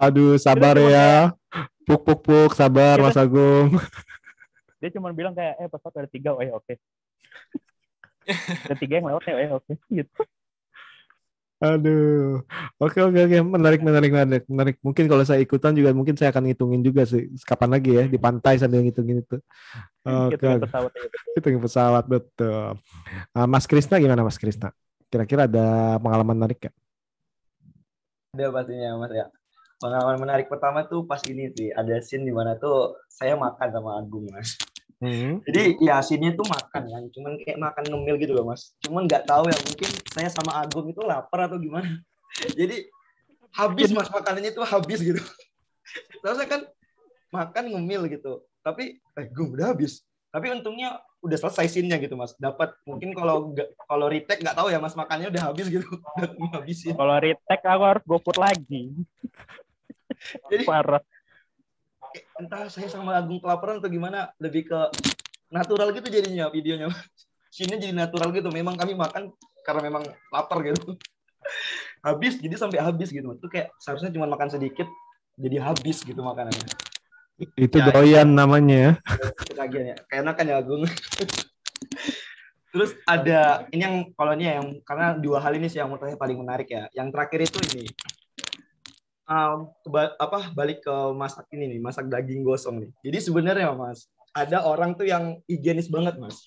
Aduh, 0.00 0.34
sabar 0.40 0.76
ya. 0.80 1.34
Puk 1.84 2.00
puk 2.00 2.24
puk, 2.24 2.50
sabar 2.56 2.96
Mas 2.96 3.16
Agung 3.16 3.76
dia 4.84 4.92
cuma 4.92 5.08
bilang 5.16 5.32
kayak 5.32 5.56
eh 5.56 5.68
pesawat 5.72 6.04
ada 6.04 6.08
tiga 6.12 6.36
oh 6.36 6.44
ya 6.44 6.52
oke 6.52 6.68
okay. 6.68 6.76
ada 8.68 8.76
tiga 8.76 9.00
yang 9.00 9.08
lewat 9.08 9.24
ya 9.24 9.32
oh 9.32 9.40
ya 9.40 9.50
oke 9.56 9.64
okay. 9.64 9.76
gitu 10.04 10.22
Aduh, 11.64 12.44
oke 12.76 12.98
oke 13.00 13.18
oke, 13.24 13.38
menarik 13.40 13.80
menarik 13.80 14.10
menarik 14.12 14.44
menarik. 14.52 14.76
Mungkin 14.84 15.08
kalau 15.08 15.24
saya 15.24 15.40
ikutan 15.40 15.72
juga 15.72 15.96
mungkin 15.96 16.12
saya 16.12 16.28
akan 16.28 16.52
ngitungin 16.52 16.84
juga 16.84 17.08
sih 17.08 17.32
kapan 17.40 17.78
lagi 17.78 17.94
ya 17.94 18.04
di 18.04 18.20
pantai 18.20 18.60
sambil 18.60 18.84
ngitungin 18.84 19.24
itu. 19.24 19.40
Oke, 20.04 20.36
okay. 20.36 20.60
pesawat 20.60 20.92
ya, 20.92 21.56
pesawat 21.56 22.04
betul. 22.04 22.76
Uh, 23.32 23.46
Mas 23.48 23.64
Krisna 23.64 23.96
gimana 23.96 24.20
Mas 24.26 24.36
Krisna? 24.36 24.76
Kira-kira 25.14 25.46
ada 25.46 25.94
pengalaman 26.02 26.34
menarik 26.34 26.66
gak? 26.66 26.74
Ada 28.34 28.50
pastinya 28.50 28.98
Mas 28.98 29.14
ya. 29.14 29.30
Pengalaman 29.78 30.18
menarik 30.18 30.50
pertama 30.50 30.82
tuh 30.90 31.06
pas 31.06 31.22
ini 31.30 31.54
sih. 31.54 31.70
Ada 31.70 32.02
scene 32.02 32.26
di 32.26 32.34
mana 32.34 32.58
tuh 32.58 32.98
saya 33.06 33.38
makan 33.38 33.68
sama 33.70 34.02
Agung 34.02 34.26
mas. 34.34 34.58
Hmm. 34.98 35.42
jadi 35.46 35.78
ya 35.78 36.02
scene 36.02 36.34
tuh 36.34 36.42
makan 36.42 36.82
kan. 36.90 37.02
Cuman 37.14 37.38
kayak 37.46 37.62
makan 37.62 37.84
ngemil 37.94 38.18
gitu 38.26 38.34
loh 38.34 38.50
mas. 38.50 38.74
Cuman 38.82 39.06
nggak 39.06 39.22
tahu 39.22 39.46
ya 39.46 39.54
mungkin 39.54 39.90
saya 40.10 40.28
sama 40.34 40.66
Agung 40.66 40.90
itu 40.90 40.98
lapar 41.06 41.46
atau 41.46 41.62
gimana. 41.62 42.02
Jadi 42.58 42.90
habis 43.54 43.94
mas 43.94 44.10
makanannya 44.10 44.50
tuh 44.50 44.66
habis 44.66 44.98
gitu. 44.98 45.22
Terus 46.26 46.42
saya 46.42 46.48
kan 46.50 46.66
makan 47.30 47.70
ngemil 47.70 48.10
gitu. 48.10 48.42
Tapi 48.66 48.98
eh 48.98 49.26
gue 49.30 49.46
udah 49.46 49.78
habis. 49.78 50.02
Tapi 50.34 50.50
untungnya 50.50 50.98
udah 51.24 51.38
selesai 51.40 51.72
scene-nya 51.72 51.96
gitu 51.96 52.14
mas. 52.14 52.36
Dapat 52.36 52.76
mungkin 52.84 53.16
kalau 53.16 53.56
kalau 53.88 54.06
retake 54.12 54.44
nggak 54.44 54.56
tahu 54.60 54.68
ya 54.68 54.76
mas 54.76 54.92
makannya 54.92 55.32
udah 55.32 55.42
habis 55.50 55.66
gitu. 55.72 55.88
Udah 56.44 56.60
habisin 56.60 56.92
kalau 56.92 57.16
retake 57.16 57.64
aku 57.64 57.84
harus 57.88 58.04
goput 58.04 58.36
lagi. 58.36 58.92
Jadi 60.52 60.62
parah. 60.68 61.00
Entah 62.38 62.70
saya 62.70 62.86
sama 62.86 63.16
Agung 63.18 63.42
kelaparan 63.42 63.82
atau 63.82 63.90
gimana 63.90 64.30
lebih 64.38 64.70
ke 64.70 64.80
natural 65.50 65.90
gitu 65.90 66.06
jadinya 66.12 66.46
videonya 66.52 66.92
sini 67.50 67.80
jadi 67.80 67.94
natural 67.94 68.30
gitu. 68.30 68.52
Memang 68.52 68.78
kami 68.78 68.94
makan 68.94 69.34
karena 69.66 69.80
memang 69.82 70.02
lapar 70.30 70.62
gitu. 70.62 70.94
Habis 72.06 72.36
jadi 72.36 72.52
sampai 72.60 72.84
habis 72.84 73.08
gitu 73.08 73.32
itu 73.32 73.48
kayak 73.48 73.72
seharusnya 73.80 74.12
cuma 74.12 74.28
makan 74.28 74.52
sedikit 74.52 74.84
jadi 75.40 75.56
habis 75.60 76.04
gitu 76.04 76.20
makanannya 76.20 76.83
Itu 77.58 77.82
Ya, 77.82 77.90
doyan 77.90 78.30
namanya. 78.30 79.02
ketagihan 79.42 79.94
ya. 79.94 79.96
Kayak 80.06 80.20
enak 80.22 80.34
kan 80.38 80.46
ya 80.46 80.56
Agung. 80.62 80.82
Terus 82.74 82.90
ada 83.06 83.66
ini 83.70 83.82
yang 83.86 83.96
kalau 84.18 84.34
ini 84.34 84.44
ya, 84.50 84.54
yang 84.58 84.68
karena 84.82 85.14
dua 85.14 85.38
hal 85.38 85.54
ini 85.54 85.70
sih 85.70 85.78
yang 85.78 85.90
menurut 85.90 86.10
saya 86.10 86.18
paling 86.18 86.38
menarik 86.38 86.66
ya. 86.70 86.90
Yang 86.90 87.08
terakhir 87.14 87.40
itu 87.46 87.58
ini. 87.74 87.84
Um, 89.24 89.72
keba- 89.80 90.14
apa 90.20 90.52
balik 90.52 90.84
ke 90.84 90.94
masak 91.16 91.48
ini 91.54 91.74
nih 91.74 91.80
masak 91.80 92.06
daging 92.10 92.42
gosong 92.44 92.82
nih. 92.84 92.90
Jadi 93.08 93.18
sebenarnya 93.24 93.72
mas 93.72 94.04
ada 94.36 94.66
orang 94.66 94.92
tuh 94.92 95.06
yang 95.08 95.38
higienis 95.48 95.88
banget 95.88 96.18
mas. 96.20 96.44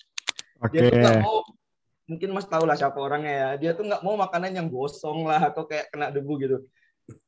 Oke. 0.62 0.78
dia 0.78 0.86
tuh 0.86 1.00
nggak 1.00 1.18
mau 1.24 1.42
mungkin 2.06 2.28
mas 2.30 2.46
tahu 2.46 2.64
lah 2.68 2.76
siapa 2.78 2.96
orangnya 3.00 3.32
ya. 3.34 3.48
Dia 3.58 3.70
tuh 3.74 3.88
nggak 3.88 4.04
mau 4.04 4.14
makanan 4.14 4.52
yang 4.54 4.68
gosong 4.70 5.26
lah 5.26 5.48
atau 5.48 5.64
kayak 5.66 5.90
kena 5.90 6.12
debu 6.12 6.32
gitu 6.38 6.56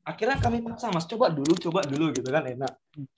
akhirnya 0.04 0.36
kami 0.40 0.58
paksa 0.64 0.90
mas 0.90 1.06
coba 1.06 1.30
dulu 1.30 1.52
coba 1.56 1.80
dulu 1.86 2.12
gitu 2.12 2.28
kan 2.28 2.44
enak. 2.44 2.72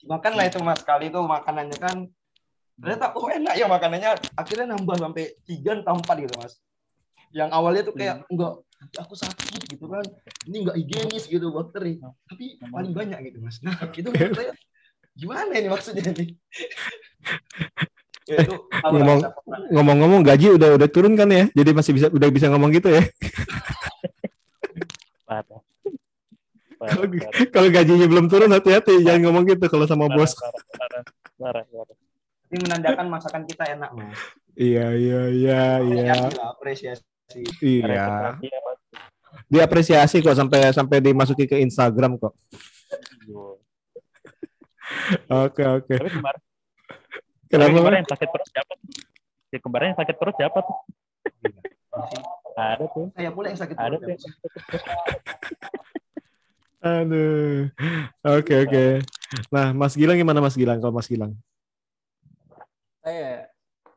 Makan 0.05 0.33
lah 0.35 0.45
itu 0.47 0.59
mas 0.61 0.81
kali 0.83 1.09
itu 1.09 1.19
makanannya 1.19 1.77
kan. 1.79 1.97
Ternyata 2.77 3.15
oh 3.17 3.27
enak 3.29 3.53
ya 3.57 3.65
makanannya. 3.67 4.09
Akhirnya 4.37 4.75
nambah 4.75 4.95
sampai 4.99 5.35
tiga 5.47 5.79
atau 5.81 5.97
empat 5.97 6.17
gitu 6.21 6.35
mas. 6.39 6.53
Yang 7.33 7.49
awalnya 7.49 7.81
tuh 7.87 7.95
kayak 7.97 8.15
enggak 8.29 8.53
aku 8.99 9.13
sakit 9.15 9.61
gitu 9.67 9.85
kan. 9.89 10.05
Ini 10.47 10.57
enggak 10.67 10.77
higienis 10.77 11.23
gitu 11.27 11.49
bakteri. 11.49 11.99
Tapi 12.01 12.61
paling 12.61 12.93
banyak 12.93 13.19
gitu 13.31 13.39
mas. 13.41 13.59
Nah 13.65 13.75
itu 13.89 14.09
menurut 14.09 14.35
saya 14.37 14.51
gimana 15.13 15.53
ini 15.53 15.69
maksudnya 15.69 16.09
nih 16.09 16.33
ya, 18.25 18.41
lah 18.49 18.89
Ngomong-. 18.89 19.21
Ngomong-ngomong 19.73 20.21
gaji 20.25 20.57
udah 20.57 20.73
udah 20.79 20.89
turun 20.89 21.13
kan 21.13 21.29
ya? 21.29 21.45
Jadi 21.53 21.69
masih 21.75 21.93
bisa 21.93 22.07
udah 22.09 22.29
bisa 22.33 22.49
ngomong 22.49 22.71
gitu 22.73 22.89
ya? 22.89 23.03
Kalau 27.55 27.67
gajinya 27.71 28.07
belum 28.09 28.25
turun 28.27 28.51
hati-hati 28.51 29.03
jangan 29.03 29.21
ngomong 29.29 29.43
gitu 29.47 29.65
kalau 29.71 29.85
sama 29.87 30.09
parah, 30.11 30.17
bos. 30.19 30.31
parah, 30.35 30.63
parah, 30.75 31.03
parah, 31.39 31.63
parah. 31.69 31.97
ini 32.53 32.57
menandakan 32.69 33.05
masakan 33.09 33.43
kita 33.49 33.65
enak 33.65 33.89
mas 33.97 34.13
Iya 34.53 34.93
iya 34.93 35.21
iya 35.33 35.61
iya. 35.81 36.13
apresiasi 36.45 37.01
Iya. 37.57 38.37
Ya, 38.37 38.59
Mas. 38.61 38.79
Diapresiasi 39.49 40.21
kok 40.21 40.37
sampai 40.37 40.69
sampai 40.69 41.01
dimasuki 41.01 41.49
ke 41.49 41.57
Instagram 41.61 42.21
kok. 42.21 42.33
Yo. 43.25 43.57
Oke 45.29 45.63
oke. 45.65 45.95
Kemarin, 45.97 46.41
Kenapa? 47.49 47.97
yang 47.97 48.09
sakit 48.09 48.27
perut 48.29 48.47
siapa? 48.49 48.73
tuh? 48.77 48.89
Ya, 49.53 49.59
kemarin 49.61 49.85
yang 49.93 49.99
sakit 50.01 50.15
perut 50.17 50.35
siapa 50.37 50.57
tuh? 50.61 50.77
Ada 52.53 52.85
tuh. 52.89 53.05
saya 53.17 53.29
pula 53.33 53.47
yang 53.49 53.59
sakit 53.61 53.75
Ada 53.77 53.97
perut 53.97 54.17
tuh. 54.21 54.31
Aduh. 56.83 57.71
Oke 58.35 58.67
oke. 58.67 58.85
Nah, 59.47 59.71
Mas 59.71 59.95
Gilang 59.95 60.19
gimana 60.19 60.43
Mas 60.43 60.59
Gilang 60.59 60.83
kalau 60.83 60.91
Mas 60.91 61.07
Gilang? 61.07 61.31
Saya 62.99 63.47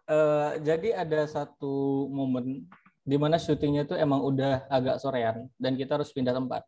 eh, 0.06 0.50
jadi 0.62 1.02
ada 1.02 1.26
satu 1.26 2.06
momen 2.14 2.62
di 3.02 3.16
mana 3.18 3.38
syutingnya 3.42 3.86
tuh 3.86 3.98
emang 3.98 4.22
udah 4.22 4.70
agak 4.70 5.02
sorean 5.02 5.50
dan 5.58 5.74
kita 5.74 5.98
harus 5.98 6.14
pindah 6.14 6.34
tempat. 6.34 6.62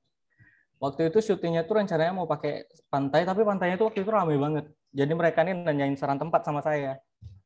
Waktu 0.78 1.10
itu 1.10 1.18
syutingnya 1.22 1.66
tuh 1.66 1.82
rencananya 1.82 2.14
mau 2.14 2.26
pakai 2.26 2.66
pantai, 2.86 3.26
tapi 3.26 3.42
pantainya 3.42 3.74
tuh 3.78 3.90
waktu 3.90 4.06
itu 4.06 4.10
ramai 4.10 4.38
banget. 4.38 4.70
Jadi 4.94 5.12
mereka 5.14 5.42
nih 5.42 5.54
nanyain 5.54 5.94
saran 5.98 6.18
tempat 6.18 6.46
sama 6.46 6.62
saya. 6.62 6.98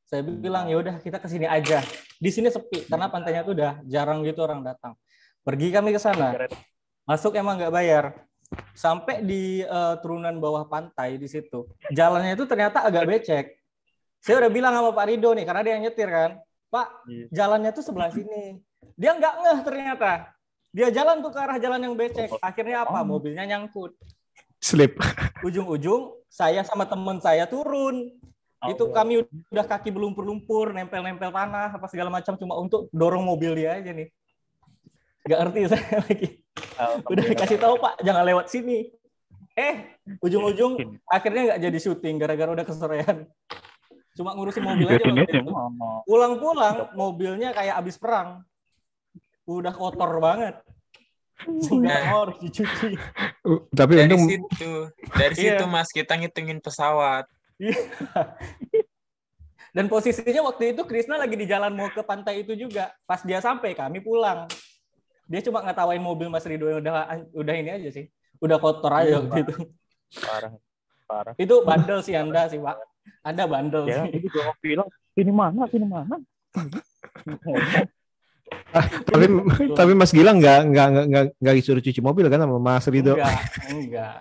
Saya 0.04 0.20
bilang 0.24 0.68
ya 0.68 0.76
udah 0.76 1.00
kita 1.00 1.16
ke 1.16 1.28
sini 1.28 1.48
aja. 1.48 1.80
Di 2.20 2.28
sini 2.28 2.52
sepi 2.52 2.85
karena 2.88 3.08
pantainya 3.08 3.44
tuh 3.44 3.56
udah 3.56 3.80
jarang 3.88 4.20
gitu 4.24 4.44
orang 4.44 4.61
datang. 4.61 4.92
Pergi 5.40 5.72
kami 5.72 5.96
ke 5.96 6.00
sana. 6.00 6.37
Masuk 7.08 7.32
emang 7.37 7.56
nggak 7.56 7.72
bayar. 7.72 8.04
Sampai 8.72 9.22
di 9.24 9.62
eh, 9.62 9.94
turunan 10.00 10.36
bawah 10.38 10.64
pantai 10.66 11.20
di 11.20 11.28
situ. 11.28 11.68
Jalannya 11.92 12.34
itu 12.34 12.44
ternyata 12.48 12.84
agak 12.84 13.04
becek. 13.08 13.46
Saya 14.22 14.38
udah 14.46 14.50
bilang 14.54 14.72
sama 14.72 14.94
Pak 14.94 15.06
Rido 15.10 15.34
nih, 15.34 15.42
karena 15.42 15.62
dia 15.66 15.72
yang 15.74 15.84
nyetir 15.84 16.08
kan. 16.08 16.30
Pak, 16.72 16.88
Iya. 17.04 17.26
jalannya 17.28 17.70
tuh 17.74 17.84
sebelah 17.84 18.08
sini. 18.14 18.62
Dia 18.96 19.12
nggak 19.18 19.34
ngeh 19.44 19.58
ternyata. 19.66 20.12
Dia 20.72 20.88
jalan 20.88 21.20
tuh 21.20 21.34
ke 21.34 21.38
arah 21.42 21.58
jalan 21.60 21.80
yang 21.84 21.94
becek. 21.98 22.32
Akhirnya 22.40 22.88
apa? 22.88 23.04
Mobilnya 23.04 23.44
nyangkut. 23.44 23.92
Slip. 24.56 24.96
Ujung-ujung 25.46 26.16
saya 26.32 26.64
sama 26.64 26.88
teman 26.88 27.20
saya 27.20 27.44
turun. 27.44 28.08
Itu 28.62 28.94
kami 28.94 29.26
udah 29.50 29.66
kaki 29.66 29.90
belumpur-lumpur, 29.90 30.70
nempel-nempel 30.70 31.34
tanah, 31.34 31.74
apa 31.74 31.86
segala 31.90 32.14
macam 32.14 32.38
cuma 32.38 32.54
untuk 32.56 32.86
dorong 32.94 33.26
mobil 33.26 33.58
dia 33.58 33.74
aja 33.74 33.90
nih. 33.90 34.06
Gak 35.22 35.38
ngerti 35.38 35.61
saya 35.72 35.96
lagi. 36.02 36.28
Udah 37.06 37.24
dikasih 37.24 37.58
tahu 37.58 37.74
Pak, 37.78 38.02
jangan 38.02 38.24
lewat 38.26 38.46
sini. 38.50 38.90
Eh, 39.52 39.85
ujung-ujung 40.18 40.80
akhirnya 41.04 41.52
nggak 41.52 41.61
jadi 41.61 41.78
syuting 41.78 42.16
gara-gara 42.16 42.50
udah 42.50 42.64
kesorean. 42.64 43.28
Cuma 44.12 44.32
ngurusin 44.32 44.64
mobil 44.64 44.88
aja. 44.88 45.04
Pulang-pulang 46.04 46.92
mobilnya 46.96 47.52
kayak 47.52 47.76
abis 47.78 48.00
perang. 48.00 48.40
Udah 49.44 49.72
kotor 49.72 50.18
banget. 50.18 50.56
Nggak 51.44 52.00
Nah. 52.00 52.08
mau 52.08 52.20
harus 52.28 52.38
dicuci. 52.40 52.96
Uh, 53.42 53.61
tapi 53.74 53.98
Dari 53.98 54.14
untung 54.14 54.24
situ, 54.30 54.72
dari 55.12 55.35
Iya. 55.35 55.58
situ 55.58 55.64
Mas 55.66 55.90
kita 55.90 56.14
ngitungin 56.14 56.62
pesawat. 56.62 57.26
Dan 59.72 59.88
posisinya 59.88 60.44
waktu 60.44 60.76
itu 60.76 60.85
Krisna 60.85 61.16
lagi 61.16 61.32
di 61.32 61.48
jalan 61.48 61.72
mau 61.72 61.88
ke 61.88 62.00
pantai 62.00 62.44
itu 62.44 62.52
juga. 62.54 62.92
Pas 63.04 63.24
dia 63.24 63.40
sampai 63.40 63.72
kami 63.72 64.00
pulang. 64.00 64.44
Dia 65.32 65.40
cuma 65.48 65.64
ngetawain 65.64 66.04
mobil 66.04 66.28
Mas 66.28 66.44
Ridho 66.44 66.68
yang 66.68 66.84
udah 66.84 67.24
udah 67.32 67.54
ini 67.56 67.72
aja 67.72 67.88
sih. 67.88 68.12
Udah 68.36 68.60
kotor 68.60 68.92
aja 68.92 69.24
waktu 69.24 69.48
itu. 69.48 69.54
Parah. 70.20 70.52
Parah. 71.08 71.32
Itu 71.40 71.64
bandel 71.64 72.04
sih 72.04 72.12
Anda 72.12 72.52
sih, 72.52 72.60
Pak. 72.60 72.76
Anda 73.24 73.48
bandel 73.48 73.88
Ya, 73.88 74.04
sih. 74.04 74.28
itu 74.28 74.28
bilang, 74.60 74.92
sini 75.16 75.32
mana, 75.32 75.64
sini 75.72 75.88
mana? 75.88 76.20
tapi 79.08 79.24
tapi 79.72 79.92
Mas 79.96 80.12
Gilang 80.12 80.36
nggak 80.36 80.60
nggak 80.68 80.86
nggak 80.92 81.04
nggak 81.08 81.24
nggak 81.40 81.54
disuruh 81.56 81.80
cuci 81.80 82.00
mobil 82.04 82.28
kan 82.28 82.44
sama 82.44 82.60
Mas 82.60 82.84
Rido. 82.84 83.16
Enggak, 83.16 83.40
enggak. 83.72 84.16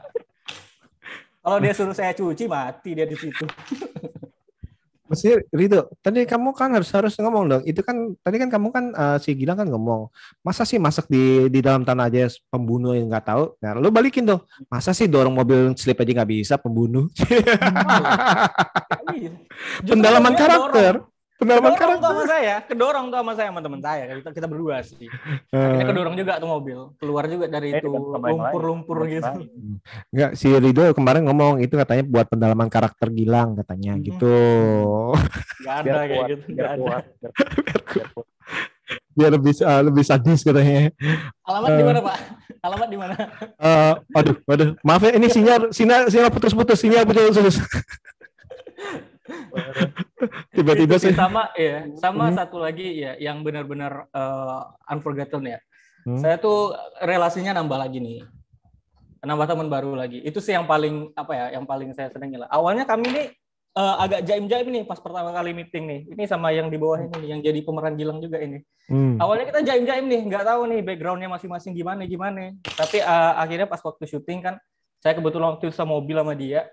Kalau 1.43 1.57
dia 1.59 1.73
suruh 1.75 1.91
saya 1.91 2.15
cuci 2.15 2.47
mati 2.47 2.95
dia 2.95 3.03
di 3.03 3.19
situ. 3.19 3.43
Mas 5.11 5.27
Rido, 5.51 5.91
tadi 5.99 6.23
kamu 6.23 6.55
kan 6.55 6.71
harus 6.71 6.87
harus 6.95 7.19
ngomong 7.19 7.43
dong. 7.51 7.63
Itu 7.67 7.83
kan 7.83 8.15
tadi 8.23 8.39
kan 8.39 8.47
kamu 8.47 8.67
kan 8.71 8.85
eh, 8.95 9.17
si 9.19 9.35
Gilang 9.35 9.59
kan 9.59 9.67
ngomong, 9.67 10.07
masa 10.39 10.63
sih 10.63 10.79
masak 10.79 11.11
di 11.11 11.51
di 11.51 11.59
dalam 11.59 11.83
tanah 11.83 12.07
aja 12.07 12.31
pembunuh 12.47 12.95
yang 12.95 13.11
nggak 13.11 13.27
tahu. 13.27 13.43
Nah, 13.59 13.75
lu 13.75 13.91
balikin 13.91 14.23
dong. 14.23 14.39
Masa 14.71 14.95
sih 14.95 15.11
dorong 15.11 15.35
mobil 15.35 15.75
slip 15.75 15.99
aja 15.99 16.23
nggak 16.23 16.31
bisa 16.31 16.55
pembunuh? 16.55 17.11
Iya. 19.11 19.35
Pendalaman 19.83 20.39
karakter. 20.39 21.03
dorong. 21.03 21.10
Pendalaman 21.41 21.73
Kedorong 21.73 21.97
tuh 21.97 22.05
sama 22.05 22.23
saya, 22.29 22.55
kedorong 22.61 23.05
tuh 23.09 23.17
sama 23.17 23.33
saya 23.33 23.47
sama 23.49 23.61
teman 23.65 23.81
saya. 23.81 24.03
Kita, 24.13 24.29
kita 24.29 24.45
berdua 24.45 24.85
sih. 24.85 25.09
Akhirnya 25.49 25.81
Eh, 25.81 25.89
kedorong 25.89 26.13
juga 26.13 26.37
tuh 26.37 26.45
mobil. 26.47 26.77
Keluar 26.95 27.25
juga 27.25 27.49
dari 27.49 27.73
Eh, 27.73 27.81
itu 27.81 27.89
lumpur-lumpur 27.89 29.09
gitu. 29.09 29.49
Enggak, 30.13 30.37
si 30.37 30.53
Rido 30.53 30.85
kemarin 30.93 31.25
ngomong 31.25 31.57
itu 31.57 31.73
katanya 31.73 32.05
buat 32.05 32.29
pendalaman 32.29 32.69
karakter 32.69 33.09
Gilang 33.09 33.57
katanya 33.57 33.97
Mhm. 33.97 34.01
gitu. 34.05 34.35
Gak 35.59 35.75
ada 35.81 35.83
Biar 35.83 35.97
kayak 35.97 36.13
kuat, 36.13 36.29
gitu. 36.29 36.43
biar 36.47 36.53
Gak 36.53 36.69
ada. 36.69 36.77
kuat, 36.77 37.03
biar 37.09 37.33
biar 37.89 38.07
kuat. 38.13 38.27
Biar 39.11 39.31
lebih 39.33 39.53
eh, 39.57 39.81
lebih 39.81 40.03
sadis 40.03 40.39
katanya. 40.39 40.93
Alamat 41.41 41.69
di 41.71 41.83
mana, 41.83 41.99
Pak? 42.01 42.17
Alamat 42.61 42.87
di 42.87 42.97
mana? 42.97 43.15
Eh, 43.57 43.93
aduh, 44.13 44.35
aduh, 44.45 44.69
maaf 44.79 45.01
ya 45.01 45.11
ini 45.11 45.25
sinyal 45.25 45.73
sinyal 45.73 46.05
sinyal 46.05 46.29
putus-putus, 46.29 46.77
sinyal 46.77 47.01
putus-putus. 47.03 47.57
Tiba-tiba 50.61 50.95
sih 51.01 51.13
sama 51.17 51.49
ya, 51.57 51.89
sama 51.97 52.29
Hmm. 52.29 52.37
satu 52.37 52.61
lagi 52.61 53.01
ya 53.01 53.17
yang 53.17 53.41
benar-benar 53.41 54.05
eh, 54.13 54.93
unforgotten 54.93 55.49
ya. 55.49 55.59
Hmm. 56.05 56.21
Saya 56.21 56.37
tuh 56.37 56.77
relasinya 57.01 57.57
nambah 57.57 57.77
lagi 57.81 57.97
nih. 57.97 58.21
Nambah 59.21 59.45
teman 59.49 59.69
baru 59.69 59.93
lagi. 59.97 60.21
Itu 60.21 60.37
sih 60.41 60.53
yang 60.53 60.65
paling 60.65 61.13
apa 61.17 61.33
ya, 61.33 61.45
yang 61.57 61.65
paling 61.65 61.93
saya 61.93 62.09
senangi 62.13 62.41
lah. 62.41 62.49
Awalnya 62.49 62.85
kami 62.85 63.09
nih 63.09 63.27
eh, 63.71 63.95
agak 64.01 64.21
jaim-jaim 64.25 64.67
nih 64.69 64.83
pas 64.85 65.01
pertama 65.01 65.33
kali 65.33 65.53
meeting 65.53 65.85
nih. 65.89 66.01
Ini 66.13 66.23
sama 66.29 66.53
yang 66.53 66.69
di 66.69 66.77
bawah 66.77 67.01
ini 67.01 67.29
yang 67.29 67.41
jadi 67.41 67.61
pemeran 67.61 67.97
Gilang 67.97 68.21
juga 68.21 68.37
ini. 68.37 68.61
Hmm. 68.89 69.17
Awalnya 69.21 69.45
kita 69.49 69.59
jaim-jaim 69.65 70.05
nih, 70.09 70.21
nggak 70.29 70.43
tahu 70.45 70.61
nih 70.69 70.79
backgroundnya 70.85 71.29
masing-masing 71.29 71.73
gimana 71.73 72.05
gimana. 72.05 72.53
Tapi 72.65 72.97
eh, 73.01 73.33
akhirnya 73.37 73.65
pas 73.69 73.81
waktu 73.81 74.03
syuting 74.09 74.41
kan, 74.41 74.55
saya 75.01 75.17
kebetulan 75.17 75.57
waktu 75.57 75.69
itu 75.69 75.75
sama 75.77 75.97
mobil 75.97 76.17
sama 76.17 76.33
dia, 76.37 76.65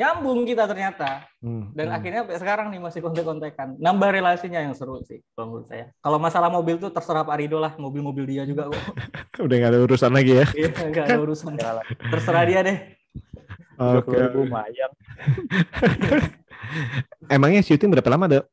nyambung 0.00 0.48
kita 0.48 0.64
ternyata. 0.64 1.28
Hmm. 1.44 1.68
Dan 1.76 1.92
Hmm. 1.92 1.96
akhirnya 2.00 2.20
sampai 2.24 2.38
sekarang 2.40 2.66
nih 2.72 2.80
masih 2.80 3.00
kontek-kontekan. 3.04 3.76
Nambah 3.76 4.08
relasinya 4.08 4.64
yang 4.64 4.72
seru 4.72 5.04
sih, 5.04 5.20
kalau 5.36 5.52
menurut 5.52 5.68
saya. 5.68 5.92
Kalau 6.00 6.16
masalah 6.16 6.48
mobil 6.48 6.80
tuh 6.80 6.88
terserah 6.88 7.20
Pak 7.20 7.36
Rido 7.36 7.60
lah, 7.60 7.76
mobil-mobil 7.76 8.24
dia 8.24 8.48
juga 8.48 8.72
kok. 8.72 8.80
udah 9.44 9.56
nggak 9.60 9.72
ada 9.76 9.80
urusan 9.84 10.12
lagi 10.16 10.32
ya. 10.40 10.46
Iya, 10.56 10.68
nggak 10.72 11.04
ada 11.04 11.18
urusan. 11.28 11.52
Terserah 12.16 12.44
dia 12.48 12.60
deh. 12.64 12.78
Oke. 13.76 14.16
20.000 14.16 14.40
lumayan. 14.40 14.90
Emangnya 17.34 17.60
syuting 17.60 17.92
berapa 17.92 18.08
lama, 18.08 18.24
Dok? 18.28 18.44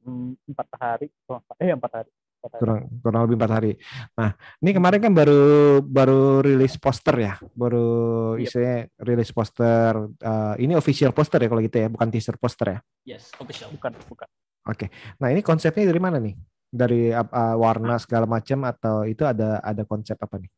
Hmm, 0.00 0.32
empat 0.48 0.68
hari, 0.80 1.06
oh, 1.28 1.38
eh 1.60 1.70
empat 1.70 1.92
hari, 1.92 2.10
kurang 2.40 2.88
kurang 3.04 3.20
lebih 3.28 3.36
empat 3.36 3.52
hari. 3.52 3.72
Nah, 4.16 4.32
ini 4.64 4.70
kemarin 4.72 5.00
kan 5.04 5.12
baru 5.12 5.42
baru 5.84 6.40
rilis 6.40 6.80
poster 6.80 7.16
ya, 7.20 7.34
baru 7.52 7.88
yep. 8.36 8.44
istilahnya 8.48 8.78
rilis 9.04 9.30
poster. 9.30 9.92
Uh, 10.20 10.54
ini 10.56 10.72
official 10.72 11.12
poster 11.12 11.40
ya 11.44 11.48
kalau 11.52 11.60
gitu 11.60 11.76
ya, 11.76 11.88
bukan 11.92 12.08
teaser 12.08 12.40
poster 12.40 12.66
ya? 12.72 12.78
Yes, 13.04 13.28
official. 13.36 13.68
Bukan, 13.76 13.92
bukan. 14.08 14.28
Oke. 14.68 14.86
Okay. 14.86 14.88
Nah, 15.20 15.28
ini 15.28 15.44
konsepnya 15.44 15.84
dari 15.84 16.00
mana 16.00 16.16
nih? 16.16 16.34
Dari 16.70 17.10
uh, 17.12 17.56
warna 17.58 17.98
segala 18.00 18.24
macam 18.24 18.64
atau 18.64 19.04
itu 19.04 19.26
ada 19.26 19.60
ada 19.60 19.82
konsep 19.84 20.16
apa 20.16 20.40
nih? 20.40 20.50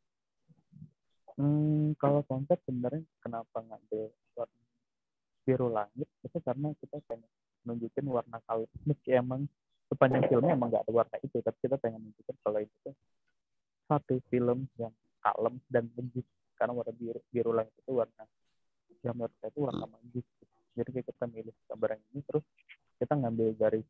Hmm, 1.40 1.96
kalau 1.96 2.20
konsep 2.28 2.60
sebenarnya 2.68 3.02
kenapa 3.24 3.64
ngambil 3.64 4.12
warna 4.36 4.60
biru 5.42 5.68
langit 5.72 6.08
itu 6.22 6.38
karena 6.44 6.70
kita 6.78 7.00
pengen 7.08 7.26
nunjukin 7.64 8.06
warna 8.06 8.38
kalem 8.44 8.68
meski 8.84 9.16
emang 9.16 9.48
sepanjang 9.92 10.24
filmnya 10.32 10.56
emang 10.56 10.72
nggak 10.72 10.88
ada 10.88 10.92
warna 10.92 11.16
itu 11.20 11.36
tapi 11.44 11.58
kita 11.60 11.76
pengen 11.76 12.00
nunjukin 12.00 12.36
kalau 12.40 12.60
itu 12.64 12.90
satu 13.84 14.14
film 14.32 14.64
yang 14.80 14.94
kalem 15.20 15.60
dan 15.68 15.84
magis 15.92 16.24
karena 16.56 16.72
warna 16.72 16.92
biru 16.96 17.20
biru 17.28 17.52
langit 17.52 17.76
itu 17.76 17.92
warna 17.92 18.24
yang 19.04 19.14
menurut 19.20 19.34
saya 19.36 19.52
itu 19.52 19.60
warna 19.60 19.84
magis 19.84 20.26
jadi 20.72 20.88
kita 21.04 21.24
milih 21.28 21.54
gambar 21.68 21.88
yang 22.00 22.02
ini 22.16 22.20
terus 22.24 22.44
kita 22.96 23.12
ngambil 23.18 23.48
dari 23.60 23.80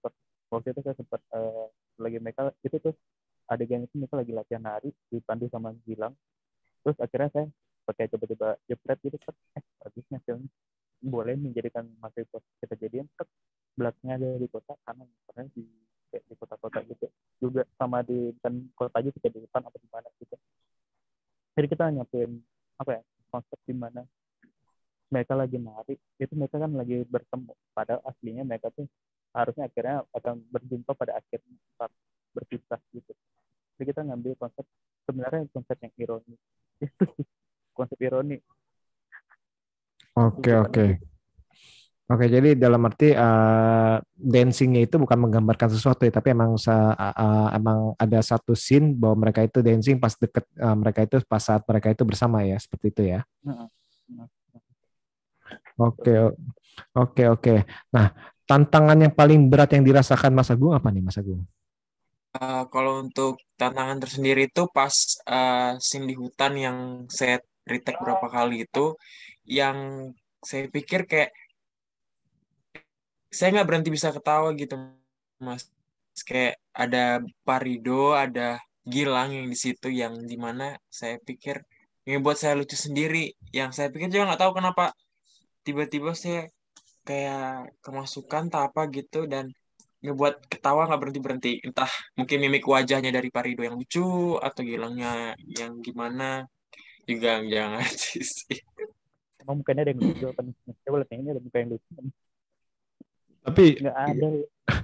waktu 0.51 0.69
itu 0.75 0.81
saya 0.83 0.97
sempat 0.99 1.21
uh, 1.31 1.71
lagi 2.03 2.19
mereka 2.19 2.51
itu 2.67 2.77
tuh 2.83 2.95
adegan 3.47 3.85
itu 3.85 3.95
mereka 4.01 4.17
lagi 4.19 4.33
latihan 4.33 4.63
nari 4.65 4.91
dipandu 5.13 5.47
sama 5.53 5.77
Gilang. 5.85 6.17
Terus 6.83 6.97
akhirnya 6.99 7.31
saya 7.31 7.47
pakai 7.85 8.09
coba-coba 8.11 8.57
jepret 8.67 8.99
gitu 9.03 9.19
eh 9.59 9.63
bagusnya 9.83 10.19
film 10.23 10.47
boleh 11.03 11.35
menjadikan 11.35 11.83
materi 11.99 12.25
kita 12.63 12.75
jadian 12.79 13.11
belakangnya 13.75 14.15
ada 14.23 14.31
di 14.39 14.47
kota 14.47 14.79
karena 14.87 15.03
karena 15.27 15.43
di 15.51 15.67
kayak 16.15 16.25
di 16.31 16.35
kota-kota 16.39 16.79
gitu 16.87 17.07
juga 17.53 17.69
sama 17.77 18.01
di 18.01 18.33
kan 18.41 18.57
kota 18.73 18.97
aja 18.97 19.13
kita 19.13 19.29
di 19.29 19.45
depan 19.45 19.61
atau 19.69 19.77
di 19.77 19.89
mana 19.93 20.09
gitu. 20.17 20.37
Jadi 21.53 21.67
kita 21.69 21.85
nyampein 21.93 22.41
apa 22.81 22.91
ya 22.97 23.03
konsep 23.29 23.59
di 23.69 23.75
mana 23.77 24.03
mereka 25.13 25.37
lagi 25.37 25.61
nari 25.61 26.01
itu 26.17 26.33
mereka 26.33 26.57
kan 26.57 26.73
lagi 26.73 27.05
bertemu. 27.05 27.53
Padahal 27.77 28.01
aslinya 28.09 28.49
mereka 28.49 28.73
tuh 28.73 28.89
harusnya 29.37 29.69
akhirnya 29.69 30.09
akan 30.17 30.41
berjumpa 30.49 30.93
pada 30.97 31.21
akhirnya 31.21 31.61
saat 31.77 31.93
berpisah 32.33 32.81
gitu. 32.97 33.13
Jadi 33.77 33.85
kita 33.93 34.01
ngambil 34.09 34.33
konsep 34.41 34.65
sebenarnya 35.05 35.45
konsep 35.53 35.77
yang 35.85 35.93
ironi. 36.01 36.37
Itu 36.81 37.05
konsep 37.77 38.01
ironi. 38.01 38.41
Oke 40.17 40.49
okay, 40.49 40.55
oke. 40.57 40.73
Okay. 40.73 40.91
Oke, 42.13 42.29
jadi 42.29 42.53
dalam 42.53 42.85
arti 42.85 43.17
uh, 43.17 43.97
dancingnya 44.23 44.87
itu 44.87 44.95
bukan 45.03 45.19
menggambarkan 45.19 45.75
sesuatu 45.75 46.07
ya, 46.07 46.15
tapi 46.15 46.31
emang 46.31 46.55
uh, 46.55 46.95
uh, 46.95 47.49
emang 47.51 47.99
ada 47.99 48.23
satu 48.23 48.55
scene 48.55 48.95
bahwa 48.95 49.27
mereka 49.27 49.43
itu 49.43 49.59
dancing 49.59 49.99
pas 49.99 50.15
deket 50.15 50.47
uh, 50.63 50.79
mereka 50.79 51.03
itu 51.03 51.19
pas 51.27 51.43
saat 51.43 51.67
mereka 51.67 51.91
itu 51.91 52.07
bersama 52.07 52.47
ya, 52.47 52.55
seperti 52.57 52.87
itu 52.95 53.03
ya. 53.19 53.21
Oke, 55.75 56.15
oke, 56.95 57.23
oke. 57.35 57.55
Nah, 57.91 58.15
tantangan 58.47 58.99
yang 59.03 59.13
paling 59.13 59.51
berat 59.51 59.75
yang 59.75 59.83
dirasakan 59.83 60.31
Mas 60.31 60.55
Agung 60.55 60.71
apa 60.71 60.89
nih, 60.95 61.03
Mas 61.03 61.19
Agung? 61.19 61.43
Uh, 62.33 62.65
kalau 62.73 63.05
untuk 63.05 63.37
tantangan 63.61 64.01
tersendiri 64.01 64.49
itu 64.49 64.65
pas 64.73 64.95
uh, 65.29 65.77
scene 65.83 66.09
di 66.09 66.17
hutan 66.17 66.57
yang 66.57 66.79
saya 67.11 67.43
retake 67.69 68.01
berapa 68.01 68.25
kali 68.31 68.65
itu, 68.65 68.97
yang 69.45 70.09
saya 70.41 70.71
pikir 70.71 71.05
kayak 71.05 71.35
saya 73.33 73.49
nggak 73.57 73.69
berhenti 73.69 73.91
bisa 73.91 74.13
ketawa 74.13 74.53
gitu 74.53 74.77
mas. 75.41 75.73
Kayak 76.29 76.61
ada 76.77 77.25
Parido 77.43 78.13
ada 78.13 78.61
Gilang 78.85 79.31
yang 79.33 79.47
di 79.49 79.55
situ 79.57 79.89
yang 79.89 80.27
di 80.27 80.37
mana 80.37 80.77
saya 80.91 81.17
pikir 81.23 81.65
yang 82.05 82.21
buat 82.21 82.37
saya 82.37 82.59
lucu 82.59 82.77
sendiri. 82.77 83.33
Yang 83.55 83.71
saya 83.81 83.89
pikir 83.89 84.13
juga 84.13 84.29
nggak 84.29 84.43
tahu 84.43 84.53
kenapa 84.61 84.93
tiba-tiba 85.65 86.13
saya 86.13 86.51
kayak 87.09 87.73
kemasukan 87.81 88.53
tak 88.53 88.63
apa 88.71 88.91
gitu 88.93 89.25
dan 89.27 89.51
ngebuat 90.03 90.51
ketawa 90.51 90.91
nggak 90.91 91.01
berhenti 91.01 91.21
berhenti 91.23 91.53
entah 91.63 91.91
mungkin 92.19 92.39
mimik 92.43 92.67
wajahnya 92.67 93.15
dari 93.15 93.31
Parido 93.31 93.63
yang 93.63 93.79
lucu 93.79 94.37
atau 94.37 94.61
Gilangnya 94.61 95.33
yang 95.47 95.81
gimana. 95.81 96.45
Juga 97.09 97.41
jangan 97.41 97.87
sih. 98.05 98.61
Emang 99.41 99.63
mukanya 99.63 99.89
ada 99.89 99.91
yang 99.95 100.03
lucu 100.05 100.27
kan 100.37 100.47
coba 100.85 100.97
lihat 101.01 101.11
ini 101.17 101.31
ada 101.33 101.41
muka 101.41 101.57
yang 101.63 101.71
lucu 101.73 101.91
tapi 103.43 103.79
nggak 103.79 103.99
ada. 103.99 104.27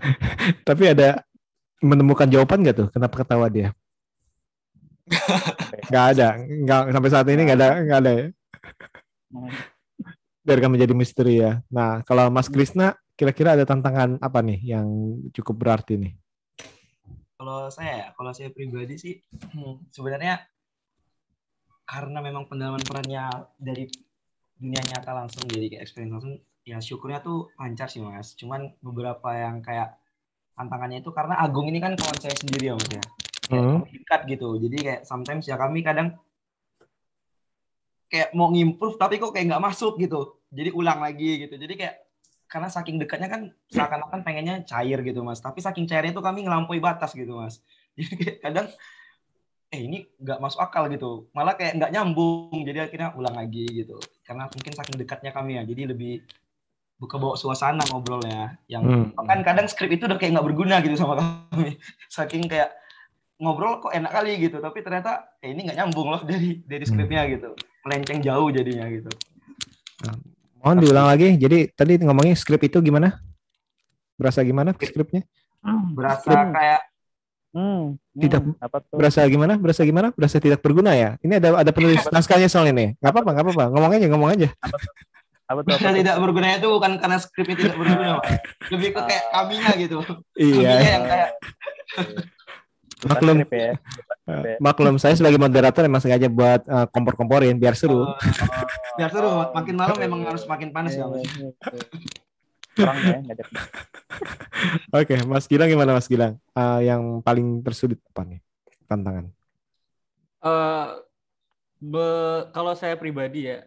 tapi 0.69 0.85
ada 0.91 1.09
menemukan 1.83 2.27
jawaban 2.27 2.63
nggak 2.63 2.77
tuh? 2.77 2.89
Kenapa 2.91 3.23
ketawa 3.23 3.47
dia? 3.47 3.71
Nggak 5.89 6.07
ada, 6.13 6.29
nggak 6.37 6.81
sampai 6.93 7.09
saat 7.09 7.27
ini 7.33 7.49
nggak 7.49 7.59
ada, 7.65 7.71
nggak 7.81 8.01
ada 8.05 8.13
ya. 8.13 8.27
Biarkan 10.45 10.77
menjadi 10.77 10.93
misteri 10.93 11.41
ya. 11.41 11.65
Nah, 11.73 12.05
kalau 12.05 12.29
Mas 12.29 12.53
Krisna, 12.53 12.93
kira-kira 13.17 13.57
ada 13.57 13.65
tantangan 13.65 14.21
apa 14.21 14.45
nih 14.45 14.61
yang 14.77 14.85
cukup 15.33 15.65
berarti 15.65 15.97
nih? 15.97 16.13
Kalau 17.41 17.73
saya, 17.73 18.13
kalau 18.21 18.37
saya 18.37 18.53
pribadi 18.53 19.01
sih, 19.01 19.17
sebenarnya 19.89 20.45
karena 21.89 22.21
memang 22.21 22.45
pendalaman 22.45 22.85
perannya 22.85 23.49
dari 23.57 23.89
dunia 24.61 24.83
nyata 24.93 25.17
langsung 25.17 25.49
jadi 25.49 25.73
kayak 25.73 25.83
experience 25.89 26.13
langsung 26.21 26.37
ya 26.69 26.79
syukurnya 26.85 27.25
tuh 27.25 27.49
lancar 27.57 27.89
sih 27.89 28.05
mas. 28.05 28.37
Cuman 28.37 28.77
beberapa 28.85 29.33
yang 29.33 29.65
kayak 29.65 29.97
tantangannya 30.53 31.01
itu 31.01 31.09
karena 31.17 31.41
Agung 31.41 31.65
ini 31.73 31.81
kan 31.81 31.97
kawan 31.97 32.21
saya 32.21 32.37
sendiri 32.37 32.69
ya 32.69 32.75
mas 32.77 32.91
ya. 32.93 33.05
Hmm. 33.49 33.81
dekat 33.89 34.29
gitu. 34.29 34.61
Jadi 34.61 34.77
kayak 34.85 35.01
sometimes 35.09 35.49
ya 35.49 35.57
kami 35.57 35.81
kadang 35.81 36.13
kayak 38.13 38.37
mau 38.37 38.53
ngimprove 38.53 39.01
tapi 39.01 39.17
kok 39.17 39.33
kayak 39.33 39.49
nggak 39.49 39.65
masuk 39.65 39.97
gitu. 39.97 40.37
Jadi 40.53 40.69
ulang 40.77 41.01
lagi 41.01 41.49
gitu. 41.49 41.57
Jadi 41.57 41.75
kayak 41.81 41.97
karena 42.49 42.69
saking 42.69 42.97
dekatnya 43.01 43.29
kan 43.29 43.53
seakan-akan 43.73 44.21
pengennya 44.21 44.65
cair 44.69 45.01
gitu 45.01 45.25
mas. 45.25 45.41
Tapi 45.41 45.65
saking 45.65 45.89
cairnya 45.89 46.13
itu 46.13 46.21
kami 46.21 46.45
ngelampaui 46.45 46.81
batas 46.85 47.17
gitu 47.17 47.41
mas. 47.41 47.65
Jadi 47.97 48.13
kayak 48.21 48.39
kadang 48.45 48.67
eh 49.69 49.81
ini 49.85 50.05
nggak 50.21 50.41
masuk 50.45 50.61
akal 50.61 50.85
gitu. 50.93 51.33
Malah 51.33 51.57
kayak 51.57 51.81
nggak 51.81 51.93
nyambung. 51.97 52.53
Jadi 52.69 52.79
akhirnya 52.85 53.17
ulang 53.17 53.33
lagi 53.33 53.65
gitu. 53.65 53.97
Karena 54.21 54.45
mungkin 54.53 54.73
saking 54.77 54.97
dekatnya 55.01 55.33
kami 55.33 55.57
ya. 55.57 55.65
Jadi 55.65 55.83
lebih 55.89 56.21
buka 56.99 57.15
bawa 57.15 57.39
suasana 57.39 57.87
ngobrolnya 57.95 58.59
yang 58.67 58.83
hmm. 58.83 59.15
kan 59.23 59.41
kadang 59.47 59.71
skrip 59.71 59.95
itu 59.95 60.11
udah 60.11 60.19
kayak 60.19 60.35
nggak 60.35 60.47
berguna 60.51 60.83
gitu 60.83 60.99
sama 60.99 61.15
kami 61.15 61.79
saking 62.15 62.51
kayak 62.51 62.75
ngobrol 63.39 63.79
kok 63.79 63.95
enak 63.95 64.11
kali 64.11 64.35
gitu 64.43 64.59
tapi 64.59 64.83
ternyata 64.83 65.39
eh, 65.39 65.55
ini 65.55 65.71
nggak 65.71 65.79
nyambung 65.79 66.11
loh 66.11 66.23
dari 66.27 66.59
dari 66.67 66.83
hmm. 66.83 66.91
skripnya 66.91 67.23
hmm. 67.23 67.31
gitu 67.39 67.49
melenceng 67.87 68.21
jauh 68.21 68.49
jadinya 68.51 68.87
gitu 68.91 69.11
nah, 70.03 70.15
mohon 70.59 70.79
diulang 70.83 71.07
lagi 71.07 71.39
jadi 71.39 71.71
tadi 71.71 72.03
ngomongnya 72.03 72.35
skrip 72.35 72.67
itu 72.67 72.83
gimana 72.83 73.23
berasa 74.19 74.43
gimana 74.43 74.75
skripnya 74.75 75.23
hmm, 75.63 75.95
berasa 75.95 76.27
skrip. 76.27 76.51
kayak 76.51 76.83
Hmm, 77.49 77.97
tidak 78.13 78.45
hmm, 78.45 78.61
apa 78.61 78.77
tuh? 78.85 79.01
berasa 79.01 79.25
gimana? 79.25 79.57
Berasa 79.57 79.81
gimana? 79.81 80.13
Berasa 80.13 80.37
tidak 80.37 80.61
berguna 80.61 80.93
ya? 80.93 81.17
Ini 81.25 81.41
ada 81.41 81.65
ada 81.65 81.73
penulis 81.73 82.05
naskahnya 82.15 82.45
soal 82.45 82.69
ini. 82.69 82.93
Gak 83.01 83.09
apa-apa, 83.09 83.31
gak 83.33 83.45
apa-apa. 83.49 83.65
Ngomong 83.73 83.93
aja, 83.97 84.07
ngomong 84.13 84.31
aja. 84.37 84.49
Apa 85.49 85.61
tuh, 85.65 85.73
apa 85.81 85.97
tidak 85.97 86.17
berguna 86.21 86.61
itu 86.61 86.69
bukan 86.69 86.93
karena 87.01 87.17
skripnya 87.17 87.57
tidak 87.57 87.77
berguna 87.81 88.21
lebih 88.69 88.89
ke 88.93 89.01
kayak 89.09 89.25
kaminya 89.33 89.71
gitu 89.81 89.99
iya 90.37 90.71
yang 90.77 91.05
kayak 91.09 91.31
maklum 93.07 93.37
ya. 93.47 93.73
maklum 94.59 94.95
saya 94.99 95.15
sebagai 95.15 95.39
moderator 95.39 95.87
emang 95.87 96.03
sengaja 96.03 96.27
buat 96.27 96.67
uh, 96.67 96.87
kompor-komporin 96.91 97.55
biar 97.55 97.79
seru. 97.79 98.03
Oh, 98.03 98.11
oh, 98.11 98.65
biar 98.99 99.11
seru, 99.15 99.31
makin 99.55 99.75
malam 99.79 99.97
memang 100.03 100.21
harus 100.27 100.43
makin 100.51 100.75
panas 100.75 100.99
ya. 100.99 101.07
Iya, 101.07 101.23
iya, 102.79 103.19
iya. 103.23 103.45
Oke, 104.99 105.15
Mas 105.27 105.47
Gilang 105.47 105.71
gimana 105.71 105.95
Mas 105.95 106.11
Gilang? 106.11 106.39
Uh, 106.55 106.81
yang 106.83 107.03
paling 107.23 107.63
tersulit 107.63 108.03
apa 108.15 108.23
nih 108.27 108.41
tantangan? 108.91 109.31
Uh, 110.43 111.03
be, 111.83 112.07
kalau 112.55 112.75
saya 112.75 112.95
pribadi 112.99 113.51
ya, 113.51 113.67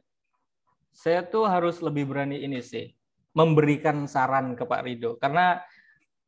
saya 0.92 1.24
tuh 1.24 1.48
harus 1.48 1.80
lebih 1.80 2.08
berani 2.08 2.44
ini 2.44 2.60
sih 2.60 2.92
memberikan 3.32 4.06
saran 4.06 4.54
ke 4.60 4.64
Pak 4.68 4.82
Rido 4.84 5.16
karena 5.16 5.64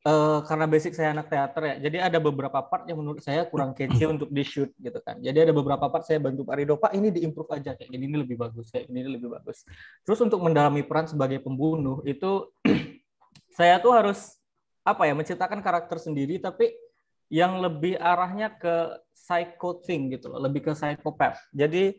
uh, 0.08 0.40
karena 0.44 0.64
basic 0.68 0.96
saya 0.96 1.12
anak 1.16 1.28
teater 1.28 1.62
ya 1.64 1.74
jadi 1.88 2.08
ada 2.08 2.18
beberapa 2.20 2.60
part 2.64 2.84
yang 2.88 3.00
menurut 3.00 3.20
saya 3.24 3.44
kurang 3.48 3.72
kece 3.76 4.04
untuk 4.14 4.28
di 4.32 4.44
shoot 4.44 4.70
gitu 4.76 5.00
kan. 5.00 5.18
Jadi 5.20 5.48
ada 5.48 5.52
beberapa 5.52 5.88
part 5.88 6.04
saya 6.04 6.20
bantu 6.20 6.44
Pak 6.44 6.56
Rido 6.56 6.74
Pak 6.76 6.92
ini 6.96 7.08
diimprove 7.12 7.50
aja 7.56 7.76
kayak 7.76 7.88
gini 7.92 8.04
ini 8.08 8.16
lebih 8.20 8.36
bagus 8.40 8.72
kayak 8.72 8.88
gini 8.88 9.04
lebih 9.04 9.32
bagus. 9.32 9.64
Terus 10.04 10.20
untuk 10.20 10.40
mendalami 10.40 10.84
peran 10.84 11.08
sebagai 11.08 11.40
pembunuh 11.40 12.04
itu 12.04 12.52
saya 13.58 13.80
tuh 13.80 13.92
harus 13.92 14.40
apa 14.84 15.08
ya 15.08 15.16
menciptakan 15.16 15.64
karakter 15.64 15.96
sendiri 15.96 16.36
tapi 16.36 16.68
yang 17.32 17.56
lebih 17.64 17.96
arahnya 17.96 18.52
ke 18.52 19.00
psycho 19.16 19.80
thing 19.80 20.12
gitu 20.12 20.28
loh 20.28 20.40
lebih 20.40 20.60
ke 20.60 20.72
psychopath. 20.76 21.40
Jadi 21.50 21.96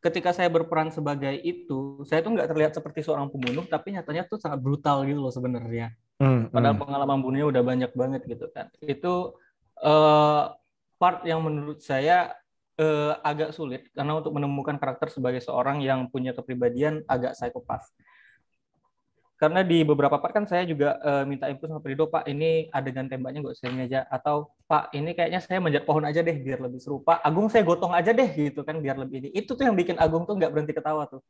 ketika 0.00 0.30
saya 0.30 0.48
berperan 0.52 0.92
sebagai 0.92 1.34
itu, 1.42 2.02
saya 2.06 2.22
tuh 2.22 2.36
nggak 2.36 2.48
terlihat 2.50 2.72
seperti 2.76 3.02
seorang 3.02 3.28
pembunuh, 3.32 3.64
tapi 3.66 3.96
nyatanya 3.96 4.28
tuh 4.28 4.38
sangat 4.38 4.60
brutal 4.62 5.02
gitu 5.08 5.18
loh 5.18 5.32
sebenarnya. 5.32 5.96
Hmm, 6.16 6.48
Padahal 6.48 6.76
hmm. 6.76 6.82
pengalaman 6.84 7.18
bunuhnya 7.20 7.46
udah 7.48 7.62
banyak 7.64 7.92
banget 7.92 8.22
gitu 8.24 8.46
kan. 8.52 8.72
Itu 8.80 9.36
uh, 9.84 10.56
part 10.96 11.24
yang 11.28 11.44
menurut 11.44 11.84
saya 11.84 12.32
uh, 12.80 13.12
agak 13.20 13.52
sulit 13.52 13.88
karena 13.92 14.16
untuk 14.16 14.32
menemukan 14.32 14.76
karakter 14.80 15.12
sebagai 15.12 15.44
seorang 15.44 15.84
yang 15.84 16.08
punya 16.08 16.32
kepribadian 16.32 17.04
agak 17.08 17.36
psikopat. 17.36 17.84
Karena 19.36 19.60
di 19.60 19.84
beberapa 19.84 20.16
part 20.16 20.32
kan 20.32 20.48
saya 20.48 20.64
juga 20.64 20.96
uh, 21.04 21.28
minta 21.28 21.44
input 21.52 21.68
sama 21.68 21.84
Prido, 21.84 22.08
Pak, 22.08 22.24
ini 22.24 22.72
adegan 22.72 23.04
tembaknya 23.04 23.44
gue 23.44 23.52
sering 23.52 23.84
aja 23.84 24.08
atau 24.08 24.48
Pak, 24.64 24.96
ini 24.96 25.12
kayaknya 25.12 25.44
saya 25.44 25.60
manjat 25.60 25.84
pohon 25.84 26.08
aja 26.08 26.24
deh 26.24 26.32
biar 26.40 26.56
lebih 26.64 26.80
seru. 26.80 27.04
Pak, 27.04 27.20
Agung 27.20 27.52
saya 27.52 27.60
gotong 27.60 27.92
aja 27.92 28.16
deh 28.16 28.32
gitu 28.32 28.64
kan 28.64 28.80
biar 28.80 28.96
lebih 28.96 29.20
ini. 29.20 29.28
Itu 29.36 29.52
tuh 29.52 29.68
yang 29.68 29.76
bikin 29.76 30.00
Agung 30.00 30.24
tuh 30.24 30.40
nggak 30.40 30.48
berhenti 30.56 30.72
ketawa 30.72 31.04
tuh. 31.04 31.20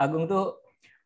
Agung 0.00 0.24
tuh 0.24 0.56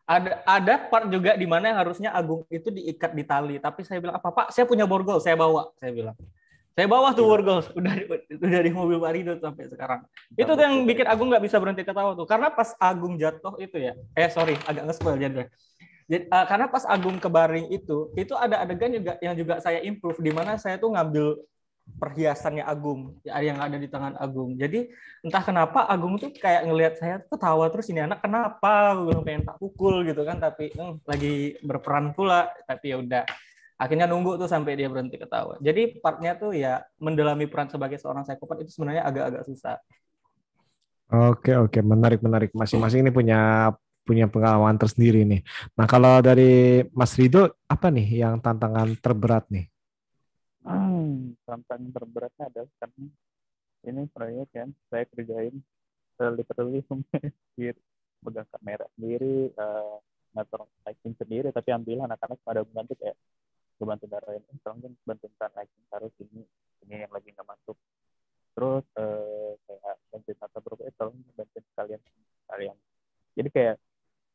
ada 0.07 0.47
ada 0.47 0.75
part 0.87 1.11
juga 1.11 1.35
di 1.35 1.51
mana 1.51 1.75
yang 1.75 1.79
harusnya 1.83 2.15
Agung 2.15 2.47
itu 2.55 2.71
diikat 2.71 3.11
di 3.11 3.27
tali, 3.27 3.59
tapi 3.59 3.83
saya 3.83 3.99
bilang 3.99 4.15
apa 4.15 4.31
Pak, 4.31 4.55
saya 4.55 4.63
punya 4.63 4.87
borgol, 4.87 5.19
saya 5.19 5.35
bawa, 5.35 5.75
saya 5.75 5.91
bilang. 5.91 6.15
Saya 6.77 6.87
bawa 6.93 7.17
tuh 7.17 7.27
borgol 7.27 7.67
udah 8.47 8.61
di 8.63 8.71
mobil 8.71 9.03
Pak 9.03 9.11
Rido 9.11 9.33
sampai 9.43 9.67
sekarang. 9.67 10.07
Itu 10.39 10.55
tuh 10.55 10.63
yang 10.63 10.87
bikin 10.87 11.11
Agung 11.11 11.35
nggak 11.35 11.43
bisa 11.43 11.59
berhenti 11.59 11.83
ketawa 11.83 12.15
tuh. 12.15 12.31
Karena 12.31 12.55
pas 12.55 12.79
Agung 12.79 13.19
jatuh 13.19 13.59
itu 13.59 13.75
ya, 13.83 13.99
eh 14.15 14.31
sorry 14.31 14.55
agak 14.71 14.87
nge-spoil 14.87 15.19
jadi. 15.19 15.51
Jadi, 16.07 16.31
uh, 16.31 16.47
karena 16.47 16.67
pas 16.71 16.87
Agung 16.87 17.19
kebaring 17.19 17.67
itu, 17.75 18.15
itu 18.15 18.35
ada 18.39 18.63
adegan 18.63 18.95
juga 18.95 19.19
yang 19.19 19.35
juga 19.35 19.59
saya 19.59 19.83
improve 19.83 20.23
di 20.23 20.31
mana 20.31 20.55
saya 20.55 20.79
tuh 20.79 20.95
ngambil 20.95 21.43
perhiasannya 21.87 22.67
Agung 22.67 23.15
yang 23.23 23.63
ada 23.63 23.79
di 23.79 23.87
tangan 23.87 24.19
Agung. 24.19 24.59
Jadi 24.59 24.91
entah 25.23 25.43
kenapa 25.47 25.87
Agung 25.87 26.19
tuh 26.19 26.35
kayak 26.35 26.67
ngelihat 26.67 26.95
saya 26.99 27.23
ketawa 27.23 27.71
terus 27.71 27.87
ini 27.89 28.03
anak 28.03 28.21
kenapa? 28.27 28.99
Gue 28.99 29.23
pengen 29.23 29.47
tak 29.47 29.57
pukul 29.63 30.03
gitu 30.03 30.27
kan 30.27 30.43
tapi 30.43 30.75
hmm, 30.75 31.07
lagi 31.07 31.55
berperan 31.63 32.11
pula. 32.13 32.51
Tapi 32.67 32.85
ya 32.91 32.97
udah 32.99 33.23
akhirnya 33.79 34.11
nunggu 34.11 34.35
tuh 34.35 34.51
sampai 34.51 34.75
dia 34.75 34.91
berhenti 34.91 35.17
ketawa. 35.17 35.57
Jadi 35.63 36.03
partnya 36.03 36.35
tuh 36.35 36.53
ya 36.53 36.83
mendalami 36.99 37.47
peran 37.47 37.71
sebagai 37.71 38.03
seorang 38.03 38.27
psikopat 38.27 38.67
itu 38.67 38.71
sebenarnya 38.75 39.07
agak-agak 39.07 39.43
susah. 39.47 39.79
Oke 41.07 41.55
oke. 41.55 41.79
Menarik 41.87 42.19
menarik. 42.19 42.51
Masing-masing 42.51 43.07
ini 43.07 43.15
punya 43.15 43.71
punya 44.07 44.31
pengalaman 44.31 44.79
tersendiri 44.79 45.27
nih. 45.27 45.43
Nah 45.75 45.91
kalau 45.91 46.23
dari 46.23 46.87
Mas 46.95 47.19
Rido 47.19 47.59
apa 47.67 47.91
nih 47.91 48.23
yang 48.23 48.39
tantangan 48.39 48.95
terberat 49.03 49.51
nih? 49.51 49.67
Hmm, 50.63 51.35
tantangan 51.43 51.91
terberatnya 51.91 52.47
adalah 52.47 52.71
karena 52.79 53.07
ini 53.87 54.03
proyek 54.15 54.49
kan 54.55 54.71
saya 54.87 55.05
kerjain 55.11 55.59
literally 56.39 56.81
sendiri. 56.89 57.83
Pegang 58.17 58.49
kamera 58.49 58.87
sendiri 58.97 59.53
uh, 59.55 60.03
ngatur 60.35 60.67
lighting 60.83 61.15
sendiri 61.21 61.49
tapi 61.53 61.69
ambil 61.71 62.09
anak-anak 62.09 62.41
pada 62.43 62.65
bantu 62.65 62.97
kayak 62.99 63.15
gue 63.77 63.87
bantu 63.87 64.09
tolong 64.65 64.81
kan 64.81 64.93
bantu 65.05 65.27
lighting 65.37 65.85
taruh 65.93 66.11
sini 66.17 66.43
ini 66.87 66.95
yang 67.03 67.13
lagi 67.13 67.29
nggak 67.35 67.45
masuk. 67.47 67.77
Terus 68.57 68.83
uh, 68.97 69.53
kayak 69.69 69.95
bantuin 70.11 70.39
tata 70.41 70.59
berubah 70.65 70.85
eh, 70.89 70.95
tolong 70.97 71.17
bantuin 71.37 71.65
kalian 71.77 72.01
kalian 72.47 72.77
jadi 73.37 73.49
kayak 73.53 73.77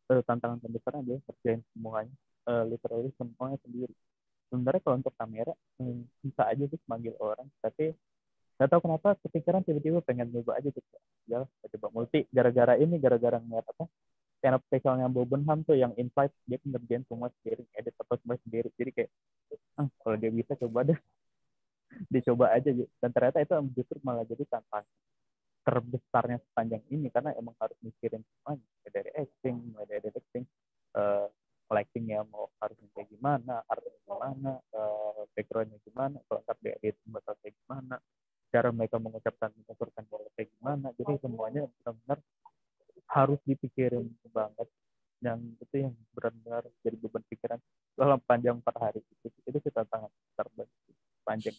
uh, 0.10 0.22
tantangan 0.26 0.58
terbesar 0.64 0.94
aja 0.98 1.16
kerjain 1.30 1.62
semuanya. 1.76 2.16
Uh, 2.48 2.66
literally 2.66 3.14
semuanya 3.20 3.58
sendiri. 3.62 3.94
Sebenarnya 4.50 4.82
kalau 4.82 4.96
untuk 5.00 5.14
kamera 5.16 5.54
hmm, 5.78 6.02
bisa 6.26 6.42
aja 6.50 6.64
sih 6.66 6.80
manggil 6.90 7.14
orang. 7.22 7.48
Tapi 7.62 7.94
nggak 8.58 8.70
tahu 8.70 8.82
kenapa 8.86 9.10
kepikiran 9.26 9.62
tiba-tiba 9.66 10.00
pengen 10.02 10.34
nyoba 10.34 10.58
aja 10.58 10.70
gitu. 10.70 10.98
Ya 11.30 11.46
coba 11.46 11.88
multi. 11.94 12.26
Gara-gara 12.34 12.76
ini 12.82 12.98
gara-gara 12.98 13.38
ngeliat 13.38 13.68
apa 13.78 13.86
stand 14.42 14.58
up 14.58 14.64
specialnya 14.66 15.06
Bobenham 15.06 15.62
tuh 15.62 15.78
yang 15.78 15.94
insight 16.02 16.34
dia 16.50 16.58
ngerjain 16.66 17.06
semua 17.06 17.30
sendiri 17.40 17.62
edit 17.78 17.94
apa 18.02 18.14
semua 18.18 18.36
sendiri. 18.42 18.70
Jadi 18.74 18.92
kayak 18.92 19.12
ah 19.78 19.88
kalau 20.02 20.16
dia 20.18 20.32
bisa 20.34 20.58
coba 20.58 20.88
deh. 20.88 21.00
Dicoba 22.14 22.56
aja 22.56 22.72
gitu. 22.72 22.88
dan 23.04 23.12
ternyata 23.12 23.44
itu 23.44 23.52
justru 23.76 24.00
malah 24.00 24.24
jadi 24.24 24.48
tantangan 24.48 24.88
terbesarnya 25.62 26.42
sepanjang 26.50 26.84
ini 26.90 27.08
karena 27.14 27.38
emang 27.38 27.54
harus 27.62 27.78
mikirin 27.86 28.26
semuanya 28.26 28.66
dari 28.90 29.12
acting 29.14 29.56
mulai 29.70 29.86
dari 29.88 30.10
acting 30.10 30.44
uh, 30.98 31.30
collectingnya 31.70 32.26
mau 32.28 32.50
harus 32.60 32.76
kayak 32.98 33.08
gimana 33.14 33.62
artnya 33.70 33.94
gimana 34.04 34.52
uh, 34.74 35.22
backgroundnya 35.38 35.78
gimana 35.86 36.18
kalau 36.26 36.42
ntar 36.44 36.58
diedit 36.60 36.98
bakal 37.08 37.38
kayak 37.40 37.56
gimana 37.64 37.96
cara 38.52 38.70
mereka 38.74 38.98
mengucapkan 39.00 39.50
mengucapkan 39.56 40.04
kayak 40.36 40.50
gimana 40.58 40.88
jadi 40.98 41.14
semuanya 41.22 41.62
benar-benar 41.80 42.20
harus 43.12 43.40
dipikirin 43.46 44.10
banget 44.34 44.68
yang 45.22 45.40
itu 45.62 45.76
yang 45.78 45.94
benar-benar 46.18 46.66
jadi 46.82 46.96
beban 46.98 47.24
pikiran 47.30 47.60
dalam 47.94 48.20
panjang 48.26 48.58
per 48.60 48.76
hari 48.82 49.00
itu 49.06 49.30
itu 49.46 49.58
kita 49.62 49.86
tangan 49.86 50.10
terbaik 50.34 50.72
panjang. 51.22 51.56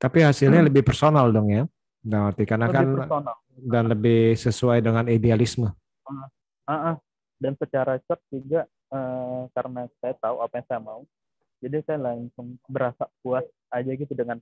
Tapi 0.00 0.18
hasilnya 0.24 0.64
hmm. 0.64 0.68
lebih 0.72 0.82
personal 0.82 1.28
dong 1.28 1.52
ya 1.52 1.68
nah 2.04 2.28
arti 2.28 2.44
karena 2.44 2.68
lebih 2.68 2.76
kan 2.76 2.86
personal. 3.00 3.36
dan 3.56 3.84
lebih 3.88 4.20
sesuai 4.36 4.78
dengan 4.84 5.04
idealisme 5.08 5.72
uh, 5.72 6.12
uh, 6.68 6.72
uh. 6.92 6.96
dan 7.40 7.52
secara 7.56 7.96
shot 8.04 8.20
juga 8.28 8.68
uh, 8.92 9.48
karena 9.56 9.88
saya 10.04 10.14
tahu 10.20 10.36
apa 10.44 10.60
yang 10.60 10.66
saya 10.68 10.80
mau 10.84 11.00
jadi 11.64 11.80
saya 11.88 11.98
langsung 12.12 12.60
berasa 12.68 13.08
puas 13.24 13.44
aja 13.72 13.88
gitu 13.88 14.12
dengan 14.12 14.36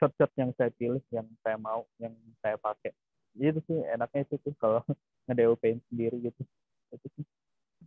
shot-shot 0.00 0.32
yang 0.38 0.54
saya 0.56 0.72
pilih 0.72 1.02
yang 1.12 1.26
saya 1.44 1.60
mau 1.60 1.84
yang 2.00 2.14
saya 2.40 2.56
pakai 2.56 2.94
itu 3.38 3.60
sih 3.70 3.78
enaknya 3.92 4.26
itu 4.26 4.34
tuh 4.40 4.54
kalau 4.56 4.80
nge 5.28 5.58
sendiri 5.92 6.16
gitu 6.24 6.42
itu 6.94 7.06
sih. 7.18 7.24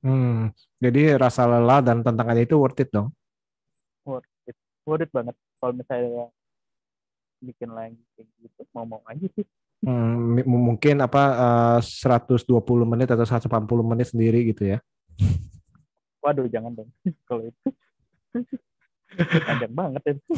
Hmm, 0.02 0.50
jadi 0.82 1.20
rasa 1.20 1.46
lelah 1.46 1.84
dan 1.86 2.02
tantangan 2.02 2.38
itu 2.42 2.58
worth 2.58 2.82
it 2.82 2.90
dong? 2.90 3.14
Worth 4.08 4.26
it, 4.50 4.58
worth 4.88 5.06
it 5.06 5.12
banget. 5.14 5.38
Kalau 5.62 5.74
misalnya 5.78 6.26
bikin 7.42 7.70
lagi 7.74 8.02
mau-mau 8.72 9.04
aja 9.08 9.28
sih. 9.36 9.46
Hmm, 9.82 10.38
mungkin 10.46 11.02
apa 11.02 11.24
eh, 11.80 11.82
uh, 11.82 12.30
120 12.38 12.62
menit 12.86 13.10
atau 13.10 13.26
180 13.26 13.66
menit 13.82 14.08
sendiri 14.14 14.46
gitu 14.54 14.78
ya? 14.78 14.78
Waduh, 16.22 16.46
jangan 16.46 16.78
dong. 16.78 16.90
Kalau 17.28 17.50
itu 17.50 17.68
panjang 19.44 19.74
banget 19.74 20.02
itu. 20.16 20.34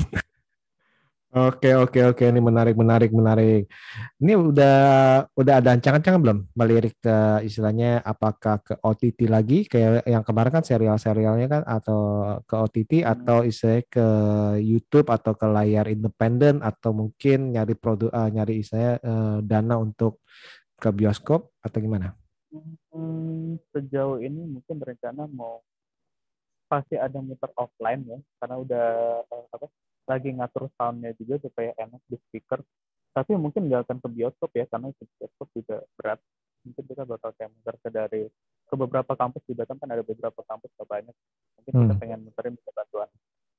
Oke 1.33 1.73
oke 1.73 2.13
oke. 2.13 2.21
Ini 2.29 2.37
menarik 2.37 2.77
menarik 2.77 3.09
menarik. 3.09 3.65
Ini 4.21 4.37
udah 4.37 4.77
udah 5.33 5.53
ada 5.57 5.73
ancang-ancang 5.73 6.21
belum? 6.21 6.45
Melirik 6.53 7.01
ke 7.01 7.41
istilahnya 7.41 8.05
apakah 8.05 8.61
ke 8.61 8.77
OTT 8.77 9.33
lagi? 9.33 9.65
Kayak 9.65 10.05
yang 10.05 10.21
kemarin 10.21 10.53
kan 10.53 10.61
serial-serialnya 10.61 11.49
kan? 11.49 11.63
Atau 11.65 11.99
ke 12.45 12.53
OTT 12.53 13.01
hmm. 13.01 13.09
atau 13.17 13.41
istilahnya 13.49 13.81
ke 13.89 14.07
YouTube? 14.61 15.09
Atau 15.09 15.33
ke 15.33 15.49
layar 15.49 15.89
independen? 15.89 16.61
Atau 16.61 16.93
mungkin 16.93 17.49
nyari 17.49 17.73
produk 17.73 18.13
uh, 18.13 18.29
nyari 18.29 18.61
istilahnya 18.61 19.01
uh, 19.01 19.37
dana 19.41 19.81
untuk 19.81 20.21
ke 20.77 20.93
bioskop? 20.93 21.49
Atau 21.65 21.81
gimana? 21.81 22.13
Hmm, 22.93 23.57
sejauh 23.73 24.21
ini 24.21 24.53
mungkin 24.53 24.77
berencana 24.77 25.25
mau 25.33 25.65
pasti 26.69 26.93
ada 26.93 27.17
muter 27.25 27.49
offline 27.57 28.05
ya. 28.05 28.19
Karena 28.37 28.55
udah 28.61 28.85
uh, 29.25 29.45
apa 29.49 29.65
lagi 30.03 30.29
ngatur 30.35 30.67
soundnya 30.75 31.15
juga 31.15 31.39
supaya 31.39 31.71
enak 31.79 32.01
di 32.07 32.17
speaker. 32.29 32.59
Tapi 33.13 33.37
mungkin 33.37 33.69
nggak 33.69 33.87
akan 33.87 33.97
ke 34.01 34.09
bioskop 34.09 34.51
ya 34.57 34.65
karena 34.67 34.89
ke 34.91 35.03
bioskop 35.19 35.47
juga 35.53 35.77
berat. 35.95 36.19
Mungkin 36.63 36.83
kita 36.87 37.03
bakal 37.03 37.29
kayak 37.35 37.51
muter 37.53 37.75
ke 37.77 37.89
dari 37.91 38.23
ke 38.65 38.75
beberapa 38.75 39.13
kampus. 39.13 39.43
Di 39.45 39.53
Batam 39.53 39.77
kan 39.77 39.89
ada 39.91 40.01
beberapa 40.01 40.41
kampus 40.41 40.71
gak 40.79 40.89
banyak. 40.89 41.15
Mungkin 41.59 41.71
hmm. 41.71 41.81
kita 41.85 41.93
pengen 41.99 42.19
muterin 42.25 42.55
bisa 42.57 42.71
bantuan 42.73 43.09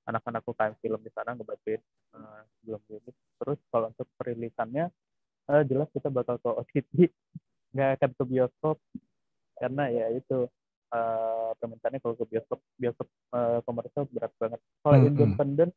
anak-anak 0.05 0.45
UKM 0.45 0.75
film 0.85 1.01
di 1.01 1.11
sana 1.17 1.33
ngebantuin 1.33 1.81
uh, 2.13 2.41
sebelum 2.61 2.81
rilis. 2.93 3.17
Terus 3.41 3.59
kalau 3.73 3.87
untuk 3.89 4.09
perilisannya 4.21 4.85
uh, 5.49 5.63
jelas 5.65 5.89
kita 5.97 6.09
bakal 6.13 6.37
ke 6.41 6.51
OTT 6.51 6.93
nggak 7.77 7.91
akan 8.01 8.11
ke 8.17 8.25
bioskop. 8.29 8.77
Karena 9.55 9.87
ya 9.87 10.11
itu 10.11 10.51
uh, 10.93 11.51
permintaannya 11.57 12.03
kalau 12.03 12.19
ke 12.19 12.27
bioskop 12.27 12.61
bioskop 12.77 13.09
uh, 13.33 13.63
komersial 13.65 14.05
berat 14.11 14.33
banget. 14.37 14.61
Kalau 14.83 14.97
hmm, 14.99 15.05
hmm. 15.05 15.11
independen 15.15 15.69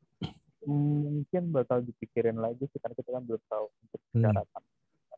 mungkin 0.68 1.43
bakal 1.55 1.80
dipikirin 1.80 2.36
lagi 2.36 2.68
sih 2.68 2.80
karena 2.84 2.95
kita 2.99 3.09
kan 3.15 3.24
belum 3.24 3.41
tahu 3.47 3.65
untuk. 3.72 3.99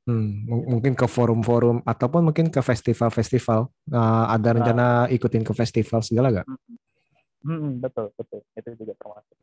Hmm. 0.10 0.46
hmm. 0.46 0.66
mungkin 0.70 0.94
ke 0.98 1.06
forum-forum 1.06 1.86
ataupun 1.86 2.30
mungkin 2.30 2.54
ke 2.54 2.62
festival-festival. 2.62 3.70
Uh, 3.90 4.26
ada 4.30 4.50
rencana 4.54 4.86
nah, 5.06 5.06
ikutin 5.10 5.42
ke 5.42 5.54
festival 5.58 6.06
segala 6.06 6.42
gak? 6.42 6.48
Hmm, 7.42 7.82
betul, 7.82 8.14
betul. 8.14 8.42
Itu 8.54 8.70
juga 8.78 8.94
termasuk. 8.98 9.38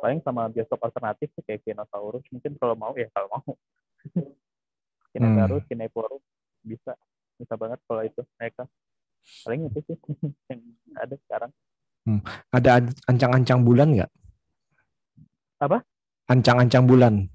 Paling 0.00 0.18
sama 0.24 0.48
bioskop 0.48 0.80
alternatif 0.80 1.28
sih 1.36 1.42
kayak 1.44 1.66
Kinosaurus. 1.66 2.24
Mungkin 2.32 2.56
kalau 2.56 2.74
mau 2.78 2.94
ya 2.94 3.10
kalau 3.10 3.28
mau. 3.34 3.52
Kinosaurus, 5.12 5.66
hmm. 5.66 6.22
Bisa. 6.62 6.94
Bisa 7.38 7.54
banget 7.58 7.78
kalau 7.86 8.02
itu 8.06 8.22
mereka. 8.38 8.64
Paling 9.44 9.60
itu 9.68 9.78
sih 9.90 9.96
yang 10.50 10.60
ada 10.96 11.14
sekarang. 11.26 11.50
Hmm. 12.08 12.22
Ada 12.54 12.86
ancang-ancang 13.10 13.60
bulan 13.60 13.92
nggak? 13.92 14.10
Apa? 15.60 15.84
Ancang-ancang 16.26 16.88
bulan. 16.88 17.28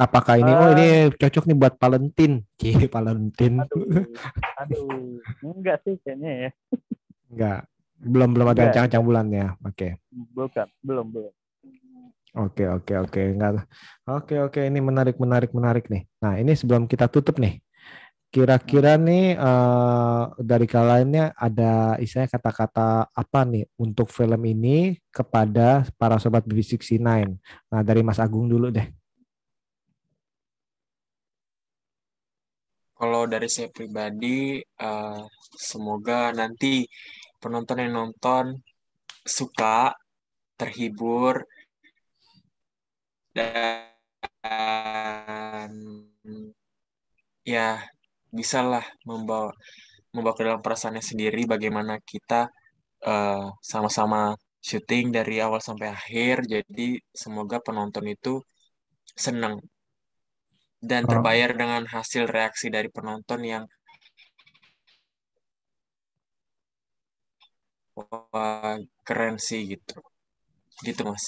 Apakah 0.00 0.40
ini 0.40 0.50
uh, 0.50 0.58
oh 0.58 0.70
ini 0.74 0.86
ah. 0.88 1.00
cocok 1.14 1.44
nih 1.46 1.56
buat 1.58 1.74
Valentin? 1.78 2.32
Cie, 2.58 2.88
Valentin. 2.88 3.60
Aduh, 3.62 4.08
aduh, 4.58 5.20
enggak 5.44 5.78
sih 5.84 6.00
kayaknya 6.02 6.30
ya. 6.48 6.50
Enggak. 7.30 7.60
Belum 8.02 8.34
belum 8.34 8.48
ada 8.50 8.62
ancang-ancang 8.66 9.04
bulan 9.04 9.26
ya. 9.30 9.54
Oke. 9.62 9.94
Okay. 9.94 10.26
Bukan, 10.34 10.66
belum 10.82 11.06
belum. 11.12 11.32
Oke, 12.32 12.64
oke, 12.66 12.92
oke. 12.98 13.22
Enggak. 13.22 13.68
Oke, 14.08 14.34
oke. 14.42 14.60
Ini 14.64 14.80
menarik, 14.80 15.20
menarik, 15.20 15.54
menarik 15.54 15.84
nih. 15.86 16.02
Nah, 16.18 16.40
ini 16.40 16.56
sebelum 16.56 16.90
kita 16.90 17.06
tutup 17.06 17.38
nih. 17.38 17.62
Kira-kira 18.32 18.96
nih 18.96 19.36
uh, 19.36 20.32
dari 20.40 20.64
kaliannya 20.64 21.36
ada 21.36 22.00
istilahnya 22.00 22.32
kata-kata 22.32 23.12
apa 23.12 23.40
nih 23.44 23.68
untuk 23.76 24.08
film 24.08 24.40
ini 24.48 24.96
kepada 25.12 25.84
para 26.00 26.16
sobat 26.16 26.40
BB69. 26.48 26.96
Nah, 27.68 27.82
dari 27.84 28.00
Mas 28.00 28.16
Agung 28.16 28.48
dulu 28.48 28.72
deh. 28.72 28.88
Kalau 32.96 33.28
dari 33.28 33.52
saya 33.52 33.68
pribadi, 33.68 34.64
uh, 34.80 35.20
semoga 35.52 36.32
nanti 36.32 36.88
penonton 37.36 37.84
yang 37.84 37.92
nonton 37.92 38.64
suka, 39.28 39.92
terhibur, 40.56 41.44
dan 43.36 43.84
ya 47.44 47.92
bisalah 48.32 48.82
membawa 49.04 49.52
membawa 50.12 50.34
ke 50.36 50.42
dalam 50.44 50.60
perasaannya 50.64 51.04
sendiri 51.04 51.44
bagaimana 51.44 52.00
kita 52.00 52.48
uh, 53.04 53.48
sama-sama 53.60 54.36
syuting 54.60 55.12
dari 55.12 55.40
awal 55.44 55.60
sampai 55.60 55.92
akhir. 55.92 56.48
Jadi 56.48 56.96
semoga 57.12 57.60
penonton 57.60 58.08
itu 58.08 58.40
senang 59.12 59.60
dan 60.82 61.06
terbayar 61.06 61.54
dengan 61.54 61.86
hasil 61.86 62.26
reaksi 62.26 62.66
dari 62.66 62.90
penonton 62.90 63.40
yang 63.46 63.64
wah 67.94 68.76
keren 69.06 69.36
sih 69.36 69.76
gitu. 69.76 69.96
Gitu 70.82 71.04
mas. 71.06 71.24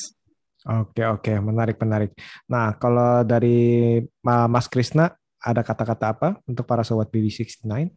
Oke, 0.65 1.05
oke, 1.05 1.33
menarik, 1.45 1.77
menarik. 1.77 2.17
Nah, 2.49 2.73
kalau 2.81 3.21
dari 3.21 4.01
Mas 4.25 4.65
Krisna, 4.73 5.13
ada 5.45 5.61
kata-kata 5.61 6.07
apa 6.17 6.29
untuk 6.49 6.65
para 6.65 6.81
sobat 6.81 7.13
BB69? 7.13 7.93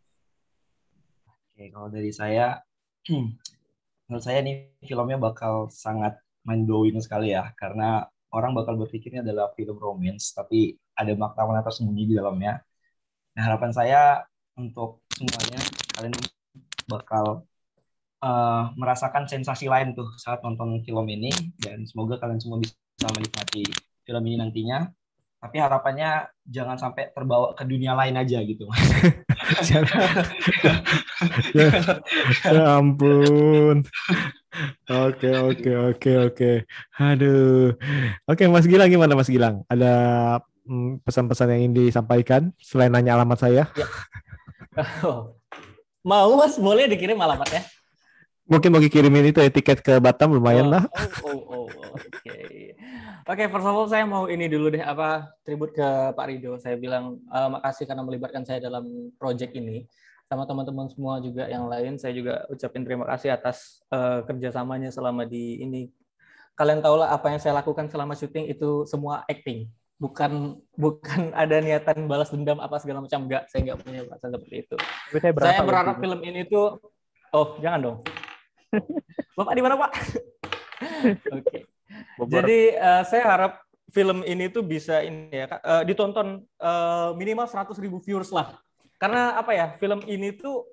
Oke, 1.31 1.63
kalau 1.71 1.87
dari 1.87 2.11
saya, 2.11 2.59
menurut 4.11 4.23
saya 4.23 4.43
nih 4.43 4.75
filmnya 4.83 5.15
bakal 5.15 5.71
sangat 5.71 6.19
mind 6.43 6.67
blowing 6.67 6.99
sekali 6.99 7.31
ya, 7.31 7.55
karena 7.55 8.03
orang 8.35 8.51
bakal 8.51 8.75
berpikirnya 8.75 9.23
adalah 9.23 9.55
film 9.55 9.79
romance, 9.79 10.35
tapi 10.35 10.75
ada 10.99 11.15
makna-makna 11.15 11.63
tersembunyi 11.63 12.03
di 12.11 12.15
dalamnya. 12.19 12.59
Nah, 13.39 13.41
harapan 13.47 13.71
saya 13.71 14.01
untuk 14.59 15.07
semuanya, 15.15 15.63
kalian 15.95 16.13
bakal 16.91 17.47
uh, 18.23 18.63
merasakan 18.75 19.23
sensasi 19.29 19.71
lain 19.71 19.95
tuh 19.95 20.07
saat 20.19 20.43
nonton 20.43 20.83
film 20.83 21.05
ini 21.07 21.31
dan 21.63 21.87
semoga 21.87 22.17
kalian 22.19 22.41
semua 22.41 22.59
bisa 22.59 22.75
menikmati 23.13 23.63
film 24.07 24.23
ini 24.25 24.35
nantinya 24.39 24.87
tapi 25.37 25.61
harapannya 25.61 26.25
jangan 26.49 26.81
sampai 26.81 27.13
terbawa 27.13 27.53
ke 27.53 27.61
dunia 27.61 27.93
lain 27.93 28.17
aja 28.17 28.41
gitu 28.41 28.65
ya, 31.53 31.69
ya 32.57 32.63
ampun 32.81 33.85
oke 34.89 35.29
oke 35.29 35.71
oke 35.93 36.11
oke 36.25 36.51
aduh 36.97 37.77
oke 38.25 38.43
Mas 38.49 38.65
Gilang 38.65 38.89
gimana 38.89 39.13
Mas 39.13 39.29
Gilang 39.29 39.61
ada 39.69 39.93
mm, 40.65 41.05
pesan-pesan 41.05 41.53
yang 41.53 41.69
ingin 41.69 41.85
disampaikan 41.85 42.49
selain 42.57 42.89
nanya 42.89 43.13
alamat 43.13 43.37
saya 43.37 43.69
ya. 43.69 43.85
oh. 45.05 45.37
mau 46.09 46.33
Mas 46.33 46.57
boleh 46.57 46.89
dikirim 46.89 47.19
alamatnya 47.21 47.61
Mungkin 48.47 48.71
mau 48.71 48.79
kirimin 48.79 49.27
itu 49.27 49.43
ya 49.43 49.51
tiket 49.51 49.83
ke 49.83 49.99
Batam 49.99 50.31
lumayan 50.31 50.71
oh, 50.71 50.79
lah. 50.79 50.83
Oh, 51.27 51.35
oh, 51.35 51.35
oh, 51.35 51.67
oh 51.67 51.67
oke. 51.67 52.07
Okay. 52.23 52.79
Oke, 53.27 53.43
okay, 53.43 53.51
first 53.51 53.67
of 53.67 53.75
all 53.75 53.91
saya 53.91 54.07
mau 54.07 54.31
ini 54.31 54.47
dulu 54.47 54.71
deh 54.71 54.79
apa 54.79 55.35
tribut 55.43 55.75
ke 55.75 55.83
Pak 56.15 56.25
Rido. 56.31 56.55
Saya 56.63 56.79
bilang 56.79 57.19
uh, 57.27 57.59
makasih 57.59 57.83
karena 57.83 57.99
melibatkan 57.99 58.47
saya 58.47 58.63
dalam 58.63 59.11
project 59.19 59.51
ini 59.51 59.83
sama 60.31 60.47
teman-teman 60.47 60.87
semua 60.87 61.19
juga 61.19 61.43
yang 61.51 61.67
lain. 61.67 61.99
Saya 61.99 62.15
juga 62.15 62.47
ucapin 62.47 62.87
terima 62.87 63.03
kasih 63.03 63.35
atas 63.35 63.83
uh, 63.91 64.23
kerjasamanya 64.23 64.95
selama 64.95 65.27
di 65.27 65.59
ini. 65.59 65.91
Kalian 66.55 66.79
tahu 66.79 67.03
lah 67.03 67.11
apa 67.11 67.27
yang 67.27 67.43
saya 67.43 67.59
lakukan 67.59 67.91
selama 67.91 68.15
syuting 68.15 68.47
itu 68.47 68.87
semua 68.87 69.27
acting, 69.27 69.67
bukan 69.99 70.63
bukan 70.79 71.35
ada 71.35 71.59
niatan 71.59 72.07
balas 72.07 72.31
dendam 72.31 72.63
apa 72.63 72.79
segala 72.79 73.03
macam 73.03 73.27
enggak. 73.27 73.43
Saya 73.51 73.59
enggak 73.67 73.83
punya 73.83 74.07
perasaan 74.07 74.31
seperti 74.39 74.55
itu. 74.63 74.75
saya, 75.19 75.31
saya 75.35 75.67
berharap 75.67 75.99
film 75.99 76.23
ini 76.23 76.47
tuh 76.47 76.79
oh 77.35 77.59
jangan 77.59 77.79
dong 77.83 77.97
Bapak 79.35 79.51
di 79.51 79.61
mana 79.67 79.75
Pak? 79.75 79.91
Oke. 81.35 81.43
Okay. 81.43 81.61
Jadi 82.27 82.75
uh, 82.75 83.03
saya 83.07 83.23
harap 83.25 83.53
film 83.91 84.23
ini 84.27 84.51
tuh 84.51 84.63
bisa 84.67 84.99
ini 84.99 85.31
ya 85.31 85.47
uh, 85.63 85.83
ditonton 85.87 86.43
uh, 86.59 87.15
minimal 87.15 87.47
100 87.47 87.71
ribu 87.79 87.97
viewers 88.03 88.31
lah. 88.31 88.59
Karena 88.99 89.37
apa 89.37 89.53
ya 89.53 89.65
film 89.77 90.03
ini 90.09 90.35
tuh 90.35 90.65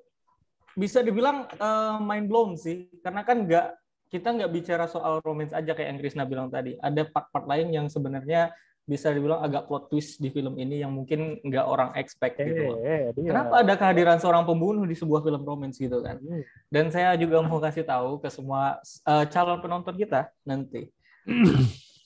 bisa 0.74 1.04
dibilang 1.04 1.46
uh, 1.60 2.02
mind 2.02 2.26
blown 2.26 2.58
sih. 2.58 2.90
Karena 3.04 3.22
kan 3.22 3.46
nggak 3.46 3.66
kita 4.10 4.30
nggak 4.30 4.50
bicara 4.50 4.84
soal 4.86 5.18
romance 5.22 5.54
aja 5.54 5.74
kayak 5.74 5.88
yang 5.94 5.98
Krisna 6.02 6.24
bilang 6.26 6.50
tadi. 6.50 6.74
Ada 6.78 7.06
part-part 7.06 7.46
lain 7.46 7.70
yang 7.70 7.86
sebenarnya 7.86 8.50
bisa 8.84 9.08
dibilang 9.08 9.40
agak 9.40 9.64
plot 9.64 9.88
twist 9.88 10.20
di 10.20 10.28
film 10.28 10.60
ini 10.60 10.84
yang 10.84 10.92
mungkin 10.92 11.40
nggak 11.40 11.64
orang 11.64 11.90
expect 11.96 12.36
gitu 12.36 12.76
loh. 12.76 12.78
Eh, 12.84 13.16
Kenapa 13.16 13.64
ada 13.64 13.74
kehadiran 13.80 14.20
seorang 14.20 14.44
pembunuh 14.44 14.84
di 14.84 14.92
sebuah 14.92 15.24
film 15.24 15.40
romance 15.40 15.80
gitu 15.80 16.04
kan? 16.04 16.20
Hmm. 16.20 16.44
Dan 16.68 16.92
saya 16.92 17.16
juga 17.16 17.40
mau 17.40 17.56
kasih 17.64 17.88
tahu 17.88 18.20
ke 18.20 18.28
semua 18.28 18.76
uh, 19.08 19.24
calon 19.32 19.64
penonton 19.64 19.96
kita 19.96 20.28
nanti. 20.44 20.92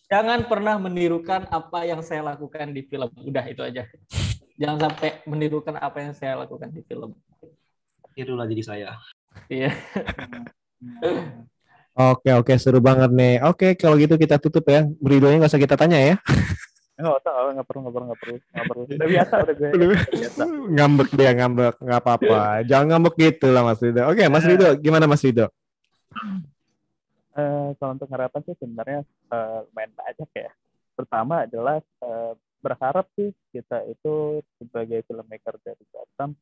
Jangan 0.08 0.48
pernah 0.48 0.80
menirukan 0.80 1.44
apa 1.52 1.84
yang 1.84 2.00
saya 2.00 2.24
lakukan 2.24 2.72
di 2.72 2.80
film. 2.88 3.12
Udah 3.12 3.44
itu 3.44 3.60
aja. 3.60 3.84
Jangan 4.56 4.88
sampai 4.88 5.20
menirukan 5.28 5.76
apa 5.76 6.00
yang 6.00 6.12
saya 6.16 6.40
lakukan 6.40 6.72
di 6.72 6.80
film. 6.86 7.12
Tirulah 8.16 8.48
jadi 8.48 8.62
saya. 8.64 8.88
Iya. 9.46 9.70
Oke 11.98 12.30
oke 12.30 12.54
seru 12.56 12.78
banget 12.78 13.10
nih. 13.10 13.42
Oke 13.42 13.74
kalau 13.74 13.98
gitu 13.98 14.14
kita 14.16 14.38
tutup 14.40 14.64
ya. 14.70 14.86
Beridonya 14.98 15.42
nggak 15.42 15.52
usah 15.52 15.62
kita 15.62 15.76
tanya 15.76 15.98
ya. 15.98 16.14
Nggak 16.98 17.14
usah, 17.22 17.32
nggak 17.54 17.66
perlu, 17.70 17.80
nggak 17.86 17.94
perlu, 17.94 18.06
nggak 18.10 18.18
perlu, 18.18 18.36
nggak 18.42 18.66
perlu. 18.66 18.82
Udah 18.90 19.08
biasa, 19.14 19.34
udah 19.38 19.54
gue. 19.54 19.70
biasa. 20.18 20.42
ngambek 20.74 21.08
dia, 21.14 21.30
ngambek, 21.30 21.74
nggak 21.78 22.00
apa-apa. 22.02 22.38
Jangan 22.66 22.86
ngambek 22.90 23.14
gitu 23.22 23.46
lah 23.54 23.62
Mas 23.62 23.78
Rido. 23.78 24.02
Oke, 24.10 24.24
Mas 24.26 24.42
Rido, 24.42 24.68
gimana 24.82 25.06
Mas 25.06 25.22
Rido? 25.22 25.46
Uh, 27.38 27.70
kalau 27.78 27.94
untuk 27.94 28.10
harapan 28.10 28.42
sih 28.50 28.56
sebenarnya 28.58 29.06
uh, 29.30 29.62
lumayan 29.70 29.94
banyak 29.94 30.30
ya. 30.34 30.50
Pertama 30.98 31.46
adalah 31.46 31.78
uh, 32.02 32.34
berharap 32.58 33.06
sih 33.14 33.30
kita 33.54 33.86
itu 33.86 34.42
sebagai 34.58 35.06
filmmaker 35.06 35.54
dari 35.62 35.84
Batam 35.94 36.34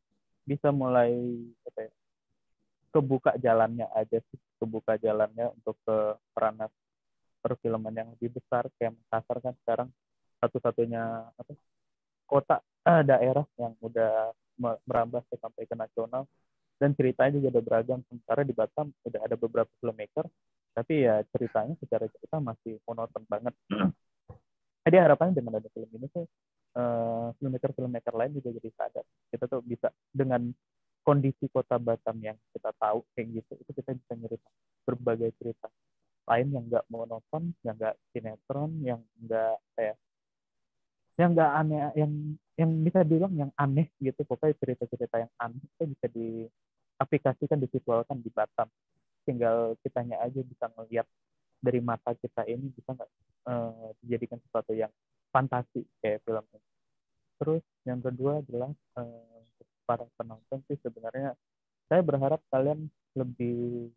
bisa 0.48 0.72
mulai 0.72 1.12
apa 1.68 1.80
ya, 1.84 1.92
kebuka 2.96 3.36
jalannya 3.36 3.84
aja 3.92 4.24
sih, 4.24 4.40
kebuka 4.56 4.96
jalannya 4.96 5.52
untuk 5.52 5.76
ke 5.84 6.16
peranan 6.32 6.72
perfilman 7.44 7.92
yang 7.92 8.08
lebih 8.16 8.40
besar 8.40 8.66
kayak 8.80 8.96
Makassar 8.96 9.38
kan 9.44 9.54
sekarang 9.62 9.88
satu-satunya 10.40 11.30
kota 12.26 12.58
eh, 12.88 13.02
daerah 13.06 13.46
yang 13.60 13.76
udah 13.78 14.32
merambah 14.88 15.22
sampai 15.28 15.68
ke 15.68 15.76
nasional 15.76 16.24
dan 16.80 16.96
ceritanya 16.96 17.36
juga 17.36 17.56
udah 17.56 17.62
beragam 17.62 18.00
sementara 18.08 18.40
di 18.42 18.54
Batam 18.56 18.90
udah 19.04 19.20
ada 19.20 19.36
beberapa 19.36 19.70
filmmaker 19.78 20.26
tapi 20.76 21.08
ya 21.08 21.24
ceritanya 21.32 21.72
secara 21.80 22.04
cerita 22.12 22.36
masih 22.36 22.76
monoton 22.84 23.24
banget. 23.24 23.56
Jadi 24.84 24.96
harapannya 25.00 25.34
dengan 25.34 25.56
ada 25.56 25.68
film 25.72 25.88
ini 25.96 26.06
tuh 26.12 26.28
uh, 26.76 27.32
filmmaker 27.40 27.72
filmmaker 27.72 28.12
lain 28.12 28.36
juga 28.36 28.52
jadi 28.60 28.70
sadar. 28.76 29.04
Kita 29.32 29.48
tuh 29.48 29.64
bisa 29.64 29.88
dengan 30.12 30.52
kondisi 31.00 31.48
kota 31.48 31.80
Batam 31.80 32.20
yang 32.20 32.36
kita 32.52 32.76
tahu 32.76 33.06
kayak 33.14 33.40
gitu 33.40 33.52
itu 33.62 33.70
kita 33.78 33.94
bisa 33.94 34.12
nyerita 34.18 34.50
berbagai 34.82 35.30
cerita 35.38 35.70
lain 36.26 36.50
yang 36.50 36.64
nggak 36.66 36.84
monoton 36.90 37.54
yang 37.62 37.78
nggak 37.78 37.94
sinetron 38.10 38.70
yang 38.82 39.00
nggak 39.22 39.56
kayak 39.78 39.96
yang 41.16 41.30
nggak 41.32 41.50
aneh 41.56 41.80
yang 41.96 42.12
yang 42.60 42.70
bisa 42.84 43.00
dibilang 43.06 43.32
yang 43.32 43.50
aneh 43.56 43.88
gitu. 44.02 44.20
Pokoknya 44.28 44.58
cerita-cerita 44.60 45.16
yang 45.24 45.32
aneh 45.40 45.62
itu 45.64 45.82
bisa 45.96 46.06
diaplikasikan 46.12 47.58
divisualkan 47.62 48.20
di 48.20 48.28
Batam 48.28 48.68
tinggal 49.26 49.74
kitanya 49.82 50.22
aja 50.22 50.40
bisa 50.40 50.70
melihat 50.78 51.06
dari 51.58 51.82
mata 51.82 52.14
kita 52.14 52.46
ini 52.46 52.70
bisa 52.70 52.94
nggak 52.94 53.10
uh, 53.50 53.90
dijadikan 54.00 54.38
sesuatu 54.46 54.72
yang 54.72 54.92
fantasi 55.34 55.82
kayak 55.98 56.22
film 56.22 56.44
ini. 56.54 56.68
Terus 57.36 57.62
yang 57.84 58.00
kedua 58.00 58.40
adalah 58.40 58.70
uh, 58.96 59.40
para 59.84 60.06
penonton 60.16 60.62
sih 60.70 60.78
sebenarnya 60.80 61.34
saya 61.86 62.02
berharap 62.02 62.42
kalian 62.50 62.90
lebih 63.14 63.90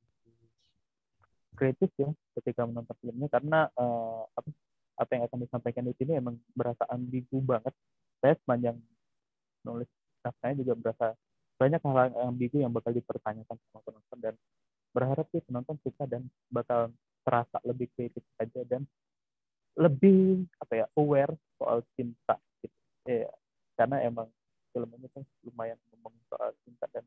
kreatif 1.57 1.91
ya 1.99 2.09
ketika 2.39 2.63
menonton 2.63 2.95
filmnya 3.03 3.27
karena 3.27 3.67
uh, 3.75 4.23
apa 4.33 4.49
apa 4.99 5.11
yang 5.15 5.23
akan 5.31 5.39
disampaikan 5.47 5.83
di 5.87 5.93
sini 5.95 6.19
emang 6.19 6.35
berasa 6.51 6.83
ambigu 6.91 7.39
banget. 7.39 7.71
Saya 8.19 8.35
sepanjang 8.35 8.75
nulis 9.63 9.87
naskahnya 10.23 10.59
juga 10.63 10.73
berasa 10.75 11.07
banyak 11.59 11.79
hal 11.83 12.15
ambigu 12.31 12.63
yang 12.63 12.71
bakal 12.71 12.91
dipertanyakan 12.95 13.55
sama 13.55 13.79
penonton 13.83 14.17
dan 14.19 14.35
berharap 14.93 15.25
sih 15.29 15.41
penonton 15.45 15.77
suka 15.85 16.09
dan 16.09 16.25
bakal 16.49 16.89
terasa 17.21 17.61
lebih 17.65 17.87
kreatif 17.93 18.23
saja 18.35 18.61
dan 18.65 18.83
lebih 19.77 20.49
apa 20.59 20.73
ya 20.73 20.85
aware 20.97 21.33
soal 21.55 21.85
cinta 21.93 22.35
gitu. 22.63 22.75
Ya 23.05 23.29
karena 23.77 24.03
emang 24.03 24.27
film 24.75 24.89
ini 24.99 25.07
kan 25.13 25.23
lumayan 25.45 25.79
ngomong 25.93 26.13
soal 26.27 26.51
cinta 26.67 26.85
dan 26.91 27.05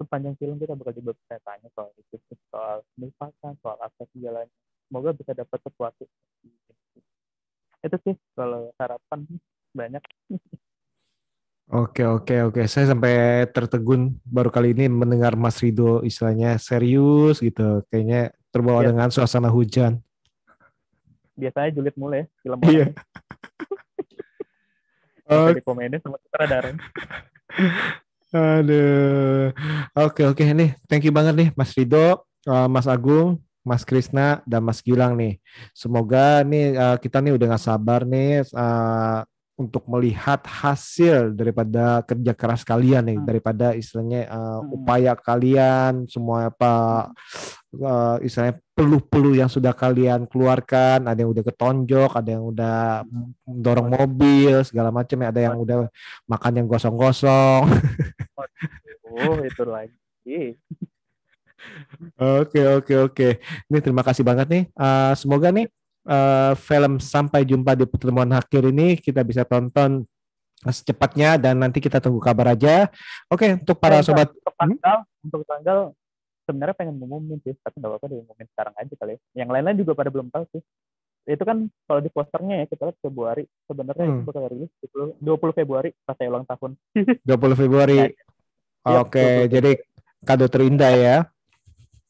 sepanjang 0.00 0.36
film 0.40 0.56
kita 0.56 0.72
bakal 0.78 0.94
juga 0.96 1.12
tanya 1.44 1.68
soal 1.76 1.92
itu 1.98 2.16
soal 2.48 2.84
melupakan 2.96 3.52
soal 3.60 3.78
apa 3.80 4.02
segalanya. 4.12 4.52
Semoga 4.88 5.14
bisa 5.14 5.32
dapat 5.34 5.58
sesuatu. 5.62 6.04
Itu 7.80 7.96
sih 8.04 8.16
kalau 8.36 8.70
harapan 8.76 9.24
banyak 9.72 10.04
Oke 11.70 12.02
oke 12.02 12.50
oke, 12.50 12.66
saya 12.66 12.90
sampai 12.90 13.46
tertegun 13.54 14.18
baru 14.26 14.50
kali 14.50 14.74
ini 14.74 14.90
mendengar 14.90 15.38
Mas 15.38 15.62
Rido 15.62 16.02
istilahnya 16.02 16.58
serius 16.58 17.38
gitu, 17.38 17.86
kayaknya 17.86 18.34
terbawa 18.50 18.82
ya. 18.82 18.90
dengan 18.90 19.06
suasana 19.14 19.46
hujan. 19.46 20.02
Biasanya 21.38 21.70
julid 21.70 21.94
mulai 21.94 22.26
film 22.42 22.58
Iya. 22.66 22.90
Oke. 25.30 25.62
komedi 25.62 26.02
sama 26.02 26.18
sutradara. 26.18 26.74
Aduh. 28.34 29.54
Oke 29.94 30.26
oke 30.26 30.42
nih, 30.42 30.74
thank 30.90 31.06
you 31.06 31.14
banget 31.14 31.38
nih 31.38 31.48
Mas 31.54 31.70
Rido, 31.78 32.26
uh, 32.50 32.66
Mas 32.66 32.90
Agung, 32.90 33.38
Mas 33.62 33.86
Krisna 33.86 34.42
dan 34.42 34.66
Mas 34.66 34.82
Gilang 34.82 35.14
nih. 35.14 35.38
Semoga 35.70 36.42
nih 36.42 36.74
uh, 36.74 36.98
kita 36.98 37.22
nih 37.22 37.38
udah 37.38 37.54
gak 37.54 37.62
sabar 37.62 38.02
nih 38.02 38.42
uh, 38.58 39.22
untuk 39.60 39.84
melihat 39.92 40.40
hasil 40.40 41.36
daripada 41.36 42.00
kerja 42.08 42.32
keras 42.32 42.64
kalian 42.64 43.04
nih, 43.04 43.18
hmm. 43.20 43.28
daripada 43.28 43.76
istilahnya 43.76 44.24
uh, 44.32 44.64
hmm. 44.64 44.76
upaya 44.80 45.12
kalian 45.12 46.08
semua 46.08 46.48
apa 46.48 46.72
uh, 47.76 48.16
istilahnya 48.24 48.56
peluh-peluh 48.72 49.36
yang 49.36 49.52
sudah 49.52 49.76
kalian 49.76 50.24
keluarkan, 50.24 51.04
ada 51.04 51.20
yang 51.20 51.28
udah 51.28 51.44
ketonjok, 51.44 52.10
ada 52.16 52.30
yang 52.32 52.44
udah 52.48 53.04
dorong 53.44 53.92
mobil 53.92 54.64
segala 54.64 54.88
macam, 54.88 55.20
ada 55.20 55.40
yang 55.44 55.60
udah 55.60 55.92
makan 56.24 56.52
yang 56.56 56.66
gosong-gosong. 56.66 57.68
oh 59.20 59.38
itu 59.44 59.62
lagi. 59.68 60.40
Oke 62.16 62.64
oke 62.64 62.94
oke. 63.12 63.28
Ini 63.68 63.78
terima 63.84 64.00
kasih 64.00 64.24
banget 64.24 64.48
nih. 64.48 64.64
Uh, 64.72 65.12
semoga 65.12 65.52
nih 65.52 65.68
uh, 66.06 66.52
film 66.56 67.02
sampai 67.02 67.44
jumpa 67.44 67.76
di 67.76 67.84
pertemuan 67.84 68.30
akhir 68.32 68.68
ini 68.68 68.96
kita 68.96 69.20
bisa 69.24 69.44
tonton 69.44 70.06
secepatnya 70.60 71.40
dan 71.40 71.56
nanti 71.56 71.80
kita 71.80 72.04
tunggu 72.04 72.20
kabar 72.20 72.52
aja. 72.52 72.92
Oke, 73.32 73.48
okay, 73.48 73.50
untuk 73.56 73.80
para 73.80 74.04
sobat 74.04 74.28
untuk 74.28 74.54
tanggal, 74.60 74.96
hmm? 75.00 75.24
untuk 75.24 75.42
tanggal 75.48 75.78
sebenarnya 76.44 76.76
pengen 76.76 77.00
ngumumin 77.00 77.40
sih, 77.40 77.56
tapi 77.64 77.80
nggak 77.80 77.90
apa-apa 77.96 78.06
diumumin 78.12 78.48
sekarang 78.52 78.74
aja 78.76 78.94
kali 79.00 79.12
ya. 79.16 79.18
Yang 79.44 79.48
lain-lain 79.56 79.78
juga 79.80 79.92
pada 79.96 80.10
belum 80.12 80.28
tahu 80.28 80.44
sih. 80.52 80.62
Itu 81.28 81.42
kan 81.44 81.68
kalau 81.88 82.00
di 82.00 82.10
posternya 82.12 82.64
ya 82.64 82.66
kita 82.68 82.82
lihat 82.92 82.98
Februari. 83.00 83.44
Sebenarnya 83.64 84.04
hmm. 84.04 84.12
itu 84.20 84.22
bakal 84.28 84.42
rilis 84.52 84.72
20, 84.92 85.20
20 85.24 85.58
Februari 85.64 85.90
pas 86.04 86.16
saya 86.16 86.28
ulang 86.28 86.44
tahun. 86.44 86.70
20 87.28 87.60
Februari. 87.60 88.00
Oke, 88.80 89.20
okay, 89.20 89.36
jadi 89.48 89.76
kado 90.24 90.48
terindah 90.48 90.92
ya. 90.92 91.16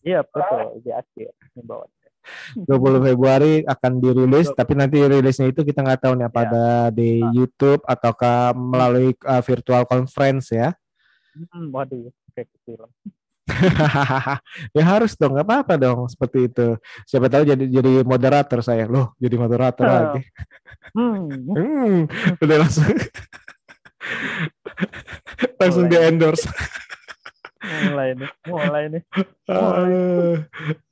Iya, 0.03 0.23
betul. 0.27 0.81
Di 0.83 0.91
akhir. 0.95 1.35
20 2.69 3.07
Februari 3.07 3.63
akan 3.65 3.93
dirilis, 3.99 4.49
tapi 4.53 4.73
nanti 4.79 5.01
rilisnya 5.01 5.51
itu 5.51 5.63
kita 5.63 5.85
nggak 5.85 6.01
tahu 6.07 6.13
nih 6.19 6.27
apa 6.27 6.41
ya. 6.47 6.51
di 6.93 7.21
nah. 7.23 7.33
YouTube 7.35 7.83
ataukah 7.85 8.53
melalui 8.57 9.15
uh, 9.25 9.43
virtual 9.43 9.83
conference 9.87 10.51
ya. 10.53 10.75
Hmm, 11.35 11.71
waduh, 11.71 12.11
kayak 12.35 12.51
film. 12.67 12.91
ya 14.77 14.83
harus 14.87 15.19
dong, 15.19 15.35
nggak 15.35 15.47
apa-apa 15.47 15.75
dong 15.75 16.07
seperti 16.07 16.47
itu. 16.47 16.79
Siapa 17.07 17.27
tahu 17.27 17.43
jadi 17.47 17.65
jadi 17.67 17.93
moderator 18.07 18.61
saya, 18.63 18.87
loh 18.87 19.15
jadi 19.19 19.37
moderator 19.39 19.87
uh. 19.87 19.93
lagi. 19.93 20.23
hmm. 20.95 21.29
hmm. 21.59 21.97
Udah 22.39 22.57
langsung 22.63 22.87
langsung 25.61 25.87
di 25.93 25.97
endorse 26.01 26.49
mulai 27.61 28.09
nih 28.17 28.31
mulai 28.49 28.83
nih. 28.89 29.03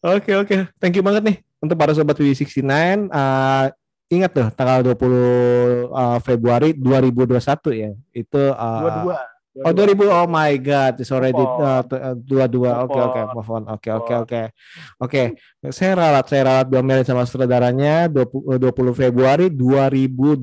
Oke 0.05 0.33
oke. 0.37 0.57
Thank 0.77 1.01
you 1.01 1.05
banget 1.05 1.23
nih 1.25 1.37
untuk 1.59 1.77
para 1.81 1.93
sobat 1.97 2.16
W69 2.21 2.69
uh, 3.11 3.66
ingat 4.09 4.31
tuh 4.33 4.49
tanggal 4.55 4.81
20 4.85 5.91
uh, 5.93 6.19
Februari 6.21 6.77
2021 6.77 7.83
ya. 7.83 7.91
Itu 8.12 8.43
uh, 8.53 9.05
22 9.09 9.39
Oh 9.59 9.75
2000 9.75 10.07
oh 10.07 10.29
my 10.31 10.55
god 10.62 11.03
it's 11.03 11.11
already 11.11 11.43
dua 12.23 12.47
dua. 12.47 12.87
Oke 12.87 12.95
oke 12.95 13.21
move 13.35 13.51
on. 13.51 13.62
Oke 13.75 13.91
oke 13.91 14.14
oke. 14.23 14.43
Oke 15.03 15.23
saya 15.75 15.99
ralat 15.99 16.31
saya 16.31 16.43
ralat 16.47 16.66
diomelin 16.71 17.03
sama 17.03 17.27
saudaranya 17.27 18.07
20, 18.07 18.55
20 18.55 18.95
Februari 18.95 19.51
2022 19.51 20.39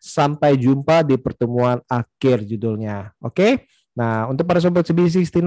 sampai 0.00 0.56
jumpa 0.56 1.04
di 1.04 1.20
pertemuan 1.20 1.84
akhir 1.84 2.48
judulnya. 2.48 3.12
Oke? 3.20 3.28
okay? 3.28 3.52
Nah, 3.96 4.28
untuk 4.28 4.44
para 4.44 4.60
sobat 4.60 4.84
CB69, 4.84 5.40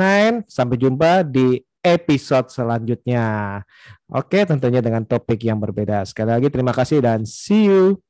sampai 0.50 0.76
jumpa 0.82 1.22
di 1.22 1.62
episode 1.86 2.50
selanjutnya. 2.50 3.62
Oke, 4.10 4.44
tentunya 4.44 4.82
dengan 4.82 5.06
topik 5.06 5.40
yang 5.46 5.62
berbeda. 5.62 6.04
Sekali 6.04 6.34
lagi 6.34 6.50
terima 6.52 6.74
kasih 6.74 7.00
dan 7.00 7.24
see 7.24 7.70
you. 7.70 8.02